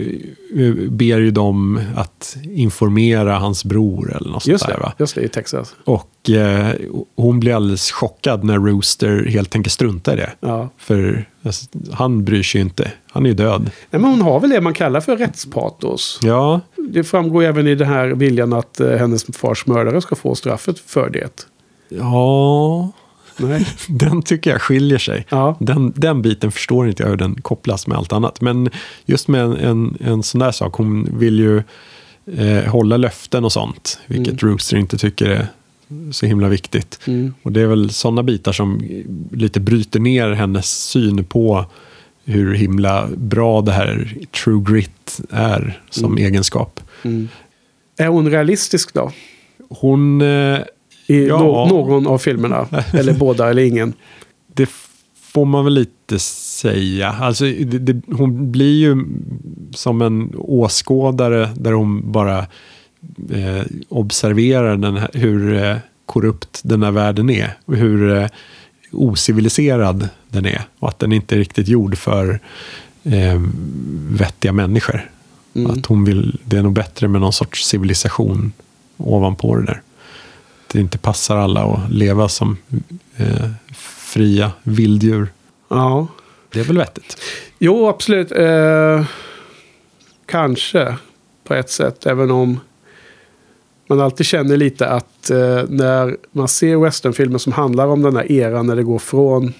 [0.90, 4.82] ber ju dem att informera hans bror eller något just sånt där.
[4.82, 4.94] Va?
[5.00, 5.76] Just det, i Texas.
[5.84, 6.68] Och eh,
[7.16, 10.32] hon blir alldeles chockad när Rooster helt enkelt struntar i det.
[10.40, 10.70] Ja.
[10.78, 12.92] För alltså, han bryr sig ju inte.
[13.12, 13.62] Han är ju död.
[13.90, 16.20] Nej, men hon har väl det man kallar för rättspatos.
[16.22, 20.36] Ja, Det framgår även i den här viljan att eh, hennes fars mördare ska få
[20.36, 21.46] straffet för det.
[21.90, 22.92] ja
[23.38, 23.68] Nej.
[23.88, 25.26] den tycker jag skiljer sig.
[25.30, 25.58] Ja.
[25.60, 28.42] Den, den biten förstår inte jag hur den kopplas med allt annat.
[28.42, 28.70] Men
[29.06, 31.64] just med en, en, en sån där sak, hon vill ju
[32.38, 34.00] eh, hålla löften och sånt.
[34.08, 35.48] Vilket Rooster inte tycker är
[36.12, 37.00] så himla viktigt.
[37.06, 37.34] Mm.
[37.44, 38.82] Och det är väl sådana bitar som
[39.32, 41.66] lite bryter ner hennes syn på
[42.26, 46.26] hur himla bra det här true grit är som Mm.
[46.26, 46.80] egenskap.
[47.98, 49.12] Är hon realistisk då?
[49.70, 50.60] Hon, eh,
[51.08, 51.38] I Ja.
[51.40, 52.68] nå- någon av filmerna?
[52.94, 53.94] eller båda eller ingen?
[54.54, 54.70] det
[55.16, 57.10] får man väl lite säga.
[57.10, 59.06] Alltså, det, det, hon blir ju
[59.74, 62.38] som en åskådare där hon bara
[63.32, 67.58] eh, observerar den här, hur eh, korrupt den här världen är.
[67.66, 68.28] Och hur eh,
[68.92, 70.62] ociviliserad den är.
[70.80, 72.40] Och att den inte är riktigt gjord för
[73.04, 73.42] eh,
[74.10, 75.10] vettiga människor.
[75.70, 78.52] Att hon vill, det är nog bättre med någon sorts civilisation
[78.98, 79.82] ovanpå det där.
[80.74, 82.58] Det inte passar alla att leva som
[83.18, 85.28] eh, fria vilddjur.
[85.68, 86.08] Ja.
[86.54, 87.18] Det är väl vettigt.
[87.60, 88.32] Jo, absolut.
[88.32, 89.06] Eh,
[90.26, 90.96] kanske
[91.44, 92.06] på ett sätt.
[92.06, 92.60] Även om
[93.88, 98.32] man alltid känner lite att eh, när man ser westernfilmer som handlar om den här
[98.32, 99.54] eran när det går från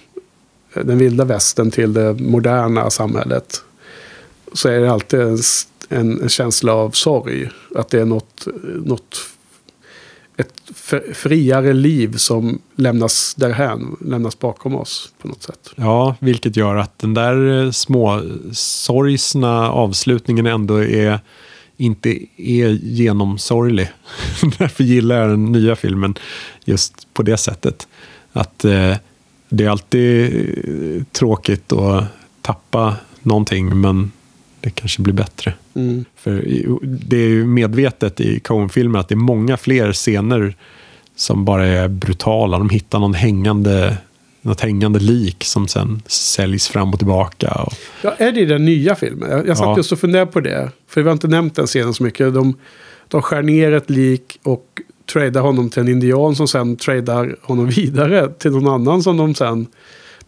[0.74, 3.62] eh, den vilda västern till det moderna samhället.
[4.52, 5.38] Så är det alltid en,
[5.88, 7.50] en känsla av sorg.
[7.74, 8.46] Att det är något,
[8.84, 9.16] något
[10.36, 10.70] ett
[11.12, 15.70] friare liv som lämnas därhän, lämnas bakom oss på något sätt.
[15.76, 21.20] Ja, vilket gör att den där eh, små sorgsna avslutningen ändå är
[21.76, 23.90] inte är genomsorglig.
[24.58, 26.14] Därför gillar jag den nya filmen
[26.64, 27.88] just på det sättet.
[28.32, 28.96] Att eh,
[29.48, 30.34] det är alltid
[30.68, 32.04] eh, tråkigt att
[32.42, 34.12] tappa någonting, men
[34.64, 35.54] det kanske blir bättre.
[35.74, 36.04] Mm.
[36.16, 36.32] För
[36.84, 40.54] det är ju medvetet i Coen-filmer att det är många fler scener
[41.16, 42.58] som bara är brutala.
[42.58, 43.96] De hittar någon hängande,
[44.42, 47.50] något hängande lik som sen säljs fram och tillbaka.
[47.50, 47.72] Och,
[48.02, 49.30] Ja, är det i den nya filmen?
[49.30, 49.76] Jag, jag satt Ja.
[49.76, 50.70] just och funderade på det.
[50.88, 52.34] För vi har inte nämnt den scenen så mycket.
[52.34, 52.56] De,
[53.08, 54.80] de skär ner ett lik och
[55.12, 59.34] tradar honom till en indian som sen tradar honom vidare till någon annan som de
[59.34, 59.66] sen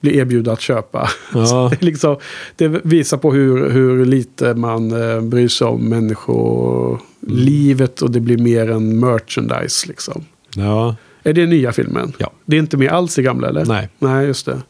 [0.00, 1.08] blir erbjudna att köpa.
[1.34, 1.70] Ja.
[1.70, 2.16] Det, liksom,
[2.56, 8.38] det visar på hur, hur lite man eh, bryr sig om människolivet och det blir
[8.38, 9.88] mer en merchandise.
[9.88, 10.24] Liksom.
[10.54, 12.12] ja, Är det nya filmen?
[12.18, 12.32] Ja.
[12.44, 13.64] Det är inte med alls i gamla eller?
[13.64, 13.88] Nej.
[13.98, 14.62] Nej, just det.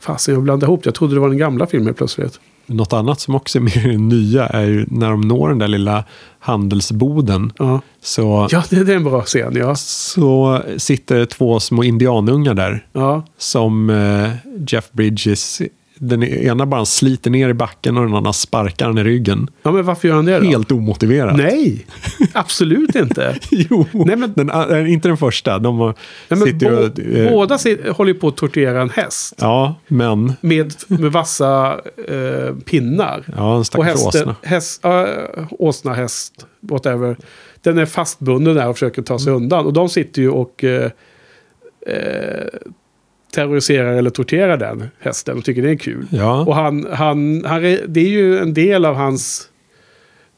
[0.00, 0.88] Fasen, jag blandade ihop det.
[0.88, 2.40] Jag trodde det var den gamla filmen plötsligt.
[2.68, 6.04] Något annat som också är mer nya är ju när de når den där lilla
[6.38, 7.52] handelsboden.
[7.58, 9.56] Ja, Så, ja det, det är en bra scen.
[9.56, 9.74] Ja.
[9.74, 12.86] så sitter två små indianungar där.
[12.92, 13.22] Ja.
[13.38, 14.30] Som eh,
[14.68, 15.62] Jeff Bridges,
[15.98, 19.50] den ena bara sliter ner i backen och den andra sparkar den i ryggen.
[19.62, 20.44] ja, men varför gör han det då?
[20.46, 21.36] Helt omotiverat.
[21.36, 21.86] Nej,
[22.32, 23.38] absolut inte.
[23.50, 25.58] Jo, Nej, men- den, inte den första.
[25.58, 25.94] De har-
[26.28, 29.34] Nej, sitter ju och, eh, båda sit, håller ju på att tortera en häst.
[29.38, 33.24] Ja, men Med, med vassa eh, pinnar.
[33.36, 34.36] ja, en Och stackars hästen, åsna.
[34.42, 35.02] häst, äh,
[35.50, 37.16] åsna, häst, whatever.
[37.62, 39.18] Den är fastbunden där och försöker ta Mm.
[39.18, 39.66] sig undan.
[39.66, 40.90] Och de sitter ju och eh,
[41.86, 42.46] eh,
[43.32, 46.06] terroriserar eller torterar den hästen och tycker det är kul.
[46.10, 46.44] Ja.
[46.44, 49.48] Och han, han, han, det är ju en del av hans,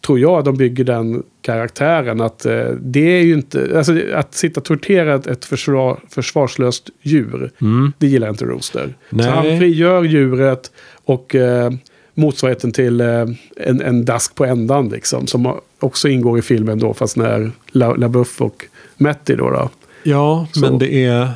[0.07, 2.21] tror jag, de bygger den karaktären.
[2.21, 7.51] Att eh, det är ju inte, alltså att sitta och tortera ett, försvar, försvarslöst djur,
[7.99, 8.83] det gillar inte Rooster.
[8.83, 8.95] Mm.
[9.09, 9.25] Nej.
[9.27, 10.71] Så han frigör djuret
[11.05, 11.71] och eh,
[12.15, 13.27] motsvarigheten till eh,
[13.57, 15.27] en, en dask på ändan liksom.
[15.27, 19.51] Som också ingår i filmen då, fast när La, LaBeouf och Matty då.
[19.51, 19.71] då.
[20.03, 20.61] Ja, Så.
[20.61, 21.29] men det är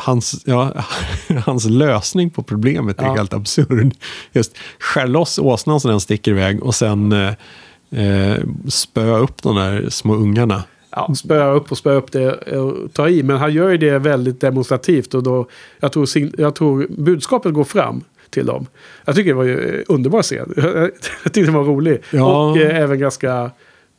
[0.00, 0.72] hans, ja,
[1.46, 3.14] hans lösning på problemet är Ja.
[3.14, 3.94] helt absurd.
[4.32, 7.28] Just skär loss åsnan så den sticker iväg och sen eh,
[8.04, 10.62] eh, spöa upp de där små ungarna.
[10.90, 13.22] ja, spöa upp och spöa upp det och ta i.
[13.22, 15.14] Men han gör ju det väldigt demonstrativt.
[15.14, 15.46] Och då,
[15.80, 16.06] jag, tror,
[16.38, 18.66] jag tror budskapet går fram till dem.
[19.04, 20.52] Jag tycker det var ju eh, underbar scen.
[21.24, 22.02] Jag tyckte den var rolig.
[22.10, 22.50] Ja.
[22.50, 23.50] Och eh, även ganska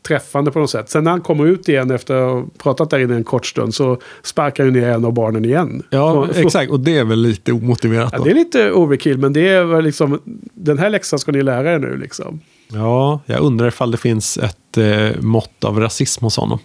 [0.08, 0.90] träffande på något sätt.
[0.90, 3.74] Sen när han kommer ut igen efter att ha pratat där inne en kort stund
[3.76, 5.84] så sparkar han ner en av barnen igen.
[5.90, 6.72] Ja, Och- exakt.
[6.72, 9.84] Och det är väl lite omotiverat Ja, det är lite overkill, men det är väl
[9.84, 10.22] liksom,
[10.54, 12.40] den här läxan ska ni lära er nu liksom.
[12.68, 16.60] Ja, jag undrar ifall det finns ett eh, mått av rasism hos honom.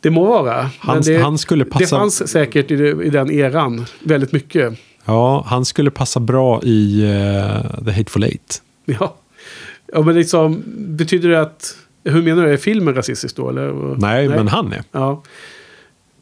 [0.00, 0.70] Det må vara.
[0.78, 4.74] Han- det, han skulle Det passa- fanns säkert i, det, i den eran väldigt mycket.
[5.04, 8.62] Ja, han skulle passa bra i eh, The Hateful Eight.
[8.84, 9.16] Ja.
[9.92, 11.76] ja, men liksom, betyder det att...
[12.04, 12.52] Hur menar du?
[12.52, 13.48] Är filmen rasistisk då?
[13.48, 13.96] Eller?
[13.98, 14.82] Nej, men han är.
[14.92, 15.22] Ja,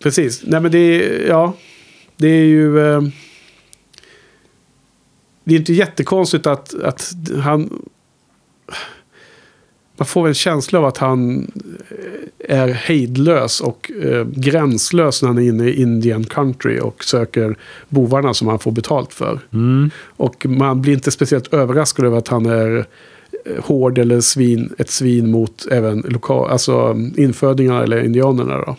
[0.02, 0.42] precis.
[0.46, 1.28] Nej, men det är...
[1.28, 1.56] Ja,
[2.16, 2.80] det är ju...
[2.80, 3.02] Eh,
[5.44, 7.82] det är inte jättekonstigt att, att han...
[9.96, 11.50] Man får en känsla av att han
[12.38, 17.56] eh, är hejdlös och eh, gränslös när han är inne i Indian country och söker
[17.88, 19.40] bovarna som han får betalt för.
[20.04, 22.86] Och man blir inte speciellt överraskad över att han är
[23.60, 28.58] hård eller svin, ett svin mot även lokal, alltså infödingarna eller indianerna.
[28.58, 28.76] Då.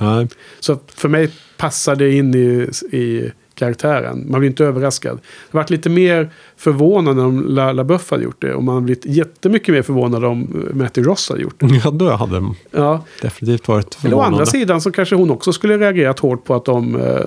[0.00, 0.28] Nej.
[0.60, 4.24] Så för mig passar det in i, i karaktären.
[4.30, 5.18] Man blir inte överraskad.
[5.50, 8.54] Jag varit lite mer förvånad om La, LaBeouf hade gjort det.
[8.54, 11.80] Och man har blivit jättemycket mer förvånad om eh, Matty Ross hade gjort det.
[11.84, 13.04] Ja, då hade de Ja.
[13.22, 14.26] definitivt varit Eller å förvånande.
[14.36, 17.20] andra sidan så kanske hon också skulle reagerat hårt på att de eh,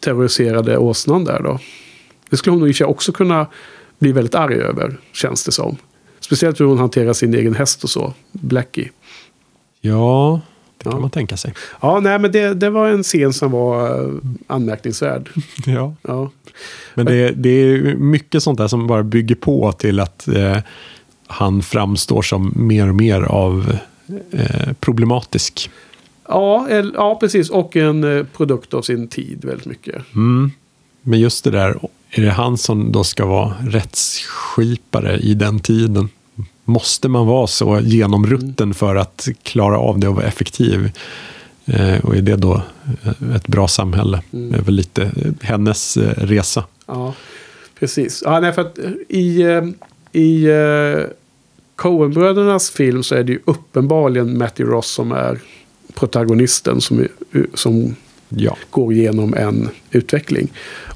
[0.00, 1.58] terroriserade åsnan där då.
[2.30, 3.46] Det skulle hon nog också kunna
[3.98, 5.76] bli väldigt arg över, känns det som.
[6.20, 8.90] Speciellt hur hon hanterar sin egen häst och så, Blackie.
[9.80, 10.40] Ja,
[10.78, 10.98] det kan Ja.
[11.00, 11.54] man tänka sig.
[11.80, 14.10] Ja, nej men det, det var en scen som var eh,
[14.46, 15.30] anmärkningsvärd.
[15.66, 15.94] Ja.
[16.02, 16.30] Ja.
[16.94, 20.56] Men det, det är mycket sånt där som bara bygger på till att eh,
[21.26, 23.76] han framstår som mer och mer av
[24.32, 25.70] eh, problematisk.
[26.28, 27.50] Ja, el- ja, precis.
[27.50, 30.02] Och en eh, produkt av sin tid väldigt mycket.
[31.02, 31.78] Men just det där,
[32.18, 36.08] är det han som då ska vara rättsskipare i den tiden?
[36.66, 40.90] måste man vara så genomrutten för att klara av det och vara effektiv?
[41.64, 42.62] Eh, och är det då
[43.02, 44.22] eh, ett bra samhälle?
[44.30, 46.64] Det är väl lite eh, hennes eh, resa.
[46.86, 47.14] Ja,
[47.78, 48.22] precis.
[48.24, 49.64] Ja, nej, för att eh, i, eh,
[50.12, 51.06] i uh,
[51.76, 55.40] Coen-brödernas film så är det ju uppenbarligen Matthew Ross som är
[55.94, 57.06] protagonisten som,
[57.54, 57.96] som
[58.28, 58.56] Ja.
[58.70, 60.48] går igenom en utveckling.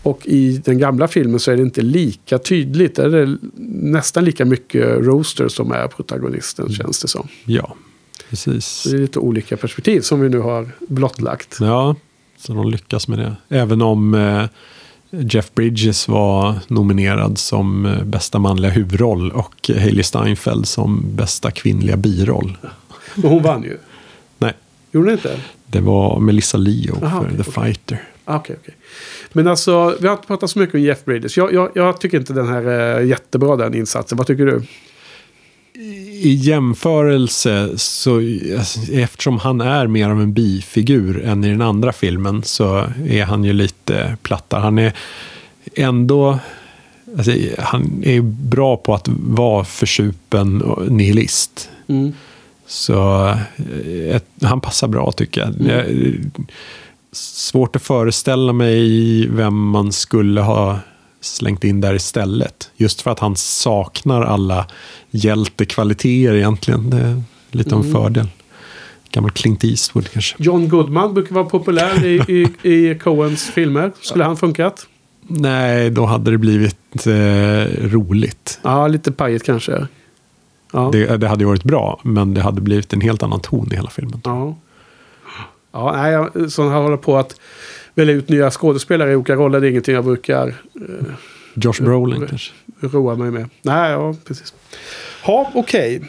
[0.03, 2.97] Och i den gamla filmen så är det inte lika tydligt.
[2.97, 7.29] Där är det nästan lika mycket Roaster som är protagonisten känns det som.
[7.45, 7.75] Ja,
[8.31, 8.67] precis.
[8.67, 11.57] Så det är lite olika perspektiv som vi nu har blottlagt.
[11.61, 11.97] Ja,
[12.39, 13.37] så de lyckas med det.
[13.49, 14.45] Även om eh,
[15.11, 21.97] Jeff Bridges var nominerad som eh, bästa manliga huvudroll och Hailey Steinfeld som bästa kvinnliga
[21.97, 22.57] biroll.
[23.15, 23.77] Men hon vann ju.
[24.39, 24.53] Nej,
[24.93, 25.41] Gjorde hon inte?
[25.71, 27.65] Det var Melissa Leo Aha, för okej, The okej.
[27.65, 28.03] Fighter.
[28.25, 28.75] Ah, Okej, okej.
[29.33, 31.37] Men alltså, vi har inte pratat så mycket om Jeff Bridges.
[31.37, 34.19] Jag, jag, jag tycker inte den här är jättebra, den insatsen.
[34.19, 34.63] Vad tycker du?
[36.23, 38.21] I jämförelse så
[38.93, 43.45] eftersom han är mer av en bifigur än i den andra filmen så är han
[43.45, 44.61] ju lite plattare.
[44.61, 44.93] Han är
[45.75, 46.39] ändå
[47.17, 51.71] alltså, han är bra på att vara försupen nihilist.
[51.87, 52.13] Mm.
[52.71, 55.55] Så eh, ett, han passar bra tycker jag.
[55.71, 55.87] jag.
[57.13, 60.79] Svårt att föreställa mig vem man skulle ha
[61.21, 62.71] slängt in där istället.
[62.77, 64.67] Just för att han saknar alla
[65.11, 66.91] hjältekvaliteter egentligen.
[66.91, 68.27] Det är lite av en fördel.
[69.11, 70.37] Gammal Clint Eastwood kanske.
[70.39, 73.93] John Goodman brukar vara populär i, i, i Coens filmer.
[74.01, 74.87] Skulle han funkat?
[75.27, 77.13] Nej, då hade det blivit eh,
[77.89, 78.59] roligt.
[78.63, 79.87] Ja, lite pajigt kanske.
[80.73, 80.89] Ja.
[80.93, 83.91] Det, det hade varit bra, men det hade blivit en helt annan ton i hela
[83.91, 84.21] filmen.
[84.25, 84.57] Ja.
[85.73, 87.41] Ja, nej, jag, så jag håller på att
[87.95, 89.61] välja ut nya skådespelare i olika roller.
[89.61, 91.15] Det är ingenting jag brukar eh,
[91.55, 92.53] Josh Brolin kanske.
[92.81, 93.51] roa mig med.
[93.63, 94.55] Nej, ja, precis.
[95.27, 96.03] Ja, okej.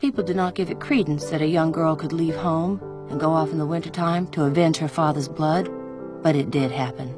[0.00, 2.78] People did not give it credence that a young girl could leave home
[3.10, 5.66] and go off in the wintertime to avenge her father's blood,
[6.22, 7.08] but it did happen.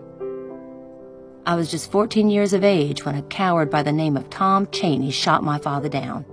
[1.47, 4.67] I was just 14 years of age when a coward by the name of Tom
[4.71, 6.25] Cheney shot my father down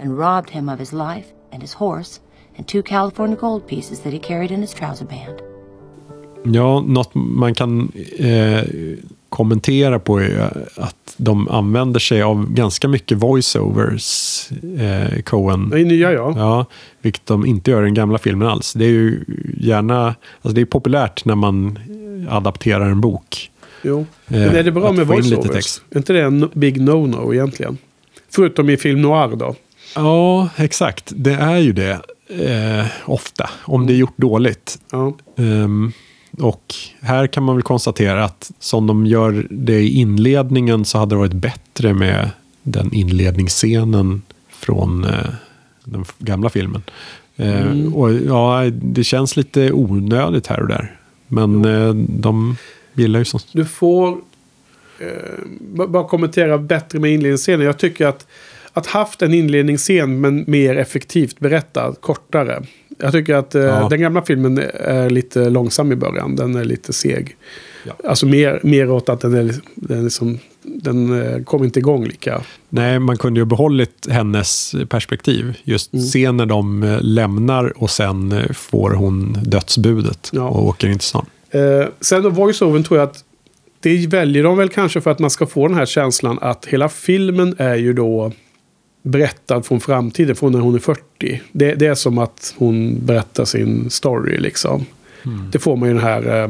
[0.00, 2.20] and robbed him of his life and his horse
[2.56, 5.40] and two California gold pieces that he carried in his trouser band.
[6.54, 8.60] Ja, något man kan eh,
[9.28, 14.48] kommentera på är att de använder sig av ganska mycket voiceovers,
[14.78, 15.72] eh, Coen.
[15.72, 16.34] Är nya ja.
[16.36, 16.66] Ja,
[17.02, 18.72] vilket de inte gör i den gamla filmen alls.
[18.72, 19.24] Det är ju
[19.60, 21.78] gärna, alltså det är populärt när man
[22.28, 23.50] adapterar en bok.
[23.82, 24.00] Jo.
[24.00, 25.80] Eh, Men är det bra med voiceovers?
[25.90, 27.78] Är inte det en big no-no egentligen?
[28.30, 29.54] Förutom i film noir då.
[29.96, 31.12] Ja, exakt.
[31.16, 32.00] Det är ju det.
[32.28, 34.78] Eh, ofta, om det är gjort dåligt.
[34.90, 35.16] Ja.
[35.36, 35.92] Ehm,
[36.38, 41.14] och här kan man väl konstatera att som de gör det i inledningen så hade
[41.14, 42.30] det varit bättre med
[42.62, 45.30] den inledningsscenen från eh,
[45.84, 46.82] den gamla filmen.
[47.36, 50.96] Eh, Och ja, det känns lite onödigt här och där.
[51.28, 52.56] Men eh, de
[52.94, 53.46] gillar ju sånt.
[53.52, 54.08] Du får
[54.98, 57.66] eh, bara kommentera bättre med inledningsscenen.
[57.66, 58.26] Jag tycker att
[58.76, 62.62] att haft en inledningsscen men mer effektivt berättad, kortare.
[62.98, 63.88] Jag tycker att eh, Ja.
[63.88, 66.36] den gamla filmen är lite långsam i början.
[66.36, 67.36] Den är lite seg.
[67.86, 67.92] Ja.
[68.08, 72.04] Alltså mer, mer åt att den är, den är liksom, den eh, kommer inte igång
[72.04, 72.40] lika.
[72.68, 75.54] Nej, man kunde ju behållit hennes perspektiv.
[75.64, 76.06] Just Mm.
[76.06, 80.42] se när de eh, lämnar och sen eh, får hon dödsbudet Ja.
[80.48, 81.26] och åker in till stan.
[81.50, 81.60] Eh,
[82.00, 83.24] sen då voice-overn tror jag att
[83.80, 86.88] det väljer de väl kanske för att man ska få den här känslan att hela
[86.88, 88.32] filmen är ju då
[89.06, 91.42] berättad från framtiden, från när hon är 40.
[91.52, 94.86] Det, det är som att hon berättar sin story liksom.
[95.52, 96.48] Det får man ju den här, eh,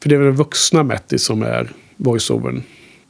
[0.00, 2.62] för det är väl den vuxna Matti som är voice-overn.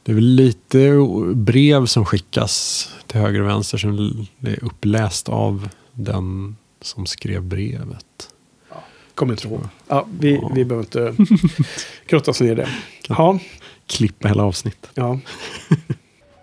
[0.03, 0.91] Det är väl lite
[1.33, 8.05] brev som skickas till höger och vänster som är uppläst av den som skrev brevet.
[9.15, 9.59] Kommer inte ihåg.
[9.87, 11.15] Ja, vi, vi behöver inte
[12.07, 12.69] grotta oss ner i det.
[13.07, 13.39] Ja,
[13.87, 14.91] Klippa hela avsnittet.
[14.93, 15.19] ja.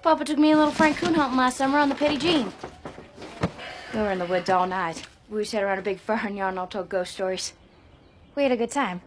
[0.09, 2.51] Papa took me and little Frank coon hunting last summer on the Petty Jean.
[3.93, 5.07] We were in the woods all night.
[5.29, 7.53] We sat around a big fire and y'all all told ghost stories.
[8.35, 9.03] We had a good time.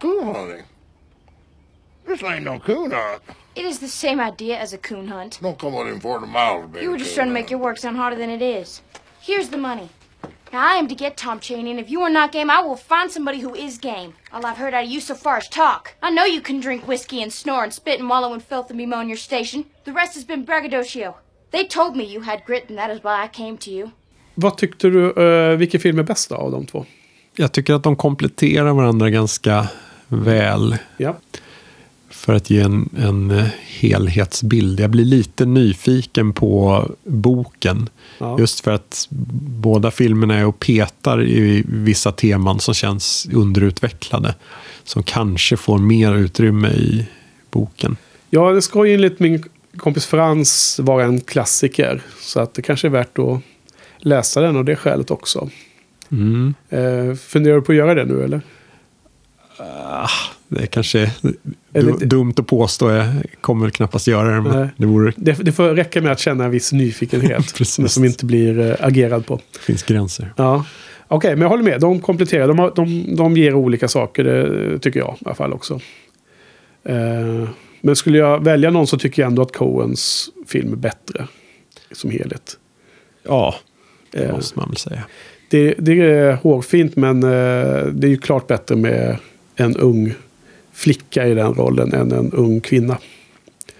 [0.00, 0.64] Coon hunting?
[2.06, 3.22] This ain't no coon hunt.
[3.54, 5.40] It is the same idea as a coon hunt.
[5.42, 7.50] Don't come within 40 miles of being You were just trying to make hunt.
[7.50, 8.80] your work sound harder than it is.
[9.20, 9.90] Here's the money.
[10.50, 12.76] Now I am to get Tom Cheney, and if you are not game, I will
[12.76, 14.14] find somebody who is game.
[14.32, 15.94] All I've heard out of you so far is talk.
[16.02, 18.78] I know you can drink whiskey and snore and spit and wallow in filth and
[18.78, 19.64] be moan your station.
[19.84, 21.16] The rest has been braggadocio.
[21.50, 23.90] They told me you had grit, and that is why I came to you.
[24.34, 26.86] Vad tyckte du, uh, vilken film är bäst av de två?
[27.36, 29.68] Jag tycker att de kompletterar varandra ganska
[30.08, 30.76] väl.
[30.96, 31.16] Ja.
[32.28, 34.80] För att ge en, en eh, helhetsbild.
[34.80, 37.88] Jag blir lite nyfiken på boken.
[38.18, 38.38] Ja.
[38.38, 39.06] Just för att
[39.60, 44.34] båda filmerna är och petar i vissa teman som känns underutvecklade.
[44.84, 47.06] Som kanske får mer utrymme i
[47.50, 47.96] boken.
[48.30, 49.44] Ja, det ska ju enligt min
[49.76, 52.02] kompis Frans vara en klassiker.
[52.20, 53.40] Så att det kanske är värt att
[53.98, 55.50] läsa den av det skälet också.
[56.10, 56.54] Mm.
[56.68, 58.40] Eh, funderar du på att göra det nu eller?
[60.48, 61.12] Det är kanske
[61.72, 62.90] Eller- du, dumt att påstå.
[62.90, 63.06] Jag
[63.40, 64.40] kommer väl knappast göra det.
[64.40, 67.54] Men det vore, Det, det får räcka med att känna en viss nyfikenhet.
[67.78, 69.40] Men som inte blir eh, agerad på.
[69.60, 70.32] finns gränser.
[70.36, 70.64] Ja.
[71.10, 71.80] Okej, men jag håller med.
[71.80, 72.48] De kompletterar.
[72.48, 75.80] De, har, de, de ger olika saker, det tycker jag i alla fall också.
[76.84, 77.48] Eh,
[77.80, 81.26] men skulle jag välja någon så tycker jag ändå att Coens film är bättre.
[81.92, 82.56] Som helhet.
[83.26, 83.54] Ja,
[84.12, 85.02] det Eh, måste man väl säga.
[85.50, 87.28] det, det är hårfint men eh,
[87.92, 89.16] det är ju klart bättre med
[89.56, 90.14] en ung
[90.78, 92.98] flicka i den rollen än en ung kvinna.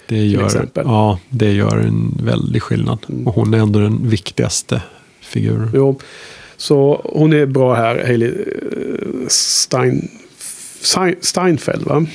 [0.07, 2.99] Det gör, ja, det gör en väldig skillnad.
[3.25, 4.83] Och hon är ändå den viktigaste
[5.21, 5.71] figuren.
[5.75, 5.99] Jo,
[6.57, 10.09] så hon är bra här, Hailey eh, Stein,
[10.81, 11.83] Stein, Steinfeld.
[11.83, 12.07] Va?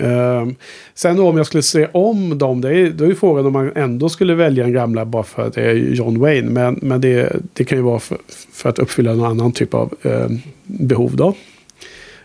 [0.00, 0.54] Ehm,
[0.94, 3.72] sen om jag skulle se om dem, det är, då är ju frågan om man
[3.74, 6.50] ändå skulle välja en gamla bara för att det är John Wayne.
[6.50, 8.18] Men, men det, det kan ju vara för,
[8.52, 10.28] för att uppfylla någon annan typ av eh,
[10.62, 11.34] behov då.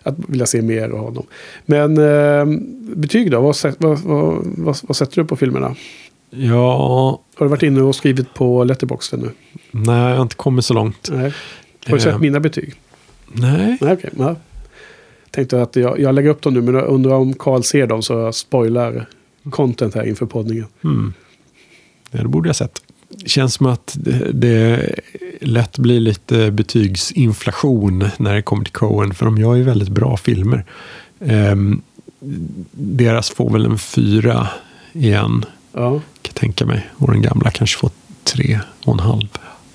[0.04, 1.26] Att vilja se mer av honom.
[1.66, 2.60] Men eh,
[2.96, 3.42] betyg då?
[3.42, 4.00] Vad, vad,
[4.44, 5.76] vad, vad, sätter du på filmerna?
[6.30, 9.30] Ja, Har du varit inne och skrivit på Letterboxd nu?
[9.72, 11.10] nej, jag har inte kommit så långt.
[11.12, 11.34] Nej.
[11.88, 12.74] Har du sett Eh, mina betyg?
[13.28, 14.10] Nej, Nej, okej.
[14.18, 14.36] Ja.
[15.32, 18.02] Tänkte att jag, jag lägger upp dem nu, men jag undrar om Karl ser dem
[18.02, 19.06] så jag spoilar
[19.50, 20.66] content här inför poddningen.
[20.84, 21.14] mm.
[22.12, 22.82] ja, det borde jag sett.
[23.26, 23.98] Känns som att
[24.34, 24.96] det,
[25.42, 29.14] lätt blir lite betygsinflation när det kommer till Coen.
[29.14, 30.66] För de gör ju väldigt bra filmer.
[31.20, 31.82] Ehm,
[32.72, 34.48] deras får väl en fyra
[34.94, 36.88] igen, Ja, kan jag tänka mig.
[36.98, 37.92] Och den gamla kanske får
[38.24, 39.28] tre och en halv.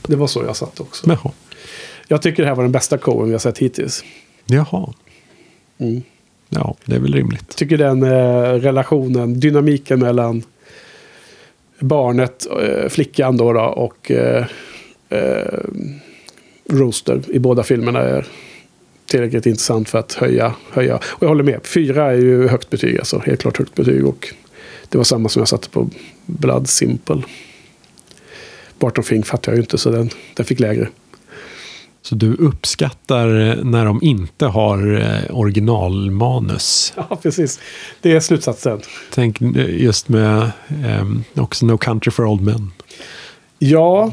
[0.07, 1.11] det var så jag satt också.
[1.11, 1.33] Jaha.
[2.09, 4.05] Jag tycker det här var den bästa Coen vi har sett hittills.
[4.47, 4.93] Jaha.
[5.79, 6.03] Mm.
[6.49, 7.45] Ja, det är väl rimligt.
[7.49, 10.43] Jag tycker den eh, relationen, dynamiken mellan
[11.79, 14.45] barnet, eh, flickan då, då och eh,
[15.09, 15.61] eh,
[16.71, 18.27] Rooster i båda filmerna är
[19.07, 20.55] tillräckligt intressant för att höja.
[20.71, 20.97] höja.
[20.97, 24.07] Och jag håller med, fyra är ju högt betyg, alltså helt klart högt betyg.
[24.07, 24.35] Och
[24.89, 25.91] det var samma som jag satte på
[26.27, 27.23] Blood Simple.
[28.79, 30.89] Barton Fink fattar jag ju inte så den, den fick lägre.
[32.07, 36.93] Så du uppskattar eh, när de inte har eh, originalmanus.
[36.97, 37.61] Ja, precis.
[38.01, 38.81] Det är slutsatsen.
[39.15, 40.51] Tänk eh, just med
[40.85, 42.71] ehm, också No Country for Old Men.
[43.59, 44.13] Ja,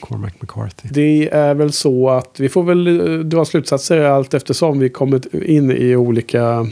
[0.00, 0.88] Cormac McCarthy.
[0.90, 5.70] Det är väl så att vi får väl dra slutsatser allt eftersom vi kommit in
[5.70, 6.66] i olika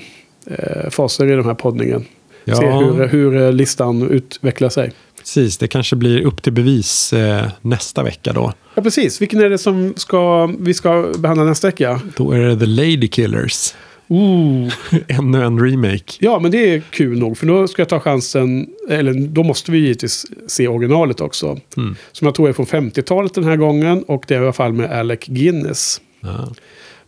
[0.46, 2.04] eh, faser i den här poddningen.
[2.44, 2.56] Ja.
[2.56, 4.92] Se hur, hur listan utvecklar sig.
[5.22, 8.52] Precis, det kanske blir upp till bevis eh, nästa vecka då.
[8.74, 9.20] Ja, precis.
[9.20, 12.00] Vilken är det som ska, vi ska behandla nästa vecka?
[12.16, 13.74] Då är det The Lady Killers.
[14.08, 14.72] Ooh.
[15.08, 16.12] Ännu en remake.
[16.18, 17.38] Ja, men det är kul nog.
[17.38, 21.60] För då ska jag ta chansen, eller då måste vi givetvis se originalet också.
[21.76, 21.96] Mm.
[22.12, 24.02] Som jag tror är från 50-talet den här gången.
[24.02, 26.00] Och det är i alla fall med Alec Guinness.
[26.20, 26.48] Ja,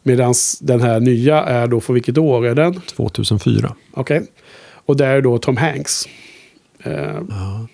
[0.02, 2.80] Medan den här nya är då, för vilket år är den?
[2.80, 3.74] 2004.
[3.94, 4.22] Okej.
[4.86, 6.08] Och där är då Tom Hanks.
[6.82, 6.92] Eh,
[7.28, 7.66] Ja.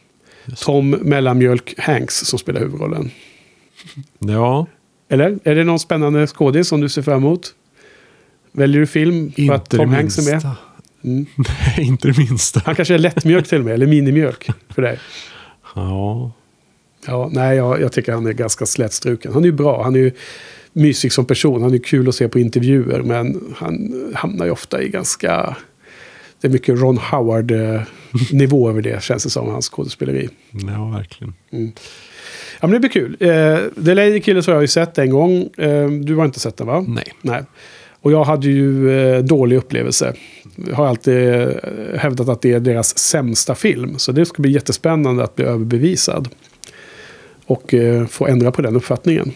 [0.56, 3.10] Tom Mellanmjölk Hanks som spelar huvudrollen.
[4.18, 4.66] ja,
[5.08, 5.38] Eller?
[5.44, 7.54] Är det någon spännande skådis som du ser fram emot?
[8.52, 10.50] Väljer du film för att inte Tom det Hanks är med?
[11.04, 11.26] Mm.
[11.36, 12.62] Nej, inte det minsta.
[12.64, 14.98] Han kanske är lättmjölk till och med, eller minimjölk för dig.
[15.74, 16.32] Ja,
[17.06, 19.32] Ja, nej, jag, jag tycker han är ganska slätstruken.
[19.32, 20.12] Han är ju bra, han är ju
[20.72, 24.82] mysig som person, han är kul att se på intervjuer, men han hamnar ju ofta
[24.82, 25.56] i ganska...
[26.40, 26.98] Det är mycket Ron
[28.12, 30.28] Howard-nivå över det, känns det som, hans skådespeleri.
[30.50, 31.34] ja verkligen.
[32.60, 33.16] Ja, men det blir kul.
[33.20, 35.48] Eh, The Lady Killers har jag ju sett en gång.
[35.56, 36.84] Eh, du har inte sett den va?
[36.88, 37.12] Nej.
[37.22, 37.42] Nej.
[38.02, 40.14] Och jag hade ju eh, dålig upplevelse.
[40.68, 41.48] Jag har alltid eh,
[41.98, 43.98] hävdat att det är deras sämsta film.
[43.98, 46.28] Så det ska bli jättespännande att bli överbevisad.
[47.46, 49.32] Och eh, få ändra på den uppfattningen.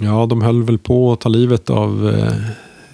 [0.00, 2.32] Ja, de höll väl på att ta livet av eh,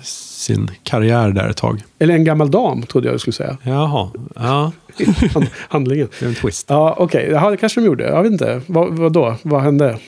[0.03, 1.83] sin karriär där ett tag.
[1.99, 3.59] Eller en gammal dam, trodde jag du skulle säga.
[3.62, 4.73] Jaha, ja,
[5.69, 6.09] Handlingen.
[6.19, 6.66] det är en twist.
[6.69, 7.35] Ja, okej.
[7.35, 7.51] Okay.
[7.51, 8.05] det kanske de gjorde.
[8.05, 8.61] Jag vet inte.
[8.66, 9.37] Vad, vad då?
[9.43, 9.99] Vad hände?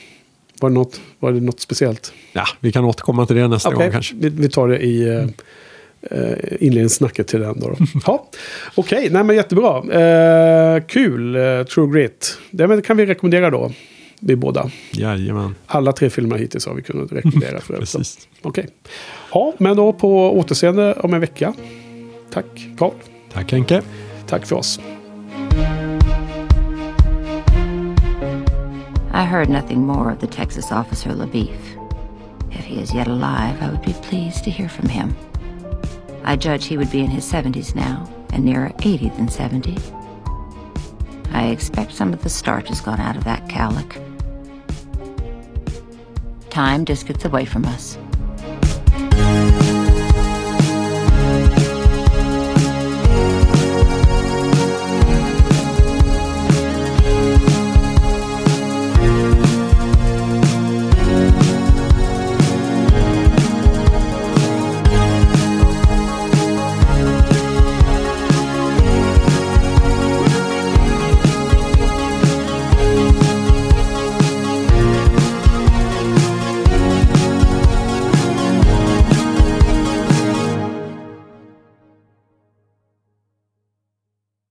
[0.59, 2.13] Var det något, var det något speciellt?
[2.33, 4.15] Ja, vi kan återkomma till det nästa Okej, gång kanske.
[4.15, 5.25] vi, vi tar det i eh,
[6.01, 7.75] eh, inledningssnacket till den då.
[8.05, 8.29] ja.
[8.75, 9.77] Okej, nej men jättebra.
[9.77, 12.37] Eh, kul, eh, True Grit.
[12.51, 13.71] Det kan vi rekommendera då.
[14.19, 14.71] Vi båda.
[14.91, 17.61] Jajamän, Alla tre filmer hittills har vi kunnat rekommendera.
[17.61, 18.27] för precis.
[18.41, 18.67] Okej.
[19.33, 21.53] Ja, men då på återseende om en vecka.
[22.33, 22.91] Tack, Carl.
[23.33, 23.81] Tack Henke.
[24.27, 24.79] Tack för oss.
[29.11, 31.57] I heard nothing more of the Texas officer LaBeef.
[32.51, 35.15] If he is yet alive, I would be pleased to hear from him.
[36.23, 39.77] I judge he would be in his 70s now, and nearer 80 than 70.
[41.31, 44.01] I expect some of the starch has gone out of that cowlick.
[46.49, 47.97] Time just gets away from us.